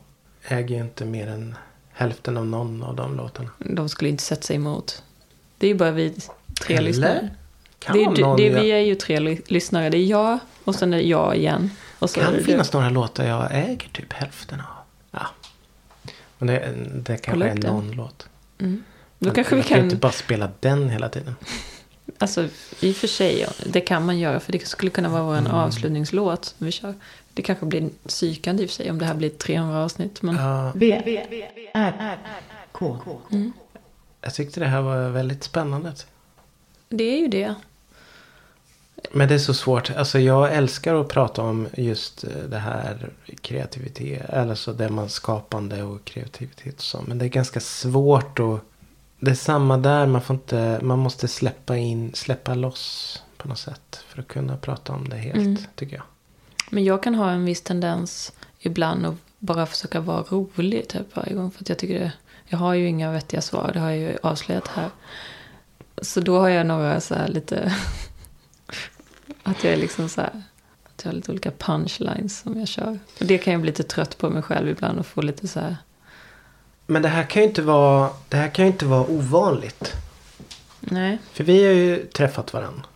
äger 0.49 0.75
ju 0.75 0.81
inte 0.81 1.05
mer 1.05 1.27
än 1.29 1.55
hälften 1.93 2.37
av 2.37 2.47
någon 2.47 2.83
av 2.83 2.97
de 2.97 3.17
låtarna. 3.17 3.51
De 3.59 3.89
skulle 3.89 4.11
inte 4.11 4.23
sätta 4.23 4.43
sig 4.43 4.57
emot. 4.57 5.03
Det 5.59 5.67
är 5.67 5.69
ju 5.69 5.75
bara 5.77 5.91
vi 5.91 6.15
tre 6.61 6.77
Eller? 6.77 6.89
lyssnare. 6.89 7.29
Kan 7.79 7.97
Det 7.97 8.05
är, 8.05 8.11
någon 8.23 8.37
det 8.37 8.49
är, 8.49 8.61
vi 8.61 8.69
är 8.73 8.79
ju 8.81 8.95
tre 8.95 9.21
ly- 9.21 9.43
lyssnare. 9.47 9.91
Det 9.91 9.99
är 9.99 10.05
jag 10.07 10.39
och 10.65 10.75
sen 10.75 10.95
är 10.95 10.97
det 10.99 11.03
jag 11.03 11.37
igen. 11.37 11.71
Och 11.99 12.11
så 12.11 12.21
är 12.21 12.25
det 12.25 12.31
kan 12.31 12.39
du. 12.39 12.45
finnas 12.45 12.73
några 12.73 12.91
låtar 12.91 13.25
jag 13.27 13.49
äger 13.53 13.89
typ 13.93 14.13
hälften 14.13 14.61
av. 14.61 14.67
Ja. 15.11 15.27
Men 16.39 16.49
det, 16.49 16.73
det 16.95 17.17
kanske 17.17 17.49
är 17.49 17.55
någon 17.55 17.93
låt. 17.93 18.29
Mm. 18.59 18.85
Då 19.19 19.31
kanske 19.31 19.55
vi 19.55 19.61
jag 19.61 19.69
kan 19.69 19.77
ju 19.77 19.81
kan... 19.81 19.85
inte 19.91 19.97
bara 19.97 20.13
spela 20.13 20.51
den 20.61 20.91
hela 20.91 21.09
tiden. 21.09 21.37
Alltså, 22.19 22.49
i 22.81 22.93
och 22.93 22.97
för 22.97 23.07
sig, 23.09 23.47
det 23.67 23.81
kan 23.81 24.07
man 24.07 24.19
göra. 24.19 24.41
För 24.41 24.53
det 24.53 24.67
skulle 24.69 24.91
kunna 24.91 25.09
vara 25.09 25.23
vår 25.23 25.37
Mm. 25.39 25.53
avslutningslåt. 25.53 26.45
som 26.45 26.65
Vi 26.67 26.73
kör. 26.73 26.95
Det 27.35 27.43
kanske 27.43 27.67
blir 27.67 27.89
psykande 28.09 28.63
i 28.63 28.67
och 28.67 28.71
för 28.71 28.75
sig 28.75 28.91
om 28.91 28.99
det 28.99 29.05
här 29.05 29.15
blir 29.15 29.31
300 29.31 29.85
avsnitt. 29.85 30.23
Men 30.23 30.37
Ja, 30.37 30.73
V, 30.75 31.03
R, 31.75 32.19
K. 32.73 32.99
jag 34.21 34.35
tyckte 34.35 34.61
det 34.61 34.67
här 34.67 34.81
var 34.83 35.09
väldigt 35.09 35.45
spännande. 35.45 35.93
det 36.89 37.05
är 37.05 37.19
ju 37.19 37.29
det. 37.29 37.55
Men 39.13 39.29
det 39.29 39.35
är 39.35 39.39
så 39.39 39.55
svårt. 39.55 39.91
Alltså 39.91 40.19
jag 40.19 40.55
älskar 40.55 40.95
att 41.01 41.09
prata 41.09 41.43
om 41.43 41.69
just 41.75 42.25
eh, 42.25 42.31
det 42.49 42.59
här 42.59 43.11
kreativitet. 43.41 44.31
Eller 44.31 44.55
så 44.55 44.73
det 44.73 44.89
man 44.89 45.09
skapande 45.09 45.83
och 45.83 46.05
kreativitet 46.05 46.77
och 46.77 46.83
så. 46.83 47.05
Men 47.07 47.19
det 47.19 47.25
är 47.25 47.29
ganska 47.29 47.61
svårt 47.61 48.39
att. 48.41 48.61
Det 49.19 49.31
är 49.31 49.35
samma 49.35 49.77
där. 49.77 50.07
Man 50.07 50.23
får 50.23 50.37
inte. 50.37 50.79
Man 50.83 50.99
måste 50.99 51.29
släppa 51.29 51.77
in. 51.77 52.15
Släppa 52.15 52.55
loss 52.55 53.23
på 53.37 53.49
något 53.49 53.59
sätt. 53.59 54.05
För 54.09 54.21
att 54.21 54.29
kunna 54.29 54.57
prata 54.57 54.93
om 54.93 55.09
det 55.09 55.17
helt. 55.17 55.37
Mm. 55.37 55.57
Tycker 55.75 55.97
jag. 55.97 56.05
Men 56.71 56.85
jag 56.85 57.03
kan 57.03 57.15
ha 57.15 57.31
en 57.31 57.45
viss 57.45 57.63
tendens 57.63 58.33
ibland 58.59 59.07
att 59.07 59.15
bara 59.39 59.67
försöka 59.67 60.01
vara 60.01 60.23
rolig 60.23 60.89
typ 60.89 61.17
varje 61.17 61.35
gång. 61.35 61.51
För 61.51 61.63
att 61.63 61.69
jag 61.69 61.79
tycker 61.79 62.01
det, 62.01 62.13
jag 62.47 62.59
har 62.59 62.75
ju 62.75 62.89
inga 62.89 63.13
vettiga 63.13 63.41
svar, 63.41 63.71
det 63.75 63.81
har 63.81 63.91
jag 63.91 63.99
ju 63.99 64.17
avslöjat 64.23 64.69
här. 64.69 64.91
Så 66.03 66.21
då 66.21 66.39
har 66.39 66.49
jag 66.49 66.67
några 66.67 67.01
så 67.01 67.15
här 67.15 67.29
lite, 67.29 67.75
att 69.43 69.65
jag 69.65 69.73
är 69.73 69.77
liksom 69.77 70.09
så 70.09 70.21
här, 70.21 70.43
att 70.85 71.05
jag 71.05 71.11
har 71.11 71.17
lite 71.17 71.31
olika 71.31 71.51
punchlines 71.51 72.41
som 72.41 72.59
jag 72.59 72.69
kör. 72.69 72.99
Och 73.21 73.27
det 73.27 73.39
kan 73.39 73.53
jag 73.53 73.63
bli 73.63 73.71
lite 73.71 73.83
trött 73.83 74.19
på 74.19 74.31
mig 74.31 74.43
själv 74.43 74.69
ibland 74.69 74.99
och 74.99 75.07
få 75.07 75.23
lite 75.23 75.49
så 75.49 75.61
här, 75.61 75.77
Men 76.87 77.03
det 77.03 77.09
här 77.09 77.25
kan 77.25 77.43
ju 77.43 77.49
inte 77.49 77.63
vara. 77.63 78.11
Det 78.29 78.37
här 78.37 78.49
kan 78.49 78.65
ju 78.65 78.71
inte 78.73 78.87
vara 78.87 79.07
ovanligt. 79.11 79.93
nej. 80.81 81.19
För 81.33 81.45
vi 81.45 81.65
har 81.67 81.73
ju 81.73 82.07
träffat 82.07 82.53
varann. 82.53 82.87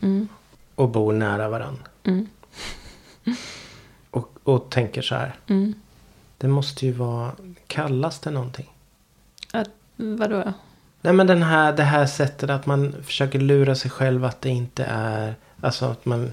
Mm, 0.00 0.28
Och 0.74 0.88
bor 0.88 1.12
nära 1.12 1.48
varann. 1.48 1.78
mm, 2.04 2.26
Och, 4.10 4.30
och 4.42 4.70
tänker 4.70 5.02
så 5.02 5.14
här. 5.14 5.34
mm. 5.46 5.74
Det 6.38 6.48
måste 6.48 6.86
ju 6.86 6.92
vara. 6.92 7.32
Kallas 7.66 8.18
det 8.20 8.30
någonting? 8.30 8.72
Att, 9.52 9.68
vadå? 9.96 10.52
Nej 11.00 11.12
men 11.12 11.26
den 11.26 11.42
här, 11.42 11.72
det 11.72 11.82
här 11.82 12.06
sättet 12.06 12.50
att 12.50 12.66
man 12.66 12.94
försöker 13.04 13.38
lura 13.38 13.74
sig 13.74 13.90
själv 13.90 14.24
att 14.24 14.40
det 14.40 14.48
inte 14.48 14.84
är. 14.84 15.34
Alltså 15.60 15.86
att 15.86 16.04
man. 16.04 16.32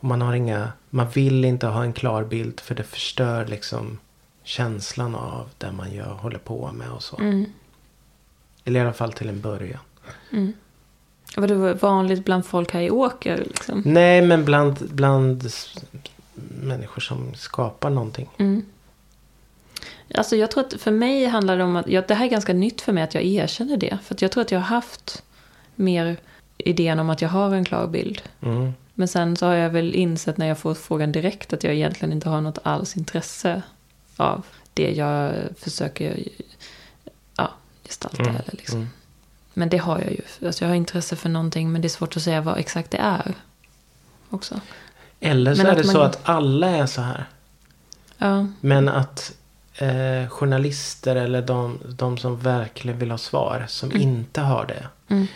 Man 0.00 0.22
har 0.22 0.34
inga. 0.34 0.72
Man 0.90 1.10
vill 1.10 1.44
inte 1.44 1.66
ha 1.66 1.82
en 1.84 1.92
klar 1.92 2.24
bild. 2.24 2.60
För 2.60 2.74
det 2.74 2.82
förstör 2.82 3.46
liksom. 3.46 3.98
Känslan 4.46 5.14
av 5.14 5.48
det 5.58 5.72
man 5.72 5.92
gör, 5.94 6.14
håller 6.14 6.38
på 6.38 6.72
med 6.72 6.90
och 6.90 7.02
så. 7.02 7.16
Mm, 7.16 7.46
Eller 8.64 8.80
i 8.80 8.82
alla 8.82 8.92
fall 8.92 9.12
till 9.12 9.28
en 9.28 9.40
början. 9.40 9.80
mm. 10.32 10.52
Vadå 11.36 11.74
vanligt 11.74 12.24
bland 12.24 12.46
folk 12.46 12.72
här 12.72 12.80
i 12.80 12.90
Åker 12.90 13.36
liksom? 13.36 13.82
Nej 13.86 14.22
men 14.22 14.44
bland, 14.44 14.78
bland 14.90 15.50
människor 16.62 17.00
som 17.00 17.34
skapar 17.34 17.90
någonting. 17.90 18.28
Mm. 18.38 18.64
Alltså 20.14 20.36
jag 20.36 20.50
tror 20.50 20.64
att 20.64 20.74
för 20.74 20.90
mig 20.90 21.26
handlar 21.26 21.56
det 21.56 21.64
om 21.64 21.76
att, 21.76 21.88
ja, 21.88 22.02
det 22.08 22.14
här 22.14 22.26
är 22.26 22.30
ganska 22.30 22.52
nytt 22.52 22.80
för 22.80 22.92
mig 22.92 23.02
att 23.02 23.14
jag 23.14 23.24
erkänner 23.24 23.76
det. 23.76 23.98
För 24.04 24.16
jag 24.18 24.30
tror 24.32 24.42
att 24.42 24.50
jag 24.50 24.58
har 24.58 24.66
haft 24.66 25.22
mer 25.74 26.16
idén 26.58 26.98
om 26.98 27.10
att 27.10 27.22
jag 27.22 27.28
har 27.28 27.54
en 27.54 27.64
klar 27.64 27.86
bild. 27.86 28.22
Mm. 28.40 28.72
Men 28.94 29.08
sen 29.08 29.36
så 29.36 29.46
har 29.46 29.54
jag 29.54 29.70
väl 29.70 29.94
insett 29.94 30.36
när 30.38 30.46
jag 30.46 30.58
får 30.58 30.74
frågan 30.74 31.12
direkt 31.12 31.52
att 31.52 31.64
jag 31.64 31.74
egentligen 31.74 32.12
inte 32.12 32.28
har 32.28 32.40
något 32.40 32.58
alls 32.62 32.96
intresse 32.96 33.62
av 34.16 34.46
det 34.74 34.90
jag 34.92 35.34
försöker 35.58 36.18
ja, 37.36 37.50
gestalta. 37.84 38.22
Mm. 38.22 38.36
Eller 38.36 38.50
liksom. 38.52 38.78
Mm. 38.78 38.90
Men 39.54 39.68
det 39.68 39.76
har 39.78 39.98
jag 39.98 40.10
ju. 40.12 40.20
Alltså 40.46 40.64
jag 40.64 40.68
har 40.70 40.74
intresse 40.76 41.16
för 41.16 41.28
någonting 41.28 41.72
men 41.72 41.82
det 41.82 41.86
är 41.86 41.90
svårt 41.90 42.16
att 42.16 42.22
säga 42.22 42.40
vad 42.40 42.58
exakt 42.58 42.90
det 42.90 42.98
är. 42.98 43.34
Också. 44.30 44.60
Eller 45.20 45.54
så 45.54 45.62
Men 45.62 45.72
är 45.72 45.76
det 45.76 45.84
så 45.84 45.92
man- 45.98 46.06
att 46.06 46.18
alla 46.28 46.68
är 46.68 46.86
så 46.86 47.00
här. 47.02 47.24
Ja, 48.18 48.46
Men 48.60 48.88
att 48.88 49.34
eh, 49.74 50.28
journalister 50.28 51.16
eller 51.16 51.42
de, 51.42 51.78
de 51.88 52.18
som 52.18 52.38
verkligen 52.40 52.98
vill 52.98 53.10
ha 53.10 53.18
svar. 53.18 53.64
Som 53.68 53.90
Mm. 53.90 54.02
inte 54.02 54.40
har 54.40 54.66
det. 54.66 54.86
mm, 55.14 55.26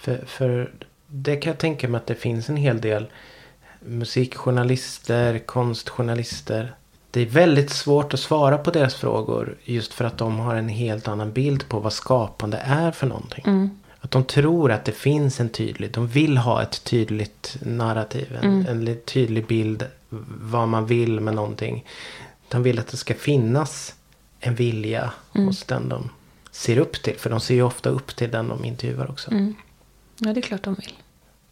För, 0.00 0.24
för 0.26 0.72
det 1.06 1.36
kan 1.36 1.50
jag 1.50 1.58
tänka 1.58 1.88
mig 1.88 1.98
att 1.98 2.06
det 2.06 2.14
finns 2.14 2.48
en 2.48 2.56
hel 2.56 2.80
del 2.80 3.06
musikjournalister, 3.80 5.38
konstjournalister. 5.38 6.74
Det 7.14 7.20
är 7.20 7.26
väldigt 7.26 7.70
svårt 7.70 8.14
att 8.14 8.20
svara 8.20 8.58
på 8.58 8.70
deras 8.70 8.94
frågor. 8.94 9.56
Just 9.64 9.92
för 9.94 10.04
att 10.04 10.18
de 10.18 10.38
har 10.38 10.54
en 10.54 10.68
helt 10.68 11.08
annan 11.08 11.32
bild 11.32 11.68
på 11.68 11.80
vad 11.80 11.92
skapande 11.92 12.56
är 12.56 12.90
för 12.90 13.06
någonting. 13.06 13.44
mm, 13.46 13.70
Att 14.00 14.10
de 14.10 14.24
tror 14.24 14.72
att 14.72 14.84
det 14.84 14.92
finns 14.92 15.40
en 15.40 15.48
tydlig, 15.48 15.90
de 15.92 16.06
vill 16.06 16.38
ha 16.38 16.62
ett 16.62 16.84
tydligt 16.84 17.56
narrativ. 17.62 18.36
En, 18.42 18.44
Mm. 18.44 18.66
en 18.66 18.84
li- 18.84 19.00
tydlig 19.04 19.46
bild 19.46 19.86
vad 20.40 20.68
man 20.68 20.86
vill 20.86 21.20
med 21.20 21.34
någonting. 21.34 21.84
De 22.48 22.62
vill 22.62 22.78
att 22.78 22.86
det 22.88 22.96
ska 22.96 23.14
finnas 23.14 23.94
en 24.40 24.54
vilja 24.54 25.12
Mm. 25.34 25.46
hos 25.46 25.64
den 25.64 25.88
de 25.88 26.10
ser 26.50 26.78
upp 26.78 27.02
till. 27.02 27.18
För 27.18 27.30
de 27.30 27.40
ser 27.40 27.54
ju 27.54 27.62
ofta 27.62 27.90
upp 27.90 28.16
till 28.16 28.30
den 28.30 28.48
de 28.48 28.64
intervjuar 28.64 29.10
också. 29.10 29.30
mm. 29.30 29.54
Ja, 30.18 30.32
det 30.32 30.40
är 30.40 30.42
klart 30.42 30.62
de 30.62 30.74
vill. 30.74 30.92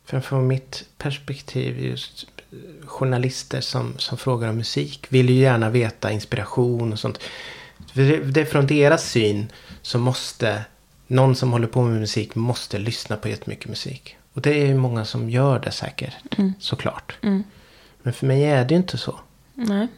För 0.05 0.21
från 0.21 0.47
mitt 0.47 0.85
perspektiv 0.99 1.85
just 1.85 2.27
journalister 2.85 3.61
som, 3.61 3.95
som 3.99 4.19
frågar 4.19 4.49
om 4.49 4.57
musik 4.57 5.07
vill 5.09 5.31
ju 5.31 5.37
gärna 5.37 5.71
veta 5.71 6.11
inspiration 6.11 6.93
och 6.93 6.99
sånt. 6.99 7.19
Det, 7.95 8.41
är 8.41 8.45
från 8.45 8.67
deras 8.67 9.11
syn 9.11 9.53
så 9.83 9.99
måste 9.99 10.65
någon 11.07 11.37
som 11.37 11.53
håller 11.53 11.67
på 11.67 11.83
med 11.83 12.01
musik 12.01 12.35
måste 12.35 12.79
lyssna 12.79 13.17
på 13.17 13.29
jättemycket 13.29 13.69
musik. 13.69 14.17
Och 14.33 14.41
det 14.41 14.63
är 14.63 14.67
ju 14.67 14.75
många 14.75 15.05
som 15.05 15.31
gör 15.31 15.59
det 15.59 15.71
säkert, 15.71 16.15
Mm. 16.39 16.53
såklart. 16.61 17.19
Mm. 17.23 17.43
Men 18.03 18.13
för 18.13 18.27
mig 18.27 18.45
är 18.45 18.65
det 18.65 18.75
ju 18.75 18.77
inte 18.77 18.99
så. 18.99 19.21
Nej. 19.55 19.89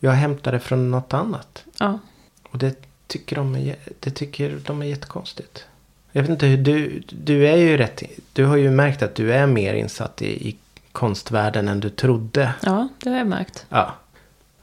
Jag 0.00 0.12
hämtar 0.12 0.52
det 0.52 0.60
från 0.60 0.90
något 0.90 1.14
annat. 1.14 1.64
Ja. 1.78 1.98
Och 2.42 2.58
det 2.58 2.76
tycker 3.06 3.36
de 3.36 3.54
är, 3.54 3.76
det 4.00 4.10
tycker 4.10 4.60
de 4.66 4.82
är 4.82 4.86
jättekonstigt. 4.86 5.64
Jag 6.12 6.22
vet 6.22 6.30
inte 6.30 6.46
hur 6.46 6.56
du, 6.58 7.02
du 7.08 7.48
är 7.48 7.56
ju 7.56 7.76
rätt, 7.76 8.02
du 8.32 8.44
har 8.44 8.56
ju 8.56 8.70
märkt 8.70 9.02
att 9.02 9.14
du 9.14 9.32
är 9.32 9.46
mer 9.46 9.74
insatt 9.74 10.22
i, 10.22 10.48
i 10.48 10.56
konstvärlden 10.92 11.68
än 11.68 11.80
du 11.80 11.90
trodde. 11.90 12.52
ja, 12.62 12.88
det 12.98 13.10
har 13.10 13.16
jag 13.18 13.26
märkt. 13.26 13.66
Ja. 13.68 13.94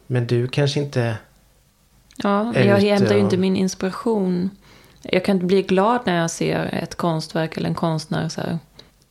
Men 0.08 0.28
du 0.28 0.48
kanske 0.48 0.80
inte, 0.80 1.18
Ja, 2.16 2.54
jag 2.56 2.78
hämtar 2.80 3.16
ju 3.16 3.20
inte 3.22 3.38
min 3.38 3.56
inspiration. 3.56 4.50
Jag 5.02 5.26
kan 5.26 5.36
inte 5.36 5.46
bli 5.46 5.62
glad 5.62 6.00
när 6.06 6.16
jag 6.22 6.32
ser 6.32 6.66
ett 6.84 6.96
konstverk 6.96 7.58
eller 7.58 7.70
en 7.70 7.76
konstnär. 7.76 8.30
Så 8.30 8.42
här, 8.42 8.60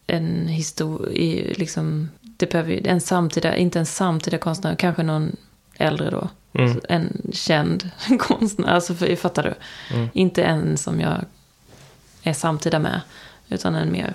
en 0.07 0.47
historia, 0.49 1.55
liksom, 1.57 2.09
det 2.21 2.51
behöver, 2.53 2.71
ju- 2.73 2.83
en 2.87 3.01
samtida, 3.01 3.57
inte 3.57 3.79
en 3.79 3.87
samtida 3.87 4.39
konstnär, 4.39 4.75
kanske 4.75 5.03
någon 5.03 5.37
äldre 5.79 6.11
då. 6.11 6.29
Mm. 6.53 6.81
En 6.89 7.23
känd 7.33 7.91
konstnär, 8.19 8.69
alltså 8.69 8.95
för, 8.95 9.17
fattar 9.17 9.43
du? 9.43 9.55
Mm. 9.97 10.09
Inte 10.13 10.43
en 10.45 10.77
som 10.77 11.01
jag 11.01 11.25
är 12.23 12.33
samtida 12.33 12.79
med, 12.79 13.01
utan 13.49 13.75
en 13.75 13.93
mer. 13.93 14.15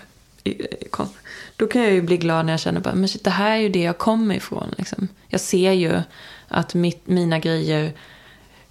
Då 1.55 1.67
kan 1.67 1.81
jag 1.81 1.91
ju 1.91 2.01
bli 2.01 2.17
glad 2.17 2.45
när 2.45 2.53
jag 2.53 2.59
känner 2.59 2.79
bara, 2.79 2.95
men 2.95 3.09
shit, 3.09 3.23
det 3.23 3.29
här 3.29 3.51
är 3.51 3.57
ju 3.57 3.69
det 3.69 3.81
jag 3.81 3.97
kommer 3.97 4.35
ifrån. 4.35 4.73
Liksom. 4.77 5.07
Jag 5.27 5.41
ser 5.41 5.71
ju 5.71 6.01
att 6.47 6.73
mitt, 6.73 7.07
mina 7.07 7.39
grejer 7.39 7.93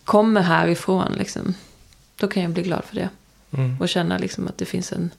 kommer 0.04 0.40
härifrån. 0.40 1.12
Liksom. 1.12 1.54
Då 2.16 2.28
kan 2.28 2.42
jag 2.42 2.52
bli 2.52 2.62
glad 2.62 2.84
för 2.84 2.96
det. 2.96 3.08
Mm. 3.50 3.80
Och 3.80 3.88
känna 3.88 4.18
liksom 4.18 4.48
att 4.48 4.58
det 4.58 4.64
finns 4.64 4.92
en... 4.92 5.10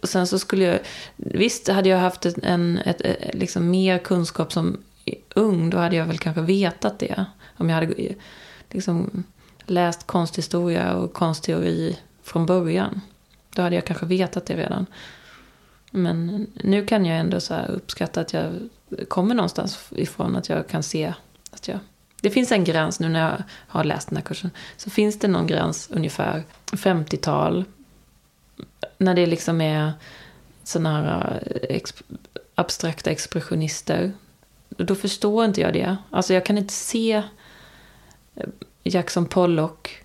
Och 0.00 0.08
sen 0.08 0.26
så 0.26 0.38
skulle 0.38 0.64
jag... 0.64 0.78
Visst, 1.16 1.68
hade 1.68 1.88
jag 1.88 1.98
haft 1.98 2.26
en, 2.26 2.78
ett, 2.78 3.00
ett, 3.00 3.34
liksom 3.34 3.70
mer 3.70 3.98
kunskap 3.98 4.52
som 4.52 4.78
ung, 5.34 5.70
då 5.70 5.78
hade 5.78 5.96
jag 5.96 6.06
väl 6.06 6.18
kanske 6.18 6.40
vetat 6.40 6.98
det. 6.98 7.24
Om 7.56 7.68
jag 7.68 7.74
hade 7.74 8.14
liksom 8.70 9.24
läst 9.66 10.06
konsthistoria 10.06 10.94
och 10.94 11.12
konstteori 11.12 11.96
från 12.22 12.46
början. 12.46 13.00
Då 13.54 13.62
hade 13.62 13.74
jag 13.74 13.84
kanske 13.84 14.06
vetat 14.06 14.46
det 14.46 14.56
redan. 14.56 14.86
Men 15.90 16.46
nu 16.54 16.86
kan 16.86 17.06
jag 17.06 17.18
ändå 17.18 17.40
så 17.40 17.54
här 17.54 17.70
uppskatta 17.70 18.20
att 18.20 18.32
jag 18.32 18.52
kommer 19.08 19.34
någonstans 19.34 19.88
ifrån. 19.90 20.36
Att 20.36 20.48
jag 20.48 20.68
kan 20.68 20.82
se 20.82 21.14
att 21.50 21.68
jag... 21.68 21.78
Det 22.20 22.30
finns 22.30 22.52
en 22.52 22.64
gräns 22.64 23.00
nu 23.00 23.08
när 23.08 23.30
jag 23.30 23.42
har 23.50 23.84
läst 23.84 24.08
den 24.08 24.16
här 24.16 24.24
kursen. 24.24 24.50
Så 24.76 24.90
finns 24.90 25.18
det 25.18 25.28
någon 25.28 25.46
gräns 25.46 25.88
ungefär 25.90 26.42
50-tal. 26.66 27.64
När 28.98 29.14
det 29.14 29.26
liksom 29.26 29.60
är 29.60 29.92
sådana 30.64 30.92
här 30.92 31.42
eh, 31.46 31.76
exp 31.76 32.02
abstrakta 32.54 33.10
expressionister. 33.10 34.12
Då 34.68 34.94
förstår 34.94 35.44
inte 35.44 35.60
jag 35.60 35.72
det. 35.72 35.96
Alltså 36.10 36.34
jag 36.34 36.46
kan 36.46 36.58
inte 36.58 36.74
se 36.74 37.22
eh, 38.34 38.48
Jackson 38.82 39.26
Pollock. 39.26 40.04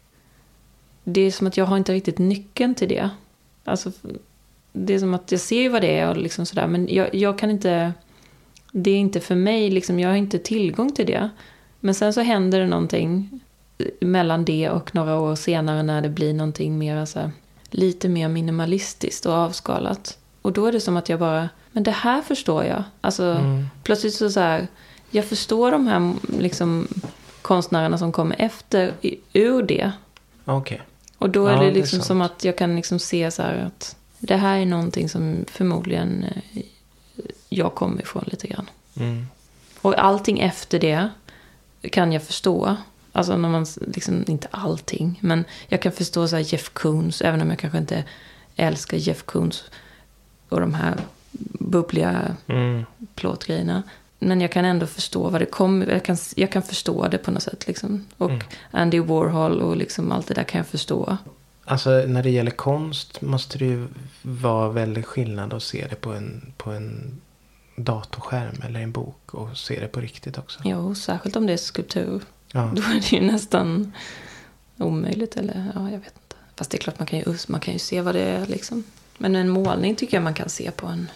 Det 1.04 1.22
är 1.22 1.32
som 1.32 1.48
att 1.48 1.58
jag 1.58 1.66
har 1.66 1.78
inte 1.78 1.94
riktigt 1.94 2.18
nyckeln 2.18 2.76
till 2.76 2.90
det. 2.90 3.10
Alltså, 3.64 3.92
det 4.74 4.94
är 4.94 5.00
som 5.00 5.14
att 5.14 5.32
jag 5.32 5.42
ser 5.42 5.62
ju 5.62 5.70
vad 5.70 5.82
det 5.82 6.00
är 6.00 6.10
och 6.10 6.18
liksom 6.18 6.46
sådär. 6.46 6.68
Men 6.68 6.88
jag, 6.92 7.16
jag 7.16 7.38
kan 7.38 7.50
inte... 7.50 7.94
Det 8.72 8.92
är 8.92 8.98
inte 8.98 9.20
för 9.20 9.36
mig, 9.36 9.70
liksom, 9.72 10.00
jag 10.00 10.10
har 10.10 10.16
inte 10.16 10.40
tillgång 10.40 10.92
till 10.92 11.06
det. 11.06 11.30
Men 11.80 11.96
sen 11.96 12.14
så 12.14 12.22
händer 12.22 12.60
det 12.60 12.68
någonting 12.68 13.40
mellan 14.00 14.46
det 14.46 14.70
och 14.70 14.96
några 14.96 15.20
år 15.20 15.36
senare 15.36 15.84
när 15.84 16.02
det 16.02 16.10
blir 16.10 16.34
någonting 16.34 16.78
mer 16.78 17.06
så 17.06 17.20
här, 17.20 17.32
lite 17.70 18.10
mer 18.10 18.28
minimalistiskt 18.28 19.26
och 19.26 19.34
avskalat. 19.34 20.18
Och 20.42 20.54
då 20.54 20.66
är 20.66 20.72
det 20.72 20.80
som 20.80 20.98
att 20.98 21.10
jag 21.10 21.20
bara, 21.20 21.50
men 21.72 21.84
det 21.84 21.92
här 21.92 22.22
förstår 22.22 22.64
jag. 22.64 22.84
Alltså 23.02 23.24
Mm. 23.24 23.66
plötsligt 23.84 24.14
så, 24.14 24.30
så 24.30 24.40
här, 24.40 24.68
jag 25.10 25.26
förstår 25.26 25.72
de 25.72 25.88
här 25.88 26.14
liksom, 26.40 26.88
konstnärerna 27.42 27.98
som 27.98 28.12
kommer 28.12 28.36
efter 28.40 28.94
ur 29.34 29.64
det. 29.64 29.92
Okej. 30.46 30.82
Och 31.18 31.30
då 31.30 31.50
Ja, 31.50 31.52
är 31.52 31.60
det 31.60 31.66
det 31.66 31.74
liksom 31.74 32.00
sant. 32.00 32.06
som 32.08 32.22
att 32.22 32.44
jag 32.44 32.58
kan 32.58 32.76
liksom 32.76 33.00
se 33.00 33.32
så 33.32 33.42
här 33.42 33.56
att 33.68 33.96
det 34.28 34.36
här 34.38 34.58
är 34.60 34.66
någonting 34.66 35.10
som 35.10 35.46
förmodligen 35.48 36.24
eh, 36.24 36.64
jag 37.50 37.76
kom 37.76 38.00
ifrån 38.00 38.24
lite 38.28 38.48
grann. 38.48 38.70
Mm. 38.98 39.28
Och 39.82 40.00
allting 40.00 40.40
efter 40.40 40.80
det 40.80 41.10
kan 41.92 42.12
jag 42.12 42.24
förstå. 42.24 42.76
Alltså 43.12 43.38
när 43.38 43.50
man, 43.50 43.66
liksom, 43.88 44.24
inte 44.28 44.48
allting, 44.52 45.20
men 45.22 45.46
jag 45.68 45.82
kan 45.82 45.92
förstå 45.92 46.28
så 46.28 46.38
Jeff 46.40 46.70
Koons, 46.74 47.22
även 47.22 47.42
om 47.42 47.50
jag 47.50 47.60
kanske 47.60 47.78
inte 47.78 48.04
älskar 48.56 48.98
Jeff 48.98 49.24
Koons 49.24 49.64
och 50.50 50.60
de 50.60 50.74
här 50.74 50.96
bubbliga 51.60 52.36
Mm. 52.48 52.86
plåtgrejerna. 53.16 53.84
Men 54.20 54.42
jag 54.42 54.52
kan 54.52 54.66
ändå 54.66 54.88
förstå 54.88 55.30
vad 55.30 55.42
det 55.42 55.46
kommer, 55.46 55.88
jag 55.88 56.04
kan, 56.06 56.18
jag 56.36 56.52
kan 56.52 56.64
förstå 56.64 57.08
det 57.08 57.18
på 57.18 57.32
något 57.32 57.44
sätt 57.44 57.68
liksom. 57.68 58.06
Och 58.18 58.30
Mm. 58.30 58.42
Andy 58.72 59.00
Warhol 59.00 59.62
och 59.62 59.78
liksom 59.78 60.12
allt 60.12 60.28
det 60.28 60.34
där 60.34 60.44
kan 60.44 60.58
jag 60.60 60.68
förstå. 60.68 61.18
Alltså 61.66 61.90
när 61.90 62.24
det 62.24 62.30
gäller 62.30 62.52
konst 62.52 63.22
måste 63.22 63.58
det 63.58 63.66
ju 63.66 63.88
vara 64.22 64.70
väldigt 64.70 65.06
skillnad 65.06 65.54
att 65.54 65.64
se 65.64 65.88
det 65.90 65.96
på 65.96 66.12
en, 66.12 66.54
på 66.58 66.72
en 66.72 67.22
datorskärm 67.76 68.62
eller 68.66 68.80
en 68.80 68.92
bok 68.92 69.34
och 69.34 69.58
se 69.58 69.80
det 69.80 69.88
på 69.88 70.00
riktigt 70.00 70.38
också. 70.38 70.60
Jo, 70.64 70.96
särskilt 70.96 71.36
om 71.36 71.48
det 71.48 71.54
är 71.54 71.58
skulptur. 71.58 72.22
Ja. 72.52 72.72
Då 72.76 72.82
är 72.82 72.94
det 72.94 73.12
ju 73.12 73.22
nästan 73.22 73.92
omöjligt. 74.78 75.38
Eller 75.38 75.72
ja, 75.76 75.82
jag 75.92 76.00
vet 76.00 76.14
inte. 76.24 76.36
Fast 76.56 76.72
det 76.72 76.78
är 76.78 76.80
klart 76.80 77.00
man 77.00 77.06
kan 77.06 77.20
ju, 77.20 77.26
man 77.48 77.60
kan 77.60 77.74
ju 77.74 77.80
se 77.80 78.02
vad 78.02 78.16
det 78.16 78.22
är 78.22 78.46
liksom. 78.46 78.84
Men 79.18 79.36
en 79.36 79.50
målning 79.50 79.96
tycker 79.96 80.18
jag 80.18 80.24
man 80.24 80.34
kan 80.34 80.50
se 80.50 80.72
på 80.72 80.88
en. 80.88 81.10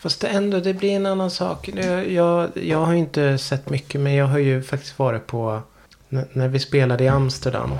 Fast 0.00 0.20
det 0.20 0.28
ändå, 0.28 0.60
det 0.60 0.74
blir 0.74 0.90
en 0.90 1.06
annan 1.06 1.30
sak. 1.30 1.68
Jag, 1.68 2.10
jag, 2.10 2.50
jag 2.54 2.84
har 2.84 2.92
ju 2.92 2.98
inte 2.98 3.38
sett 3.38 3.70
mycket 3.70 4.00
men 4.00 4.14
jag 4.14 4.26
har 4.26 4.38
ju 4.38 4.62
faktiskt 4.62 4.98
varit 4.98 5.26
på 5.26 5.62
när 6.08 6.48
vi 6.48 6.58
spelade 6.58 7.04
i 7.04 7.08
Amsterdam. 7.08 7.70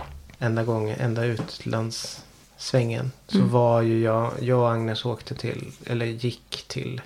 Enda 0.42 0.64
gången, 0.64 1.00
enda 1.00 1.24
utlandssvängen. 1.24 3.12
Så 3.28 3.38
Mm. 3.38 3.50
var 3.50 3.82
ju 3.82 4.00
jag, 4.02 4.32
jag 4.40 4.58
och 4.60 4.70
Agnes 4.72 5.04
åkte 5.04 5.34
till, 5.34 5.72
eller 5.86 6.06
gick 6.06 6.64
till 6.68 7.00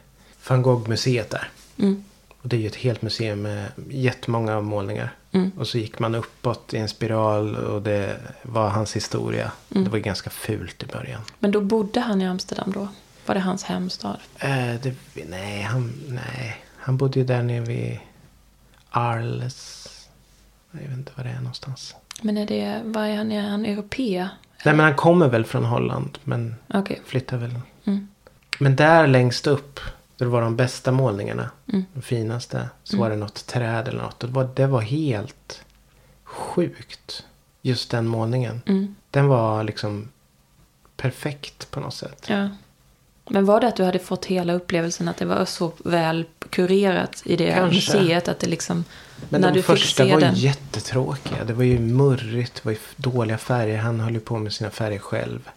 van 0.49 0.63
Gogh-museet 0.63 1.31
där. 1.31 1.51
Mm. 1.79 2.05
Och 2.43 2.49
det 2.49 2.57
är 2.57 2.61
ju 2.61 2.67
ett 2.67 2.77
helt 2.77 3.03
museum 3.03 3.43
med 3.43 3.67
jättemånga 3.91 4.61
målningar. 4.61 5.15
Mm. 5.33 5.51
Och 5.59 5.69
så 5.69 5.79
gick 5.79 5.99
man 5.99 6.15
uppåt 6.15 6.75
i 6.75 6.79
en 6.79 6.89
spiral 6.89 7.57
och 7.57 7.83
det 7.83 8.17
var 8.43 8.69
hans 8.69 8.97
historia. 8.97 9.53
Mm. 9.71 9.85
Det 9.85 9.91
var 9.91 9.99
ganska 9.99 10.31
fult 10.31 10.83
i 10.83 10.87
början. 10.87 11.21
Men 11.39 11.51
då 11.51 11.61
bodde 11.61 12.01
han 12.01 12.23
i 12.23 12.27
Amsterdam 12.27 12.73
då? 12.73 12.89
Var 13.27 13.35
det 13.35 13.41
hans 13.41 13.63
hemstad? 13.65 14.17
Eh, 14.39 14.75
det, 14.83 14.95
nej, 15.29 15.63
han, 15.63 15.93
nej, 16.09 16.57
han 16.77 16.97
bodde 16.97 17.19
ju 17.19 17.25
där 17.27 17.43
nere 17.43 17.61
vid 17.61 17.99
Arles. 18.91 19.89
Jag 20.71 20.81
vet 20.81 20.91
inte 20.99 21.13
var 21.17 21.25
det 21.25 21.31
är 21.31 21.37
någonstans. 21.39 21.95
Men 22.23 22.37
är 22.39 22.47
det, 22.47 22.83
vad 22.85 23.05
är 23.07 23.17
han, 23.17 23.33
är 23.33 23.49
han 23.51 23.65
europé? 23.67 24.29
Nej, 24.65 24.75
men 24.75 24.85
han 24.85 24.95
kommer 24.95 25.29
väl 25.29 25.45
från 25.45 25.65
Holland. 25.65 26.19
Men 26.25 26.55
Okej. 26.75 27.01
flyttar 27.05 27.37
väl. 27.37 27.55
Mm. 27.85 28.09
Men 28.61 28.77
där 28.77 29.07
längst 29.07 29.47
upp. 29.47 29.81
Där 30.17 30.27
det 30.27 30.33
var 30.33 30.43
de 30.43 30.57
bästa 30.57 30.93
målningarna. 30.93 31.51
Mm. 31.73 31.85
De 31.95 32.03
finaste. 32.03 32.69
Så 32.85 32.97
Mm. 32.97 33.01
var 33.03 33.11
det 33.11 33.17
något 33.17 33.47
träd 33.47 33.89
eller 33.89 34.03
något. 34.03 34.23
Och 34.23 34.29
det 34.29 34.35
var, 34.35 34.49
det 34.55 34.67
var 34.67 34.81
helt 34.81 35.65
sjukt. 36.25 37.25
Just 37.63 37.91
den 37.91 38.07
målningen. 38.07 38.63
Mm. 38.67 38.95
Den 39.11 39.27
var 39.27 39.65
liksom 39.65 40.09
perfekt 40.97 41.71
på 41.71 41.81
något 41.81 41.95
sätt. 41.95 42.27
Ja. 42.29 42.49
Men 43.29 43.45
var 43.45 43.61
det 43.61 43.69
att 43.69 43.77
du 43.77 43.85
hade 43.85 43.99
fått 43.99 44.25
hela 44.25 44.53
upplevelsen 44.53 45.09
att 45.09 45.17
det 45.17 45.25
var 45.25 45.45
så 45.45 45.73
väl 45.85 46.25
kurerat 46.51 47.23
i 47.25 47.37
det 47.37 47.53
Kanske. 47.53 47.99
museet 47.99 48.29
att 48.29 48.39
det 48.39 48.47
liksom... 48.47 48.85
Men 49.29 49.41
när 49.41 49.49
de 49.49 49.55
du 49.55 49.63
fick 49.63 49.67
första 49.79 50.05
se 50.05 50.13
var 50.13 50.21
den. 50.21 50.35
jättetråkiga. 50.35 51.45
Det 51.45 51.53
var 51.53 51.65
ju 51.65 51.79
murrigt. 51.79 52.55
Det 52.55 52.65
var 52.65 52.73
ju 52.73 52.79
dåliga 52.97 53.39
färger. 53.39 53.79
Han 53.79 54.01
höll 54.01 54.15
ju 54.15 54.21
på 54.21 54.39
med 54.39 54.53
sina 54.53 54.71
färger 54.71 54.99
själv. 54.99 55.49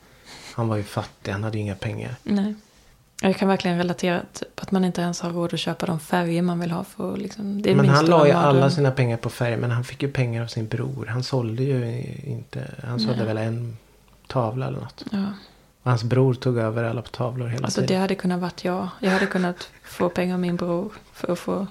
Han 0.55 0.67
var 0.67 0.77
ju 0.77 0.83
fattig. 0.83 1.31
Han 1.31 1.43
hade 1.43 1.57
ju 1.57 1.63
inga 1.63 1.75
pengar. 1.75 2.15
Nej. 2.23 2.55
Jag 3.21 3.37
kan 3.37 3.47
verkligen 3.47 3.77
relatera 3.77 4.21
till 4.33 4.47
att 4.55 4.71
man 4.71 4.85
inte 4.85 5.01
ens 5.01 5.21
har 5.21 5.29
råd 5.29 5.53
att 5.53 5.59
köpa 5.59 5.85
de 5.85 5.99
färger 5.99 6.41
man 6.41 6.59
vill 6.59 6.71
ha. 6.71 6.83
För 6.83 7.17
liksom, 7.17 7.61
det 7.61 7.75
men 7.75 7.89
han 7.89 8.05
la 8.05 8.27
ju 8.27 8.33
alla 8.33 8.69
sina 8.69 8.91
pengar 8.91 9.17
på 9.17 9.29
färg. 9.29 9.57
Men 9.57 9.71
han 9.71 9.83
fick 9.83 10.01
ju 10.01 10.11
pengar 10.11 10.43
av 10.43 10.47
sin 10.47 10.67
bror. 10.67 11.05
Han 11.05 11.23
sålde 11.23 11.63
ju 11.63 12.03
inte. 12.23 12.71
Han 12.83 12.99
sålde 12.99 13.17
Nej. 13.17 13.25
väl 13.25 13.37
en 13.37 13.77
tavla 14.27 14.67
eller 14.67 14.79
något. 14.79 15.03
Ja. 15.11 15.25
Hans 15.83 16.03
bror 16.03 16.33
tog 16.33 16.57
över 16.57 16.83
alla 16.83 17.01
tavlor 17.01 17.47
hela 17.47 17.65
Alltså 17.65 17.81
det 17.81 17.87
tiden. 17.87 18.01
hade 18.01 18.15
kunnat 18.15 18.39
varit 18.39 18.63
jag. 18.63 18.89
Jag 18.99 19.11
hade 19.11 19.25
kunnat 19.25 19.69
få 19.83 20.09
pengar 20.09 20.33
av 20.33 20.39
min 20.39 20.55
bror 20.55 20.91
för 21.13 21.33
att 21.33 21.39
få 21.39 21.67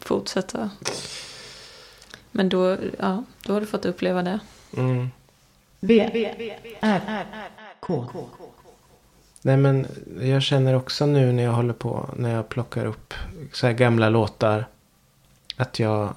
fortsätta. 0.00 0.70
Men 2.30 2.48
då, 2.48 2.76
ja, 2.98 3.24
då 3.46 3.52
har 3.52 3.60
du 3.60 3.66
fått 3.66 3.84
uppleva 3.84 4.22
det. 4.22 4.40
Mm. 4.76 5.10
V, 5.80 6.10
R, 6.80 7.26
K. 7.80 8.06
Nej 9.42 9.56
men 9.56 9.86
jag 10.20 10.42
känner 10.42 10.74
också 10.74 11.06
nu 11.06 11.32
när 11.32 11.42
jag 11.42 11.52
håller 11.52 11.74
på. 11.74 12.10
När 12.16 12.34
jag 12.34 12.48
plockar 12.48 12.86
upp 12.86 13.14
så 13.52 13.66
här 13.66 13.74
gamla 13.74 14.08
låtar. 14.08 14.66
Att 15.56 15.78
jag. 15.78 16.14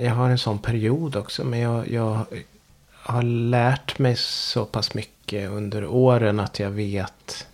Jag 0.00 0.14
har 0.14 0.30
en 0.30 0.38
sån 0.38 0.58
period 0.58 1.16
också. 1.16 1.44
Men 1.44 1.58
jag, 1.58 1.88
jag 1.88 2.26
har 3.12 3.22
lärt 3.22 3.98
mig 3.98 4.16
så 4.16 4.64
pass 4.64 4.94
mycket 4.94 5.50
under 5.50 5.86
åren. 5.86 6.40
Att 6.40 6.58
jag 6.58 6.70
vet. 6.70 7.46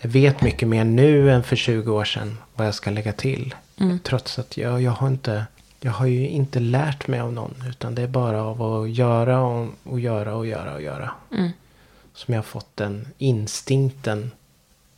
Jag 0.00 0.08
vet 0.10 0.42
mycket 0.42 0.68
mer 0.68 0.84
nu 0.84 1.30
än 1.30 1.42
för 1.42 1.56
20 1.56 1.92
år 1.92 2.04
sedan. 2.04 2.38
Vad 2.54 2.66
jag 2.66 2.74
ska 2.74 2.90
lägga 2.90 3.12
till. 3.12 3.54
Mm. 3.80 3.98
Trots 3.98 4.38
att 4.38 4.56
jag, 4.56 4.82
jag 4.82 4.90
har 4.90 5.08
inte. 5.08 5.46
Jag 5.80 5.92
har 5.92 6.06
ju 6.06 6.28
inte 6.28 6.60
lärt 6.60 7.08
mig 7.08 7.20
av 7.20 7.32
någon. 7.32 7.54
Utan 7.68 7.94
det 7.94 8.02
är 8.02 8.08
bara 8.08 8.42
av 8.42 8.62
att 8.62 8.90
göra 8.90 9.40
och, 9.40 9.68
och 9.84 10.00
göra 10.00 10.34
och 10.34 10.46
göra 10.46 10.74
och 10.74 10.82
göra. 10.82 11.10
Mm. 11.32 11.50
Som 12.14 12.34
jag 12.34 12.38
har 12.38 12.44
fått 12.44 12.76
den 12.76 13.08
instinkten. 13.18 14.30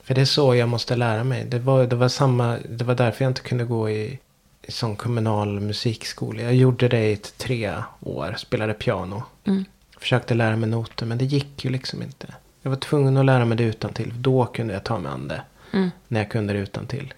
För 0.02 0.14
det 0.14 0.20
är 0.20 0.24
så 0.24 0.54
jag 0.54 0.68
måste 0.68 0.96
lära 0.96 1.24
mig. 1.24 1.44
Det 1.44 1.58
var, 1.58 1.86
det 1.86 1.96
var, 1.96 2.08
samma, 2.08 2.58
det 2.68 2.84
var 2.84 2.94
därför 2.94 3.24
jag 3.24 3.30
inte 3.30 3.40
kunde 3.40 3.64
gå 3.64 3.90
i, 3.90 4.18
sån 4.68 4.96
kommunal 4.96 5.60
musikskola. 5.60 6.42
Jag 6.42 6.54
gjorde 6.54 6.88
det 6.88 7.10
i 7.10 7.12
ett 7.12 7.38
tre 7.38 7.74
år. 8.00 8.34
Spelade 8.38 8.74
piano. 8.74 9.22
Mm. 9.44 9.64
Försökte 9.98 10.34
lära 10.34 10.56
mig 10.56 10.68
noter. 10.68 11.06
Men 11.06 11.18
det 11.18 11.24
gick 11.24 11.64
ju 11.64 11.70
liksom 11.70 12.02
inte. 12.02 12.34
Jag 12.62 12.70
var 12.70 12.76
tvungen 12.76 13.16
att 13.16 13.24
lära 13.24 13.44
mig 13.44 13.58
det 13.58 13.64
utan 13.64 13.92
till. 13.92 14.12
Då 14.16 14.46
kunde 14.46 14.74
jag 14.74 14.84
ta 14.84 14.98
mig 14.98 15.12
an 15.12 15.28
det. 15.28 15.42
Mm. 15.72 15.90
När 16.08 16.20
jag 16.20 16.30
kunde 16.30 16.52
det 16.52 16.58
utan 16.58 16.86
till. 16.86 17.14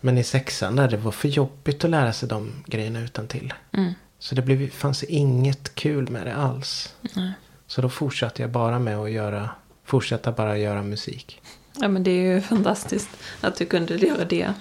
Men 0.00 0.18
i 0.18 0.24
sexan 0.24 0.76
där 0.76 0.88
det 0.88 0.96
var 0.96 1.12
för 1.12 1.28
jobbigt 1.28 1.84
att 1.84 1.90
lära 1.90 2.12
sig 2.12 2.28
de 2.28 2.52
grejerna 2.66 3.00
utan 3.00 3.26
till. 3.26 3.54
Mm. 3.72 3.92
Så 4.18 4.34
det 4.34 4.42
blev, 4.42 4.70
fanns 4.70 5.02
inget 5.02 5.74
kul 5.74 6.10
med 6.10 6.26
det 6.26 6.34
alls. 6.34 6.94
Nej. 7.14 7.32
Så 7.66 7.82
då 7.82 7.88
fortsatte 7.88 8.42
jag 8.42 8.50
bara 8.50 8.78
med 8.78 8.98
att 8.98 9.10
göra, 9.10 9.50
fortsätta 9.84 10.32
bara 10.32 10.58
göra 10.58 10.82
musik. 10.82 11.42
Ja 11.74 11.88
men 11.88 12.02
det 12.02 12.10
är 12.10 12.34
ju 12.34 12.40
fantastiskt 12.52 13.08
att 13.40 13.56
du 13.56 13.66
kunde 13.66 13.94
göra 13.94 14.24
det. 14.24 14.52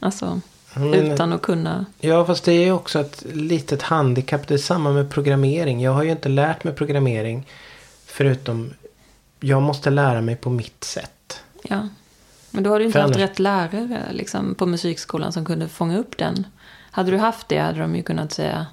Alltså 0.00 0.40
Men- 0.74 0.94
utan 0.94 1.32
att 1.32 1.42
kunna. 1.42 1.86
Ja, 2.00 2.24
fast 2.26 2.44
det 2.44 2.52
är 2.52 2.64
ju 2.64 2.72
också 2.72 3.00
ett 3.00 3.24
litet 3.32 3.82
handikapp. 3.82 4.48
Det 4.48 4.54
är 4.54 4.58
samma 4.58 4.92
med 4.92 5.10
programmering. 5.10 5.80
Jag 5.82 5.92
har 5.92 6.02
ju 6.02 6.10
inte 6.10 6.28
lärt 6.28 6.64
mig 6.64 6.74
programmering. 6.74 7.46
Förutom, 8.06 8.70
jag 9.40 9.62
måste 9.62 9.90
lära 9.90 10.20
mig 10.20 10.36
på 10.36 10.50
mitt 10.50 10.84
sätt. 10.84 11.40
Ja. 11.62 11.88
Men 12.50 12.62
då 12.64 12.70
har 12.70 12.78
du 12.78 12.84
inte 12.84 12.92
För 12.92 13.00
haft 13.00 13.16
annars- 13.16 13.30
rätt 13.30 13.38
lärare 13.38 14.06
liksom, 14.12 14.54
på 14.54 14.66
musikskolan 14.66 15.32
som 15.32 15.44
kunde 15.44 15.68
fånga 15.68 15.98
upp 15.98 16.16
den. 16.18 16.46
Hade 16.90 17.10
du 17.10 17.18
haft 17.18 17.48
det 17.48 17.58
hade 17.58 17.80
de 17.80 17.96
ju 17.96 18.02
kunnat 18.02 18.32
säga. 18.32 18.66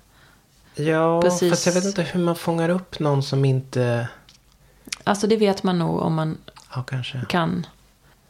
Ja, 0.75 1.21
Precis. 1.21 1.49
fast 1.51 1.65
jag 1.65 1.73
vet 1.73 1.85
inte 1.85 2.01
hur 2.01 2.19
man 2.19 2.35
fångar 2.35 2.69
upp 2.69 2.99
någon 2.99 3.23
som 3.23 3.45
inte... 3.45 4.07
Alltså 5.03 5.27
det 5.27 5.37
vet 5.37 5.63
man 5.63 5.79
nog 5.79 5.99
om 5.99 6.13
man 6.13 6.37
Ja, 6.75 6.83
kanske. 6.83 7.21
kan. 7.29 7.65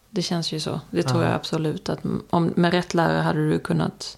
Det 0.10 0.22
känns 0.22 0.52
ju 0.52 0.60
så. 0.60 0.82
Det 0.92 1.04
tror 1.04 1.22
Ja. 1.24 1.28
jag 1.28 1.36
absolut. 1.36 1.90
Att 1.90 2.00
om, 2.30 2.54
med 2.56 2.72
rätt 2.74 2.94
lärare 2.94 3.22
hade 3.22 3.50
du 3.50 3.60
kunnat. 3.60 4.18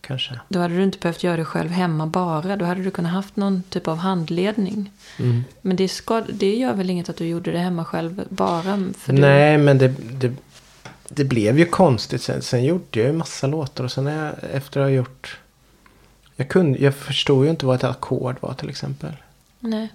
Kanske. 0.00 0.40
Då 0.48 0.60
hade 0.60 0.76
du 0.76 0.82
inte 0.82 0.98
behövt 0.98 1.22
göra 1.22 1.36
det 1.36 1.44
själv 1.44 1.70
hemma 1.70 2.06
bara. 2.06 2.56
Då 2.56 2.64
hade 2.64 2.82
du 2.82 2.90
kunnat 2.90 3.12
haft 3.12 3.36
någon 3.36 3.62
typ 3.62 3.88
av 3.88 3.96
handledning. 3.96 4.90
Mm. 5.18 5.44
Men 5.62 5.76
det, 5.76 5.88
ska, 5.88 6.20
det 6.20 6.56
gör 6.56 6.74
väl 6.74 6.90
inget 6.90 7.08
att 7.08 7.16
du 7.16 7.26
gjorde 7.26 7.52
det 7.52 7.58
hemma 7.58 7.84
själv 7.84 8.24
bara 8.28 8.78
för 8.98 9.12
du... 9.12 9.20
Nej, 9.20 9.58
men 9.58 9.78
det, 9.78 9.88
det, 10.10 10.32
det 11.08 11.24
blev 11.24 11.58
ju 11.58 11.64
konstigt. 11.64 12.22
Sen, 12.22 12.42
sen 12.42 12.64
gjorde 12.64 13.00
jag 13.00 13.06
ju 13.06 13.12
massa 13.12 13.46
låtar. 13.46 13.84
Och 13.84 13.92
sen 13.92 14.06
jag, 14.06 14.34
efter 14.52 14.80
att 14.80 14.86
ha 14.86 14.90
gjort... 14.90 15.38
Jag, 16.36 16.48
kunde, 16.48 16.78
jag 16.78 16.94
förstod 16.94 17.44
ju 17.44 17.50
inte 17.50 17.66
vad 17.66 17.76
ett 17.76 17.84
ackord 17.84 18.36
var 18.40 18.54
till 18.54 18.68
exempel. 18.70 19.12
Nej. 19.60 19.88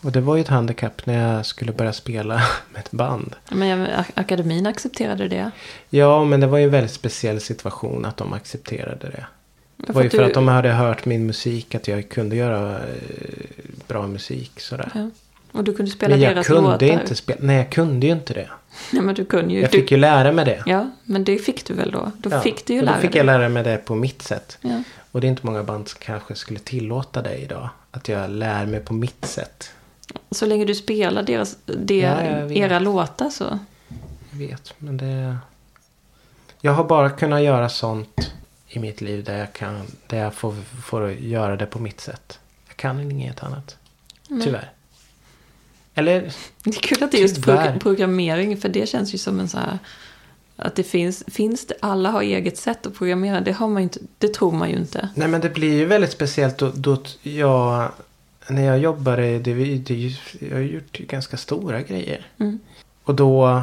Och 0.00 0.12
det 0.12 0.20
var 0.20 0.36
ju 0.36 0.40
ett 0.40 0.48
handikapp 0.48 1.06
när 1.06 1.34
jag 1.34 1.46
skulle 1.46 1.72
börja 1.72 1.92
spela 1.92 2.34
med 2.72 2.80
ett 2.80 2.90
band. 2.90 3.36
Men 3.50 3.86
akademin 4.14 4.66
accepterade 4.66 5.28
det. 5.28 5.50
Ja, 5.90 6.24
men 6.24 6.40
det 6.40 6.46
var 6.46 6.58
ju 6.58 6.64
en 6.64 6.70
väldigt 6.70 6.92
speciell 6.92 7.40
situation 7.40 8.04
att 8.04 8.16
de 8.16 8.32
accepterade 8.32 9.08
det. 9.10 9.26
Det 9.76 9.92
var 9.92 10.02
ju 10.02 10.10
för 10.10 10.18
du- 10.18 10.24
att 10.24 10.34
de 10.34 10.48
hade 10.48 10.68
hört 10.72 11.04
min 11.04 11.26
musik, 11.26 11.74
att 11.74 11.88
jag 11.88 12.08
kunde 12.08 12.36
göra 12.36 12.78
eh, 12.78 12.84
bra 13.86 14.06
musik 14.06 14.60
sådär. 14.60 14.90
Ja. 14.94 15.10
Och 15.52 15.64
du 15.64 15.74
kunde 15.74 15.90
spela 15.90 16.10
Men 16.14 16.20
jag 16.20 16.34
deras 16.34 16.46
kunde 16.46 16.62
låtar. 16.70 16.86
inte 16.86 17.14
spela, 17.14 17.38
nej 17.42 17.56
jag 17.56 17.70
kunde 17.70 18.06
ju 18.06 18.12
inte 18.12 18.34
det. 18.34 18.48
Ja, 18.92 19.02
men 19.02 19.14
du 19.14 19.24
kunde 19.24 19.54
ju. 19.54 19.60
Jag 19.60 19.70
du, 19.70 19.78
fick 19.80 19.90
ju 19.90 19.96
lära 19.96 20.32
mig 20.32 20.44
det. 20.44 20.62
Ja, 20.66 20.90
men 21.04 21.24
det 21.24 21.38
fick 21.38 21.66
du 21.66 21.74
väl 21.74 21.90
då? 21.90 22.12
Då 22.18 22.30
Ja, 22.30 22.40
fick 22.40 22.66
du 22.66 22.74
ju 22.74 22.82
lära 22.82 22.94
Då 22.94 23.00
fick 23.00 23.10
dig. 23.12 23.18
jag 23.18 23.26
lära 23.26 23.48
mig 23.48 23.64
det 23.64 23.76
på 23.76 23.94
mitt 23.94 24.22
sätt. 24.22 24.58
Ja. 24.60 24.82
Och 25.12 25.20
det 25.20 25.26
är 25.26 25.28
inte 25.28 25.46
många 25.46 25.62
band 25.62 25.88
som 25.88 25.98
kanske 26.04 26.34
skulle 26.34 26.58
tillåta 26.60 27.22
det 27.22 27.36
idag. 27.36 27.68
Att 27.90 28.08
jag 28.08 28.30
lär 28.30 28.66
mig 28.66 28.80
på 28.80 28.94
mitt 28.94 29.24
sätt. 29.24 29.70
Så 30.30 30.46
länge 30.46 30.64
du 30.64 30.74
spelar 30.74 31.22
deras, 31.22 31.56
det, 31.66 31.96
Ja, 31.98 32.24
jag 32.24 32.52
era 32.56 32.78
låtar 32.78 33.30
så. 33.30 33.58
vet. 34.30 34.74
Men 34.78 34.96
det... 34.96 35.36
Jag 36.60 36.72
har 36.72 36.84
bara 36.84 37.10
kunnat 37.10 37.42
göra 37.42 37.68
sånt 37.68 38.30
i 38.68 38.78
mitt 38.78 39.00
liv 39.00 39.24
där 39.24 39.38
jag, 39.38 39.52
kan, 39.52 39.80
där 40.06 40.18
jag 40.18 40.34
får, 40.34 40.54
får 40.84 41.10
göra 41.12 41.56
det 41.56 41.66
på 41.66 41.78
mitt 41.78 42.00
sätt. 42.00 42.38
Jag 42.68 42.76
kan 42.76 43.10
inget 43.10 43.42
annat. 43.42 43.76
Nej. 44.28 44.42
Tyvärr. 44.44 44.72
Eller, 45.94 46.32
Det 46.64 46.70
är 46.70 46.80
kul 46.80 47.02
att 47.04 47.10
det 47.12 47.18
är 47.18 47.22
just 47.22 47.34
Tyvärr. 47.44 47.70
pro- 47.72 47.80
programmering, 47.80 48.56
för 48.56 48.68
det 48.68 48.88
känns 48.88 49.14
ju 49.14 49.18
som 49.18 49.40
en 49.40 49.48
så 49.48 49.58
här... 49.58 49.78
Att 50.56 50.74
det 50.74 50.82
finns, 50.82 51.24
finns 51.26 51.66
det, 51.66 51.74
alla 51.80 52.10
har 52.10 52.22
eget 52.22 52.58
sätt 52.58 52.86
att 52.86 52.94
programmera, 52.94 53.40
det, 53.40 53.52
har 53.52 53.68
man 53.68 53.82
inte, 53.82 54.00
det 54.18 54.34
tror 54.34 54.52
man 54.52 54.70
ju 54.70 54.76
inte. 54.76 55.08
nej 55.14 55.28
men 55.28 55.40
det 55.40 55.48
blir 55.50 55.72
ju 55.74 55.84
väldigt 55.84 56.12
speciellt 56.12 56.58
då, 56.58 56.70
då 56.74 57.02
jag... 57.22 57.92
När 58.48 58.62
jag 58.64 58.78
jobbade, 58.78 59.38
det, 59.38 59.78
det, 59.78 60.12
jag 60.40 60.56
har 60.56 60.62
gjort 60.62 60.98
ganska 60.98 61.36
stora 61.36 61.82
grejer. 61.82 62.26
Mm. 62.38 62.58
Och 63.04 63.14
då 63.14 63.62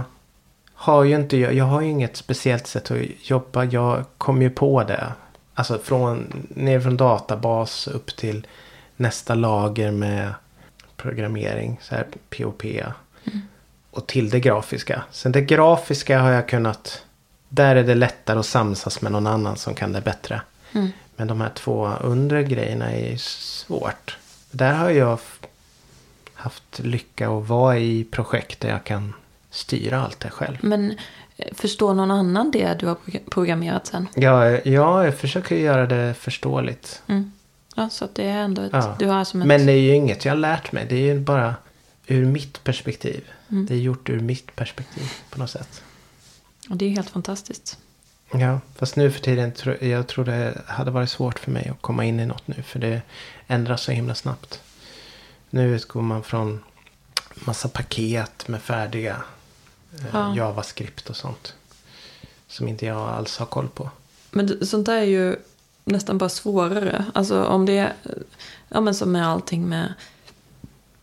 har 0.74 1.04
ju 1.04 1.16
inte 1.16 1.38
jag, 1.38 1.54
jag 1.54 1.66
har 1.66 1.82
ju 1.82 1.90
inget 1.90 2.18
speciellt 2.18 2.68
sätt 2.68 2.92
att 2.92 2.98
jobba. 3.22 3.64
Jag 3.64 4.06
kom 4.18 4.42
ju 4.42 4.50
på 4.50 4.84
det. 4.84 5.14
Alltså 5.54 5.80
från, 5.84 6.48
ner 6.50 6.80
från 6.80 6.98
databas 6.98 7.88
upp 7.88 8.16
till 8.16 8.48
nästa 8.96 9.36
lager 9.36 9.92
med 9.92 10.34
programmering. 10.98 11.80
Så 11.82 11.96
här 11.96 12.08
POP. 12.30 12.64
Och 13.92 14.08
till 14.08 14.30
det 14.30 14.40
grafiska. 14.40 15.04
Sen 15.12 15.32
det 15.32 15.42
grafiska 15.42 16.20
har 16.20 16.32
jag 16.32 16.50
kunnat. 16.50 17.04
Där 17.50 17.76
är 17.76 17.84
det 17.84 17.96
lättare 17.96 18.40
att 18.40 18.46
samsas 18.46 19.02
med 19.02 19.12
någon 19.12 19.28
annan 19.28 19.58
som 19.58 19.74
kan 19.74 19.92
det 19.92 20.02
bättre. 20.02 20.42
Mm. 20.72 20.92
Men 21.16 21.28
de 21.28 21.42
här 21.42 21.52
två 21.56 21.88
undre 22.02 22.44
grejerna 22.44 22.92
är 22.92 23.18
svårt. 23.18 24.18
Där 24.56 24.74
har 24.74 24.90
jag 24.90 25.20
haft 26.34 26.80
lycka 26.80 27.30
att 27.30 27.48
vara 27.48 27.78
i 27.78 28.04
projekt 28.12 28.60
där 28.60 28.70
jag 28.70 28.84
kan 28.84 29.14
styra 29.50 30.02
allt 30.02 30.20
det 30.20 30.30
själv. 30.30 30.58
Men 30.62 30.92
eh, 31.38 31.54
förstår 31.54 31.94
någon 31.94 32.12
annan 32.12 32.52
det 32.52 32.74
du 32.80 32.88
har 32.88 32.96
pro- 32.96 33.20
programmerat 33.32 33.88
sen? 33.88 34.08
Ja, 34.16 34.50
ja, 34.50 35.06
jag 35.06 35.18
försöker 35.18 35.56
göra 35.56 35.86
det 35.88 36.14
förståeligt. 36.14 37.02
Mm. 37.08 37.32
Ja, 37.76 37.90
så 37.90 38.08
det 38.14 38.24
är 38.26 38.38
ändå 38.38 38.62
ett... 38.62 38.70
Ja. 38.74 38.96
Du 39.00 39.06
har 39.08 39.24
som 39.24 39.42
ett... 39.42 39.48
Men 39.48 39.66
det 39.66 39.72
är 39.72 39.80
ju 39.82 39.96
inget 39.96 40.26
jag 40.26 40.32
har 40.32 40.38
lärt 40.38 40.72
mig. 40.72 40.86
Det 40.90 40.96
är 40.96 41.14
ju 41.14 41.20
bara 41.20 41.56
ur 42.08 42.26
mitt 42.26 42.64
perspektiv. 42.64 43.24
Mm. 43.52 43.66
Det 43.66 43.74
är 43.74 43.78
gjort 43.78 44.10
ur 44.10 44.20
mitt 44.20 44.56
perspektiv 44.56 45.12
på 45.30 45.40
något 45.40 45.50
sätt. 45.50 45.82
Och 46.70 46.78
det 46.78 46.86
är 46.86 46.90
ju 46.90 46.96
helt 46.96 47.10
fantastiskt. 47.10 47.78
Ja, 48.40 48.60
fast 48.76 48.96
nu 48.96 49.12
för 49.12 49.20
tiden 49.20 49.52
jag 49.80 50.08
tror 50.08 50.26
det 50.26 50.62
hade 50.68 50.92
varit 50.92 51.10
svårt 51.10 51.40
för 51.40 51.52
mig 51.52 51.70
att 51.70 51.82
komma 51.82 52.06
in 52.06 52.20
i 52.20 52.26
något 52.26 52.48
nu. 52.48 52.64
För 52.64 52.80
det 52.80 53.02
ändras 53.48 53.82
så 53.84 53.92
himla 53.92 54.16
snabbt. 54.16 54.62
Nu 55.50 55.76
utgår 55.76 56.02
man 56.02 56.24
från 56.24 56.64
massa 57.36 57.68
paket 57.68 58.48
med 58.48 58.62
färdiga 58.62 59.24
eh, 60.00 60.06
Ja. 60.14 60.36
JavaScript 60.36 61.10
och 61.10 61.16
sånt. 61.16 61.54
Som 62.48 62.68
inte 62.68 62.86
jag 62.86 63.10
alls 63.10 63.38
har 63.38 63.46
koll 63.46 63.68
på. 63.68 63.90
Men 64.32 64.66
sånt 64.66 64.86
där 64.86 64.98
är 64.98 65.04
ju 65.04 65.36
nästan 65.86 66.18
bara 66.18 66.30
svårare. 66.30 67.06
Alltså 67.14 67.44
om 67.44 67.66
det 67.66 67.78
är, 67.78 67.94
ja 68.70 68.82
men 68.82 68.96
som 68.96 69.12
med 69.12 69.28
allting 69.28 69.70
med 69.70 69.94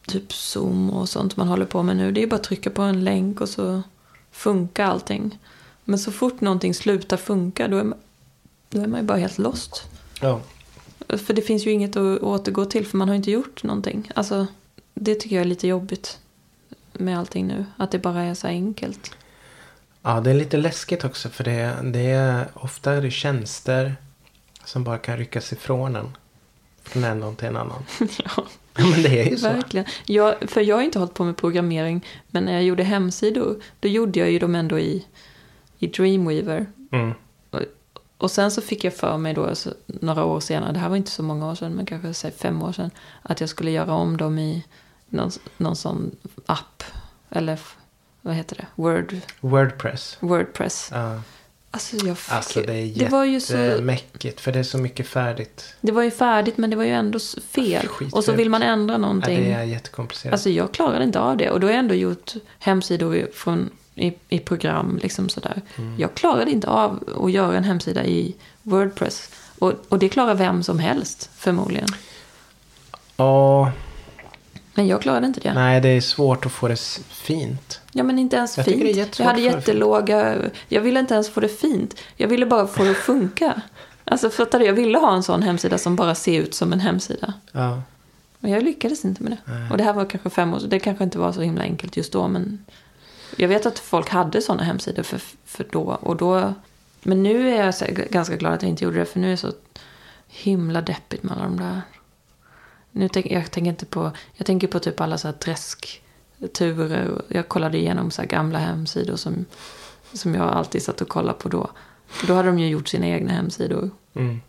typ 0.06 0.32
Zoom 0.32 0.90
och 0.90 1.08
sånt 1.08 1.36
man 1.36 1.48
håller 1.48 1.66
på 1.66 1.82
med 1.82 1.96
nu. 1.96 2.12
Det 2.12 2.20
är 2.20 2.22
ju 2.22 2.28
bara 2.28 2.36
att 2.36 2.44
trycka 2.44 2.70
på 2.70 2.82
en 2.82 3.04
länk 3.04 3.40
och 3.40 3.48
så 3.48 3.82
funkar 4.30 4.84
allting. 4.84 5.38
Men 5.84 5.98
så 5.98 6.12
fort 6.12 6.40
någonting 6.40 6.74
slutar 6.74 7.16
funka 7.16 7.68
då 7.68 7.76
är 7.76 7.84
man, 7.84 7.98
då 8.70 8.80
är 8.80 8.86
man 8.86 9.00
ju 9.00 9.06
bara 9.06 9.18
helt 9.18 9.38
lost. 9.38 9.84
Ja. 10.20 10.40
För 11.08 11.34
det 11.34 11.42
finns 11.42 11.66
ju 11.66 11.70
inget 11.70 11.96
att 11.96 12.22
återgå 12.22 12.64
till 12.64 12.86
för 12.86 12.96
man 12.98 13.08
har 13.08 13.14
ju 13.14 13.16
inte 13.16 13.30
gjort 13.30 13.62
någonting. 13.62 14.10
Alltså 14.14 14.46
det 14.94 15.14
tycker 15.14 15.36
jag 15.36 15.40
är 15.40 15.48
lite 15.48 15.68
jobbigt 15.68 16.18
med 16.92 17.18
allting 17.18 17.46
nu. 17.46 17.64
Att 17.76 17.90
det 17.90 17.98
bara 17.98 18.22
är 18.22 18.34
så 18.34 18.46
enkelt. 18.46 19.16
Ja, 20.02 20.20
det 20.20 20.30
är 20.30 20.34
lite 20.34 20.56
läskigt 20.56 21.04
också 21.04 21.28
för 21.28 21.44
det, 21.44 21.76
det 21.82 22.10
är 22.10 22.48
ofta 22.54 22.92
är 22.92 23.02
det 23.02 23.10
tjänster 23.10 23.96
som 24.64 24.84
bara 24.84 24.98
kan 24.98 25.16
ryckas 25.16 25.52
ifrån 25.52 25.96
en. 25.96 26.16
Från 26.82 27.04
en 27.04 27.36
till 27.36 27.46
en 27.46 27.56
annan. 27.56 27.82
Ja, 28.74 28.82
men 28.90 29.02
det 29.02 29.20
är 29.20 29.30
ju 29.30 29.36
så. 29.36 29.48
Verkligen. 29.48 29.86
Jag, 30.06 30.50
för 30.50 30.60
jag 30.60 30.76
har 30.76 30.82
inte 30.82 30.98
hållit 30.98 31.14
på 31.14 31.24
med 31.24 31.36
programmering, 31.36 32.06
men 32.30 32.44
när 32.44 32.52
jag 32.52 32.62
gjorde 32.62 32.82
hemsidor, 32.82 33.62
då 33.80 33.88
gjorde 33.88 34.18
jag 34.18 34.30
ju 34.30 34.38
dem 34.38 34.54
ändå 34.54 34.78
i, 34.78 35.06
i 35.82 35.86
Dreamweaver. 35.86 36.66
Mm. 36.92 37.12
Och 38.18 38.30
sen 38.30 38.50
så 38.50 38.60
fick 38.62 38.84
jag 38.84 38.94
för 38.94 39.16
mig 39.18 39.34
då, 39.34 39.54
så, 39.54 39.70
några 39.86 40.24
år 40.24 40.40
senare, 40.40 40.72
det 40.72 40.78
här 40.78 40.88
var 40.88 40.96
inte 40.96 41.10
så 41.10 41.22
många 41.22 41.50
år 41.50 41.54
sedan, 41.54 41.72
men 41.72 41.86
kanske 41.86 42.14
säg 42.14 42.30
fem 42.30 42.62
år 42.62 42.72
sedan, 42.72 42.90
att 43.22 43.40
jag 43.40 43.48
skulle 43.48 43.70
göra 43.70 43.94
om 43.94 44.16
dem 44.16 44.38
i 44.38 44.64
någon, 45.08 45.30
någon 45.56 45.76
sån 45.76 46.16
app, 46.46 46.82
eller 47.30 47.58
vad 48.20 48.34
heter 48.34 48.56
det, 48.56 48.66
Word, 48.74 49.16
Wordpress. 49.40 50.16
Wordpress. 50.20 50.88
Ja. 50.92 51.20
Alltså, 51.70 51.96
jag 51.96 52.18
fick, 52.18 52.32
Alltså 52.34 52.62
det 52.62 52.72
är 52.72 53.24
ju 53.24 53.40
så, 53.40 53.56
jättemäckigt. 53.56 54.40
För 54.40 54.52
det 54.52 54.58
är 54.58 54.62
så 54.62 54.78
mycket 54.78 55.06
färdigt. 55.06 55.74
det 55.80 55.92
var 55.92 56.02
ju 56.02 56.10
färdigt, 56.10 56.56
men 56.58 56.70
det 56.70 56.76
var 56.76 56.84
ju 56.84 56.90
ändå 56.90 57.18
fel. 57.48 57.86
Skitfult. 57.88 58.14
Och 58.14 58.24
så 58.24 58.32
vill 58.32 58.50
man 58.50 58.62
ändra 58.62 58.94
Ja, 58.94 58.98
någonting. 58.98 59.44
det 59.44 59.52
är 59.52 59.62
jättekomplicerat. 59.62 60.32
Alltså 60.32 60.50
jag 60.50 60.74
klarade 60.74 61.04
inte 61.04 61.20
av 61.20 61.36
det. 61.36 61.50
Och 61.50 61.60
då 61.60 61.66
har 61.66 61.72
jag 61.72 61.78
ändå 61.78 61.94
gjort 61.94 62.32
hemsidor 62.58 63.28
från, 63.34 63.70
i, 63.94 64.12
i 64.28 64.38
program. 64.38 64.98
Liksom 65.02 65.28
sådär. 65.28 65.62
Mm. 65.76 66.00
Jag 66.00 66.14
klarade 66.14 66.50
inte 66.50 66.68
av 66.68 67.04
att 67.24 67.32
göra 67.32 67.56
en 67.56 67.64
hemsida 67.64 68.04
i 68.04 68.34
Wordpress. 68.62 69.30
Och, 69.58 69.72
och 69.88 69.98
det 69.98 70.08
klarar 70.08 70.34
vem 70.34 70.62
som 70.62 70.78
helst 70.78 71.30
förmodligen. 71.36 71.88
Ja, 73.16 73.72
Men 74.74 74.86
jag 74.86 75.02
klarade 75.02 75.26
inte 75.26 75.40
det. 75.40 75.54
nej 75.54 75.80
det 75.80 75.88
är 75.88 76.00
svårt 76.00 76.46
att 76.46 76.52
få 76.52 76.68
det 76.68 76.80
fint. 77.08 77.80
Ja 77.92 78.02
men 78.02 78.18
inte 78.18 78.36
ens 78.36 78.56
Jag 78.56 78.66
fint. 78.66 78.82
det 78.96 79.18
jag 79.18 79.26
hade 79.26 79.40
jättelåga... 79.40 80.36
Jag 80.68 80.80
ville 80.80 81.00
inte 81.00 81.14
ens 81.14 81.30
få 81.30 81.40
det 81.40 81.48
fint. 81.48 81.94
Jag 82.16 82.28
ville 82.28 82.46
bara 82.46 82.66
få 82.66 82.84
det 82.84 82.90
att 82.90 82.96
funka. 82.96 83.62
Alltså 84.04 84.30
fattar 84.30 84.58
du? 84.58 84.64
Jag 84.64 84.72
ville 84.72 84.98
ha 84.98 85.14
en 85.14 85.22
sån 85.22 85.42
hemsida 85.42 85.78
som 85.78 85.96
bara 85.96 86.14
ser 86.14 86.40
ut 86.40 86.54
som 86.54 86.72
en 86.72 86.80
hemsida. 86.80 87.32
Ja. 87.52 87.82
Men 88.38 88.50
jag 88.50 88.62
lyckades 88.62 89.04
inte 89.04 89.22
med 89.22 89.32
det. 89.32 89.52
Nej. 89.52 89.70
Och 89.70 89.76
det 89.76 89.84
här 89.84 89.92
var 89.92 90.04
kanske 90.04 90.30
fem 90.30 90.54
år 90.54 90.60
Det 90.66 90.78
kanske 90.78 91.04
inte 91.04 91.18
var 91.18 91.32
så 91.32 91.40
himla 91.40 91.62
enkelt 91.62 91.96
just 91.96 92.12
då. 92.12 92.28
Men 92.28 92.64
jag 93.36 93.48
vet 93.48 93.66
att 93.66 93.78
folk 93.78 94.08
hade 94.08 94.42
sådana 94.42 94.62
hemsidor 94.62 95.02
för, 95.02 95.20
för 95.44 95.66
då. 95.70 95.82
Och 95.82 96.16
då. 96.16 96.54
Men 97.02 97.22
nu 97.22 97.50
är 97.50 97.64
jag 97.64 97.74
ganska 98.10 98.36
glad 98.36 98.52
att 98.52 98.62
jag 98.62 98.68
inte 98.68 98.84
gjorde 98.84 98.98
det. 98.98 99.04
För 99.04 99.20
nu 99.20 99.26
är 99.26 99.30
det 99.30 99.36
så 99.36 99.52
himla 100.28 100.80
deppigt 100.80 101.22
med 101.22 101.32
alla 101.32 101.42
de 101.44 101.56
där. 101.56 101.80
Nu 102.90 103.08
tänk, 103.08 103.26
jag 103.26 103.50
tänker 103.50 103.70
inte 103.70 103.86
på. 103.86 104.10
Jag 104.34 104.46
tänker 104.46 104.66
på 104.68 104.78
typ 104.78 105.00
alla 105.00 105.18
så 105.18 105.28
här 105.28 105.34
träskturer. 106.38 107.22
Jag 107.28 107.48
kollade 107.48 107.78
igenom 107.78 108.10
så 108.10 108.22
här 108.22 108.28
gamla 108.28 108.58
hemsidor 108.58 109.16
som, 109.16 109.44
som 110.12 110.34
jag 110.34 110.48
alltid 110.48 110.82
satt 110.82 111.00
och 111.00 111.08
kollade 111.08 111.38
på 111.38 111.48
då. 111.48 111.60
Och 112.20 112.26
då 112.26 112.34
hade 112.34 112.48
de 112.48 112.58
ju 112.58 112.68
gjort 112.68 112.88
sina 112.88 113.06
egna 113.06 113.32
hemsidor. 113.32 113.90
Mm. 114.14 114.40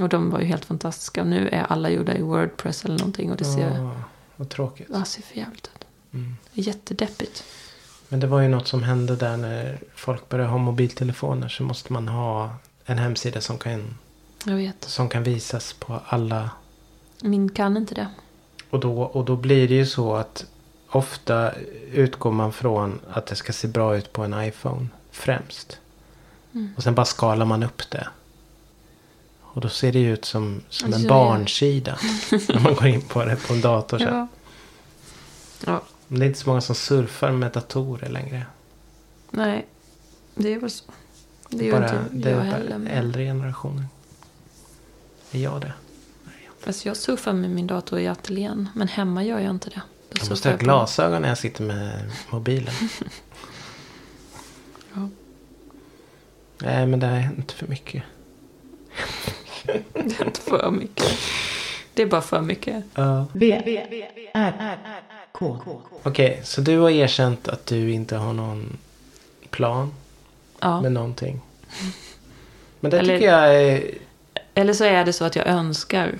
Och 0.00 0.08
de 0.08 0.30
var 0.30 0.40
ju 0.40 0.46
helt 0.46 0.64
fantastiska. 0.64 1.20
Och 1.20 1.26
nu 1.26 1.48
är 1.48 1.62
alla 1.62 1.90
gjorda 1.90 2.14
i 2.16 2.22
Wordpress 2.22 2.84
eller 2.84 2.98
någonting. 2.98 3.30
Och 3.30 3.36
det 3.36 3.44
ser, 3.44 3.76
Ja, 3.76 4.00
vad 4.36 4.48
tråkigt. 4.48 4.88
ja, 4.92 5.04
ser 5.04 5.22
för 5.22 5.36
jävligt 5.36 5.70
ut. 5.74 5.84
Mm. 6.12 6.36
Det 6.52 6.60
jättedeppigt. 6.60 7.44
Men 8.08 8.20
det 8.20 8.26
var 8.26 8.40
ju 8.40 8.48
något 8.48 8.68
som 8.68 8.82
hände 8.82 9.16
där 9.16 9.36
när 9.36 9.78
folk 9.94 10.28
började 10.28 10.50
ha 10.50 10.58
mobiltelefoner. 10.58 11.48
Så 11.48 11.62
måste 11.62 11.92
man 11.92 12.08
ha 12.08 12.50
en 12.84 12.98
hemsida 12.98 13.40
som 13.40 13.58
kan, 13.58 13.98
som 14.80 15.08
kan 15.08 15.22
visas 15.22 15.72
på 15.72 16.00
alla. 16.06 16.50
Min 17.22 17.48
kan 17.48 17.76
inte 17.76 17.94
det. 17.94 18.08
Och 18.70 18.80
då, 18.80 19.02
och 19.02 19.24
då 19.24 19.36
blir 19.36 19.68
det 19.68 19.74
ju 19.74 19.86
så 19.86 20.14
att 20.14 20.44
ofta 20.88 21.52
utgår 21.92 22.32
man 22.32 22.52
från 22.52 23.00
att 23.10 23.26
det 23.26 23.36
ska 23.36 23.52
se 23.52 23.68
bra 23.68 23.96
ut 23.96 24.12
på 24.12 24.24
en 24.24 24.44
iPhone 24.44 24.88
främst. 25.10 25.78
Mm. 26.54 26.72
Och 26.76 26.82
sen 26.82 26.94
bara 26.94 27.06
skalar 27.06 27.46
man 27.46 27.62
upp 27.62 27.90
det. 27.90 28.08
Och 29.40 29.60
då 29.60 29.68
ser 29.68 29.92
det 29.92 29.98
ju 29.98 30.12
ut 30.12 30.24
som, 30.24 30.62
som 30.68 30.86
Alltså, 30.86 31.02
en 31.02 31.08
barnsida. 31.08 31.98
när 32.30 32.60
man 32.60 32.74
går 32.74 32.86
in 32.86 33.02
på 33.02 33.24
det 33.24 33.36
på 33.46 33.54
en 33.54 33.60
dator. 33.60 34.00
Ja. 34.06 34.28
ja. 35.64 35.82
Det 36.08 36.24
är 36.24 36.26
inte 36.26 36.38
så 36.38 36.48
många 36.48 36.60
som 36.60 36.74
surfar 36.74 37.32
med 37.32 37.52
datorer 37.52 38.08
längre. 38.08 38.46
Nej. 39.30 39.66
Det 40.34 40.54
är 40.54 40.60
väl 40.60 40.70
så. 40.70 40.84
Det 41.48 41.58
är 41.58 41.64
ju 41.64 41.72
bara, 41.72 41.84
inte 41.84 42.04
det 42.12 42.30
jag 42.30 42.40
är 42.40 42.44
heller. 42.44 42.68
bara 42.70 42.78
Men... 42.78 42.86
äldre 42.92 43.24
generationer. 43.24 43.84
Är 45.32 45.38
jag 45.38 45.60
det? 45.60 45.72
Alltså 46.66 46.88
jag 46.88 46.96
surfar 46.96 47.32
med 47.32 47.50
min 47.50 47.66
dator 47.66 47.98
i 47.98 48.06
ateljén. 48.08 48.68
Men 48.74 48.88
hemma 48.88 49.24
gör 49.24 49.38
jag 49.38 49.50
inte 49.50 49.70
det. 49.70 49.82
Då 50.10 50.16
Jag 50.20 50.30
måste 50.30 50.48
ha 50.48 50.52
jag 50.52 50.60
glasögon 50.60 51.22
när 51.22 51.28
jag 51.28 51.38
sitter 51.38 51.62
med 51.64 52.10
mobilen. 52.30 52.74
Ja. 54.94 55.08
Nej 56.58 56.86
men 56.86 57.00
det 57.00 57.06
är 57.06 57.30
inte 57.38 57.54
för 57.54 57.66
mycket. 57.66 58.02
Det 59.92 60.20
är 60.20 60.26
inte 60.26 60.40
för 60.40 60.70
mycket. 60.70 61.18
Det 61.94 62.02
är 62.02 62.06
bara 62.06 62.20
för 62.22 62.40
mycket. 62.40 62.84
Ja. 62.94 63.26
V, 63.32 63.52
R, 64.34 64.78
K. 65.38 65.58
Okej, 66.02 66.40
så 66.44 66.60
du 66.60 66.78
har 66.78 66.90
erkänt 66.90 67.48
att 67.48 67.66
du 67.66 67.90
inte 67.92 68.16
har 68.16 68.32
någon 68.32 68.78
plan 69.50 69.92
Ja. 70.60 70.80
med 70.80 70.92
någonting. 70.92 71.40
Men 72.80 72.90
det 72.90 72.98
Eller- 72.98 73.14
tycker 73.18 73.32
jag 73.32 73.54
är... 73.62 73.84
Eller 74.54 74.72
så 74.72 74.84
är 74.84 75.04
det 75.04 75.12
så 75.12 75.24
att 75.24 75.36
jag 75.36 75.46
önskar. 75.46 76.14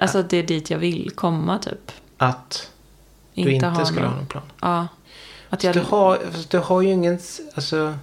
Alltså 0.00 0.18
att 0.18 0.30
det 0.30 0.36
är 0.36 0.42
dit 0.42 0.70
jag 0.70 0.78
vill 0.78 1.10
komma 1.14 1.58
typ. 1.58 1.92
Att 2.16 2.70
du 3.34 3.40
Inte 3.40 3.52
inte, 3.52 3.66
ha 3.66 3.84
skulle 3.84 4.00
någon- 4.00 4.10
ha 4.10 4.16
någon 4.16 4.26
plan. 4.26 4.42
Ja. 4.60 4.86
Att 5.50 5.64
jag, 5.64 5.74
Du, 5.74 5.80
har, 5.80 6.18
du 6.50 6.58
har 6.58 6.82
ju 6.82 6.90
ingen... 6.90 7.18
Alltså, 7.54 7.94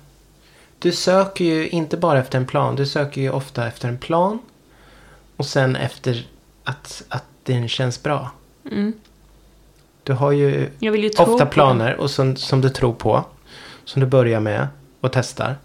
du 0.79 0.91
söker 0.91 1.45
ju 1.45 1.69
inte 1.69 1.97
bara 1.97 2.19
efter 2.19 2.37
en 2.37 2.47
plan. 2.47 2.75
Du 2.75 2.85
söker 2.85 3.21
ju 3.21 3.29
ofta 3.31 3.67
efter 3.67 3.87
en 3.87 3.97
plan. 3.97 4.39
Och 5.37 5.45
sen 5.45 5.75
efter 5.75 6.27
att, 6.63 7.03
att 7.09 7.23
den 7.43 7.67
känns 7.67 8.03
bra. 8.03 8.31
mm, 8.71 8.93
Du 10.03 10.13
har 10.13 10.31
ju 10.31 10.69
ju 10.79 11.09
ofta 11.17 11.45
planer 11.45 11.95
och 11.95 12.09
som, 12.09 12.35
som 12.35 12.61
du 12.61 12.69
tror 12.69 12.93
på. 12.93 13.25
Som 13.85 13.99
du 13.99 14.05
börjar 14.05 14.39
med 14.39 14.67
och 15.01 15.11
testar. 15.11 15.55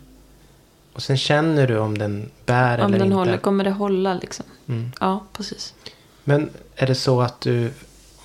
Och 0.93 1.03
sen 1.03 1.17
känner 1.17 1.67
du 1.67 1.79
om 1.79 1.99
den 1.99 2.31
bär. 2.47 2.81
Om 2.81 2.87
eller 2.87 2.99
den 2.99 3.07
inte. 3.07 3.17
håller, 3.17 3.37
kommer 3.37 3.65
det 3.65 3.71
hålla 3.71 4.15
liksom? 4.15 4.47
Mm. 4.67 4.93
Ja, 5.01 5.25
precis. 5.33 5.75
Men 6.25 6.51
är 6.77 6.87
det 6.87 6.95
så 6.95 7.21
att 7.21 7.41
du, 7.41 7.71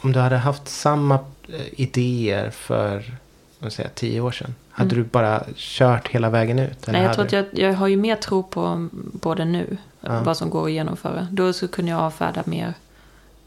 om 0.02 0.12
du 0.12 0.20
hade 0.20 0.38
haft 0.38 0.68
samma 0.68 1.20
eh, 1.48 1.60
idéer 1.72 2.50
för 2.50 3.18
vad 3.60 3.74
säger, 3.74 3.90
jag, 3.90 3.96
tio 3.96 4.22
år 4.22 4.32
sedan. 4.32 4.56
Hade 4.70 4.96
du 4.96 5.04
bara 5.04 5.44
kört 5.56 6.08
hela 6.08 6.30
vägen 6.30 6.60
ut? 6.60 6.88
Mm. 6.88 7.00
Nej, 7.00 7.04
jag 7.04 7.14
tror 7.14 7.26
att 7.26 7.32
jag, 7.32 7.46
jag 7.52 7.74
har 7.74 7.88
ju 7.88 7.98
mer 7.98 8.16
tro 8.16 8.44
på, 8.44 8.88
på 9.22 9.36
det 9.36 9.46
nu. 9.46 9.78
Ja. 10.02 10.24
Vad 10.24 10.38
som 10.38 10.50
går 10.50 10.66
att 10.66 10.72
genomföra. 10.72 11.28
Då 11.32 11.54
så 11.54 11.68
kunde 11.68 11.92
jag 11.92 12.00
avfärda 12.00 12.44
mer, 12.46 12.74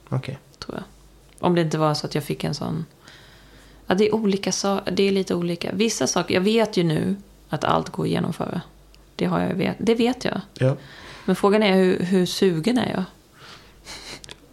Okej. 0.09 0.39
tror 0.59 0.75
jag. 0.77 0.85
Om 1.45 1.55
det 1.55 1.61
inte 1.61 1.79
var 1.79 1.95
så 1.95 2.07
att 2.07 2.15
jag 2.15 2.25
fick 2.25 2.45
en 2.45 2.55
sån... 2.55 2.87
Ja, 3.87 3.95
det 3.95 4.09
är 4.09 4.15
olika 4.15 4.53
saker. 4.53 4.93
Det 4.93 5.03
är 5.03 5.13
lite 5.13 5.35
olika. 5.35 5.71
Vissa 5.73 6.07
saker, 6.07 6.35
jag 6.35 6.41
vet 6.41 6.77
ju 6.77 6.83
nu 6.83 7.17
att 7.49 7.65
allt 7.65 7.89
går 7.89 8.05
att 8.05 8.11
genomföra. 8.11 8.61
Det, 9.17 9.25
har 9.25 9.41
jag 9.41 9.55
vet, 9.55 9.77
det 9.79 9.95
vet 9.95 10.25
jag. 10.25 10.41
Ja. 10.55 10.77
Men 11.25 11.37
frågan 11.37 11.63
är 11.63 11.75
hur, 11.75 11.99
hur 11.99 12.27
sugen 12.27 12.79
är 12.79 12.91
jag? 12.91 13.05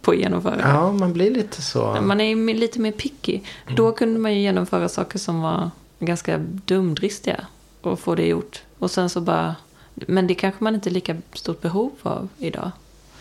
På 0.02 0.10
att 0.10 0.16
genomföra. 0.16 0.60
ja, 0.60 0.92
man 0.92 1.12
blir 1.12 1.30
lite 1.30 1.62
så. 1.62 1.98
Man 2.02 2.20
är 2.20 2.24
ju 2.24 2.54
lite 2.54 2.80
mer 2.80 2.92
picky. 2.92 3.40
Då 3.76 3.92
kunde 3.92 4.20
man 4.20 4.34
ju 4.34 4.40
genomföra 4.40 4.88
saker 4.88 5.18
som 5.18 5.40
var 5.40 5.70
ganska 5.98 6.38
dumdristiga. 6.38 7.46
Och 7.80 8.00
få 8.00 8.14
det 8.14 8.26
gjort. 8.26 8.62
Och 8.78 8.90
sen 8.90 9.10
så 9.10 9.20
bara... 9.20 9.56
Men 9.94 10.26
det 10.26 10.34
kanske 10.34 10.64
man 10.64 10.74
inte 10.74 10.88
är 10.88 10.92
lika 10.92 11.16
stort 11.32 11.60
behov 11.60 11.92
av 12.02 12.28
idag. 12.38 12.70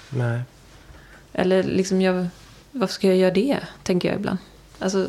Nej. 0.09 0.41
Eller 1.33 1.63
liksom, 1.63 2.01
jag, 2.01 2.27
varför 2.71 2.93
ska 2.93 3.07
jag 3.07 3.17
göra 3.17 3.33
det? 3.33 3.59
Tänker 3.83 4.09
jag 4.09 4.17
ibland. 4.17 4.37
Alltså, 4.79 5.07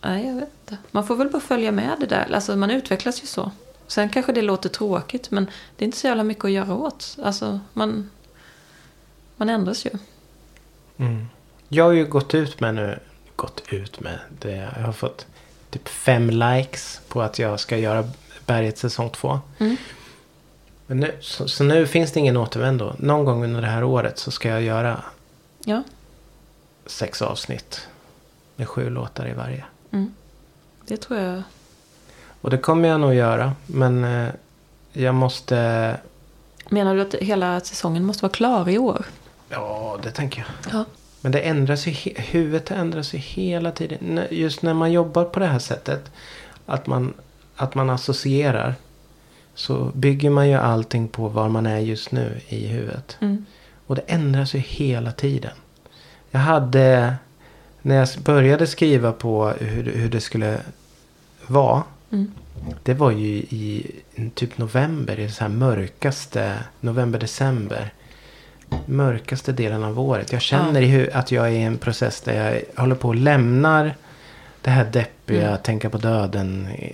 nej 0.00 0.26
jag 0.26 0.34
vet 0.34 0.50
inte. 0.62 0.76
Man 0.90 1.06
får 1.06 1.16
väl 1.16 1.28
bara 1.28 1.42
följa 1.42 1.72
med 1.72 1.96
det 2.00 2.06
där. 2.06 2.34
Alltså 2.34 2.56
man 2.56 2.70
utvecklas 2.70 3.22
ju 3.22 3.26
så. 3.26 3.50
Sen 3.86 4.08
kanske 4.08 4.32
det 4.32 4.42
låter 4.42 4.68
tråkigt 4.68 5.30
men 5.30 5.44
det 5.76 5.84
är 5.84 5.86
inte 5.86 5.98
så 5.98 6.06
jävla 6.06 6.24
mycket 6.24 6.44
att 6.44 6.50
göra 6.50 6.74
åt. 6.74 7.16
Alltså 7.22 7.60
man, 7.72 8.10
man 9.36 9.48
ändras 9.48 9.86
ju. 9.86 9.90
Mm. 10.96 11.26
Jag 11.68 11.84
har 11.84 11.92
ju 11.92 12.06
gått 12.06 12.34
ut 12.34 12.60
med 12.60 12.74
nu. 12.74 12.98
Gått 13.36 13.62
ut 13.68 14.00
med. 14.00 14.18
Det, 14.40 14.52
jag 14.52 14.86
har 14.86 14.92
fått 14.92 15.26
typ 15.70 15.88
fem 15.88 16.30
likes 16.30 17.00
på 17.08 17.22
att 17.22 17.38
jag 17.38 17.60
ska 17.60 17.76
göra 17.76 18.08
Berget 18.46 18.78
säsong 18.78 19.10
två. 19.10 19.40
Mm. 19.58 19.76
Men 20.86 21.00
nu, 21.00 21.14
så, 21.20 21.48
så 21.48 21.64
nu 21.64 21.86
finns 21.86 22.12
det 22.12 22.20
ingen 22.20 22.36
återvändo. 22.36 22.92
Någon 22.98 23.24
gång 23.24 23.44
under 23.44 23.60
det 23.60 23.66
här 23.66 23.84
året 23.84 24.18
så 24.18 24.30
ska 24.30 24.48
jag 24.48 24.62
göra 24.62 25.02
Ja. 25.64 25.82
Sex 26.86 27.22
avsnitt. 27.22 27.88
Med 28.56 28.68
sju 28.68 28.90
låtar 28.90 29.28
i 29.28 29.32
varje. 29.32 29.64
Mm. 29.90 30.14
Det 30.86 30.96
tror 30.96 31.18
jag. 31.18 31.42
Och 32.40 32.50
det 32.50 32.58
kommer 32.58 32.88
jag 32.88 33.00
nog 33.00 33.14
göra. 33.14 33.52
Men 33.66 34.04
eh, 34.04 34.28
jag 34.92 35.14
måste... 35.14 35.96
Menar 36.68 36.94
du 36.94 37.00
att 37.00 37.14
hela 37.14 37.60
säsongen 37.60 38.04
måste 38.04 38.22
vara 38.22 38.32
klar 38.32 38.68
i 38.68 38.78
år? 38.78 39.04
Ja, 39.48 39.98
det 40.02 40.10
tänker 40.10 40.40
jag. 40.40 40.74
Ja. 40.74 40.84
Men 41.20 41.32
det 41.32 41.40
ändras 41.40 41.86
ju. 41.86 41.92
Huvudet 42.16 42.70
ändras 42.70 43.14
ju 43.14 43.18
hela 43.18 43.72
tiden. 43.72 44.20
Just 44.30 44.62
när 44.62 44.74
man 44.74 44.92
jobbar 44.92 45.24
på 45.24 45.40
det 45.40 45.46
här 45.46 45.58
sättet. 45.58 46.10
Att 46.66 46.86
man, 46.86 47.14
att 47.56 47.74
man 47.74 47.90
associerar. 47.90 48.74
Så 49.54 49.90
bygger 49.94 50.30
man 50.30 50.48
ju 50.48 50.54
allting 50.54 51.08
på 51.08 51.28
var 51.28 51.48
man 51.48 51.66
är 51.66 51.78
just 51.78 52.12
nu 52.12 52.40
i 52.48 52.66
huvudet. 52.66 53.16
Mm. 53.20 53.46
Och 53.86 53.94
det 53.94 54.02
ändras 54.06 54.54
ju 54.54 54.58
hela 54.58 55.12
tiden. 55.12 55.52
Jag 56.34 56.40
hade, 56.40 57.14
när 57.82 57.94
jag 57.96 58.08
började 58.24 58.66
skriva 58.66 59.12
på 59.12 59.48
hur, 59.48 59.92
hur 59.92 60.08
det 60.10 60.20
skulle 60.20 60.58
vara. 61.46 61.82
Mm. 62.12 62.32
Det 62.82 62.94
var 62.94 63.10
ju 63.10 63.26
i 63.36 63.86
typ 64.34 64.58
november, 64.58 65.20
i 65.20 65.30
så 65.30 65.44
här 65.44 65.48
mörkaste, 65.48 66.58
november, 66.80 67.18
december. 67.18 67.92
Mörkaste 68.86 69.52
delen 69.52 69.84
av 69.84 70.00
året. 70.00 70.32
Jag 70.32 70.42
känner 70.42 70.82
hu- 70.82 71.10
att 71.14 71.32
jag 71.32 71.46
är 71.46 71.50
i 71.52 71.62
en 71.62 71.78
process 71.78 72.20
där 72.20 72.44
jag 72.52 72.80
håller 72.80 72.94
på 72.94 73.08
och 73.08 73.14
lämnar 73.14 73.94
det 74.62 74.70
här 74.70 74.84
deppiga, 74.84 75.48
Mm. 75.48 75.58
tänka 75.62 75.90
på 75.90 75.98
döden 75.98 76.66
eh, 76.78 76.90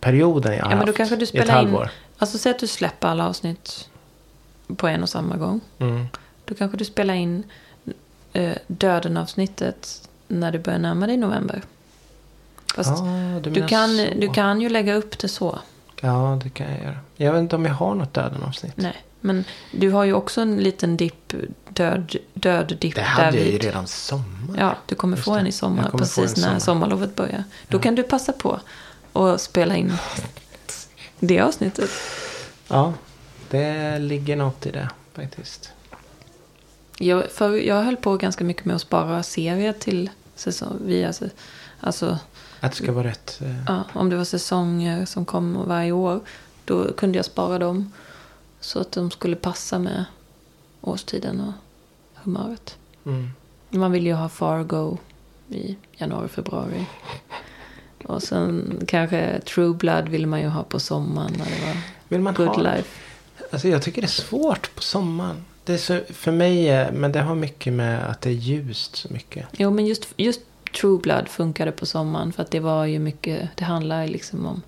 perioden 0.00 0.52
jag 0.56 0.64
har 0.64 0.70
Ja, 0.70 0.76
men 0.76 0.86
då 0.86 0.90
haft 0.90 0.96
kanske 0.96 1.16
du 1.16 1.20
i 1.20 1.22
ett 1.22 1.28
spelar 1.28 1.44
in- 1.46 1.50
halvår. 1.50 1.90
Alltså 2.18 2.38
säg 2.38 2.50
att 2.52 2.58
du 2.58 2.66
släpper 2.66 3.08
alla 3.08 3.28
avsnitt 3.28 3.88
på 4.76 4.88
en 4.88 5.02
och 5.02 5.08
samma 5.08 5.36
gång. 5.36 5.60
Mm. 5.78 6.06
Då 6.44 6.54
kanske 6.54 6.76
du 6.76 6.84
spelar 6.84 7.14
in 7.14 7.42
eh, 8.34 8.56
döden-avsnittet 8.66 10.08
när 10.28 10.52
du 10.52 10.58
börjar 10.58 10.78
närma 10.78 11.06
dig 11.06 11.16
november. 11.16 11.62
Fast 12.74 12.90
Ja, 13.04 13.40
du 13.42 13.50
du, 13.50 13.66
kan, 13.68 13.96
så. 13.96 14.06
du 14.16 14.28
kan 14.32 14.60
ju 14.60 14.68
lägga 14.68 14.94
upp 14.94 15.18
det 15.18 15.28
så. 15.28 15.58
Ja, 16.00 16.40
det 16.44 16.50
kan 16.50 16.70
jag 16.72 16.82
göra. 16.84 16.98
Jag 17.16 17.32
vet 17.32 17.40
inte 17.40 17.56
om 17.56 17.64
jag 17.64 17.74
har 17.74 17.94
något 17.94 18.14
döden-avsnitt. 18.14 18.72
Nej, 18.76 19.04
men 19.20 19.44
du 19.72 19.90
har 19.90 20.04
ju 20.04 20.12
också 20.12 20.40
en 20.40 20.56
liten 20.56 20.96
dipp, 20.96 21.34
död, 21.68 22.16
död 22.34 22.76
dipp 22.80 22.94
Det 22.94 23.02
hade 23.02 23.38
jag 23.38 23.46
ju 23.46 23.58
redan 23.58 23.86
sommar. 23.86 24.56
Ja, 24.58 24.76
du 24.86 24.94
kommer 24.94 25.16
Just 25.16 25.24
få 25.24 25.34
det. 25.34 25.40
en 25.40 25.46
i 25.46 25.52
sommar, 25.52 25.90
precis 25.90 26.36
när 26.36 26.42
sommar. 26.44 26.58
sommarlovet 26.58 27.16
börjar. 27.16 27.44
Då 27.68 27.78
Ja. 27.78 27.82
kan 27.82 27.94
du 27.94 28.02
passa 28.02 28.32
på 28.32 28.60
att 29.12 29.40
spela 29.40 29.76
in 29.76 29.92
det 31.20 31.40
avsnittet. 31.40 31.90
Ja, 32.68 32.92
det 33.50 33.98
ligger 33.98 34.36
något 34.36 34.66
i 34.66 34.70
det 34.70 34.88
faktiskt. 35.14 35.70
Jag, 36.98 37.30
för 37.30 37.56
jag 37.56 37.82
höll 37.82 37.96
på 37.96 38.16
ganska 38.16 38.44
mycket 38.44 38.64
med 38.64 38.76
att 38.76 38.82
spara 38.82 39.22
serier 39.22 39.72
till 39.72 40.10
säsong. 40.34 40.78
Via, 40.84 41.12
alltså, 41.80 42.18
Att 42.60 42.70
det 42.72 42.76
ska 42.76 42.92
vara 42.92 43.06
rätt. 43.08 43.40
eh, 43.42 43.64
ja, 43.66 43.84
om 43.92 44.10
det 44.10 44.16
var 44.16 44.24
säsonger 44.24 45.04
som 45.04 45.24
kom 45.24 45.58
varje 45.66 45.92
år. 45.92 46.20
Då 46.64 46.92
kunde 46.92 47.18
jag 47.18 47.24
spara 47.24 47.58
dem. 47.58 47.92
Så 48.60 48.80
att 48.80 48.92
de 48.92 49.10
skulle 49.10 49.36
passa 49.36 49.78
med 49.78 50.04
årstiden 50.80 51.40
och 51.40 51.52
humöret. 52.14 52.76
Mm. 53.06 53.30
Man 53.70 53.92
vill 53.92 54.06
ju 54.06 54.12
ha 54.12 54.28
Fargo 54.28 54.98
i 55.48 55.76
januari, 55.96 56.28
februari. 56.28 56.86
Och 58.04 58.22
sen 58.22 58.80
kanske 58.88 59.40
True 59.40 59.74
Blood 59.74 60.08
ville 60.08 60.26
man 60.26 60.40
ju 60.40 60.48
ha 60.48 60.62
på 60.62 60.80
sommaren 60.80 61.32
när 61.38 61.44
det 61.44 61.66
var 61.66 61.76
Vill 62.08 62.20
man 62.20 62.34
Good 62.34 62.48
ha? 62.48 62.62
Life. 62.62 63.00
Alltså 63.52 63.68
jag 63.68 63.82
tycker 63.82 64.02
det 64.02 64.06
är 64.06 64.08
svårt 64.08 64.74
på 64.74 64.82
sommaren. 64.82 65.44
Det 65.64 65.72
är 65.74 65.78
så, 65.78 66.00
för 66.10 66.32
mig, 66.32 66.68
är- 66.68 66.92
men 66.92 67.12
det 67.12 67.20
har 67.20 67.34
mycket 67.34 67.72
med 67.72 68.10
att 68.10 68.20
det 68.20 68.30
är 68.30 68.34
ljust 68.34 68.96
så 68.96 69.12
mycket. 69.12 69.46
Jo, 69.52 69.70
men 69.70 69.86
just, 69.86 70.12
just 70.16 70.40
True 70.80 70.98
Blood 70.98 71.28
funkade 71.28 71.72
på 71.72 71.86
sommaren 71.86 72.32
för 72.32 72.42
att 72.42 72.50
det 72.50 72.60
var 72.60 72.84
ju 72.84 72.98
mycket, 72.98 73.50
det 73.56 73.64
handlar 73.64 74.02
ju 74.02 74.08
liksom 74.08 74.46
om 74.46 74.62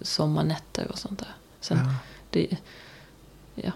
sommarnätter 0.00 0.88
och 0.90 0.98
sånt 0.98 1.18
där. 1.18 1.28
Sen, 1.60 1.78
Ja. 1.78 1.94
det, 2.30 2.56
ja. 3.54 3.72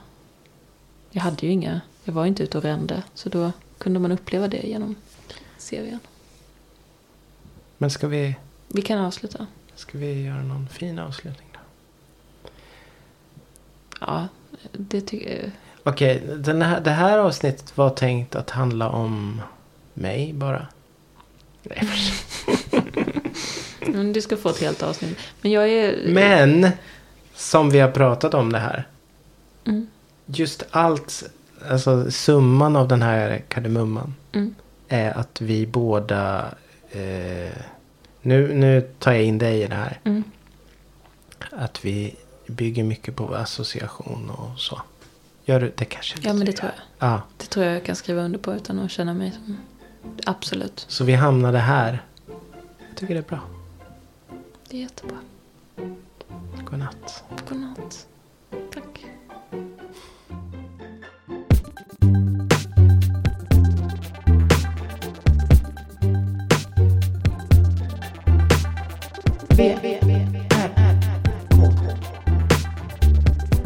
Jag 1.10 1.22
hade 1.22 1.46
ju 1.46 1.52
inga, 1.52 1.80
jag 2.04 2.12
var 2.12 2.24
ju 2.24 2.28
inte 2.28 2.42
ute 2.42 2.58
och 2.58 2.64
rände. 2.64 3.02
Så 3.14 3.28
då 3.28 3.52
kunde 3.78 4.00
man 4.00 4.12
uppleva 4.12 4.48
det 4.48 4.62
genom 4.68 4.94
serien. 5.58 5.98
Men 7.78 7.90
ska 7.90 8.08
vi, 8.08 8.36
Vi 8.68 8.82
kan 8.82 8.98
avsluta. 8.98 9.46
ska 9.74 9.98
vi 9.98 10.22
göra 10.22 10.42
någon 10.42 10.68
fin 10.68 10.98
avslutning 10.98 11.48
då? 11.52 11.58
Ja, 14.00 14.28
det 14.72 15.00
tycker 15.00 15.42
jag. 15.42 15.50
Okej, 15.88 16.22
den 16.36 16.62
här, 16.62 16.80
det 16.80 16.90
här 16.90 17.18
avsnittet 17.18 17.76
var 17.76 17.90
tänkt 17.90 18.34
att 18.34 18.50
handla 18.50 18.88
om 18.88 19.40
mig 19.94 20.32
bara. 20.32 20.66
Nej, 21.62 21.88
Du 24.14 24.20
ska 24.20 24.36
få 24.36 24.48
ett 24.48 24.60
helt 24.60 24.82
avsnitt. 24.82 25.18
Men 25.40 25.52
jag 25.52 25.68
är... 25.68 26.12
Men, 26.12 26.70
som 27.34 27.70
vi 27.70 27.80
har 27.80 27.90
pratat 27.90 28.34
om 28.34 28.52
det 28.52 28.58
här. 28.58 28.86
Mm, 29.64 29.86
Just 30.26 30.62
allt, 30.70 31.22
alltså 31.70 32.10
summan 32.10 32.76
av 32.76 32.88
den 32.88 33.02
här 33.02 33.42
kardemumman. 33.48 34.14
mm, 34.32 34.54
Är 34.88 35.18
att 35.18 35.40
vi 35.40 35.66
båda, 35.66 36.44
eh, 36.90 37.52
nu, 38.22 38.54
nu 38.54 38.90
tar 38.98 39.12
jag 39.12 39.22
in 39.24 39.38
dig 39.38 39.62
i 39.62 39.66
det 39.66 39.74
här. 39.74 40.00
mm. 40.04 40.22
Att 41.50 41.84
vi 41.84 42.14
bygger 42.46 42.84
mycket 42.84 43.16
på 43.16 43.34
association 43.34 44.30
och 44.30 44.58
så. 44.60 44.80
Gör 45.48 45.60
du 45.60 45.72
det 45.76 45.84
kanske? 45.84 46.18
Ja, 46.22 46.32
men 46.32 46.46
det 46.46 46.52
tror 46.52 46.70
jag. 46.76 47.08
Ja, 47.10 47.22
Det 47.36 47.46
tror 47.46 47.66
jag 47.66 47.74
jag 47.74 47.84
kan 47.84 47.96
skriva 47.96 48.22
under 48.22 48.38
på 48.38 48.54
utan 48.54 48.78
att 48.78 48.90
känna 48.90 49.14
mig 49.14 49.32
som... 49.32 49.56
Absolut. 50.26 50.84
så 50.88 51.04
vi 51.04 51.14
hamnade 51.14 51.58
här. 51.58 52.02
Jag 52.88 52.96
tycker 52.96 53.14
det 53.14 53.20
är 53.20 53.22
bra. 53.22 53.40
Det 54.68 54.76
är 54.76 54.80
jättebra. 54.80 55.16
Godnatt. 56.64 57.24
Godnatt. 57.48 58.06
Tack. 58.74 59.04
V, 69.56 69.78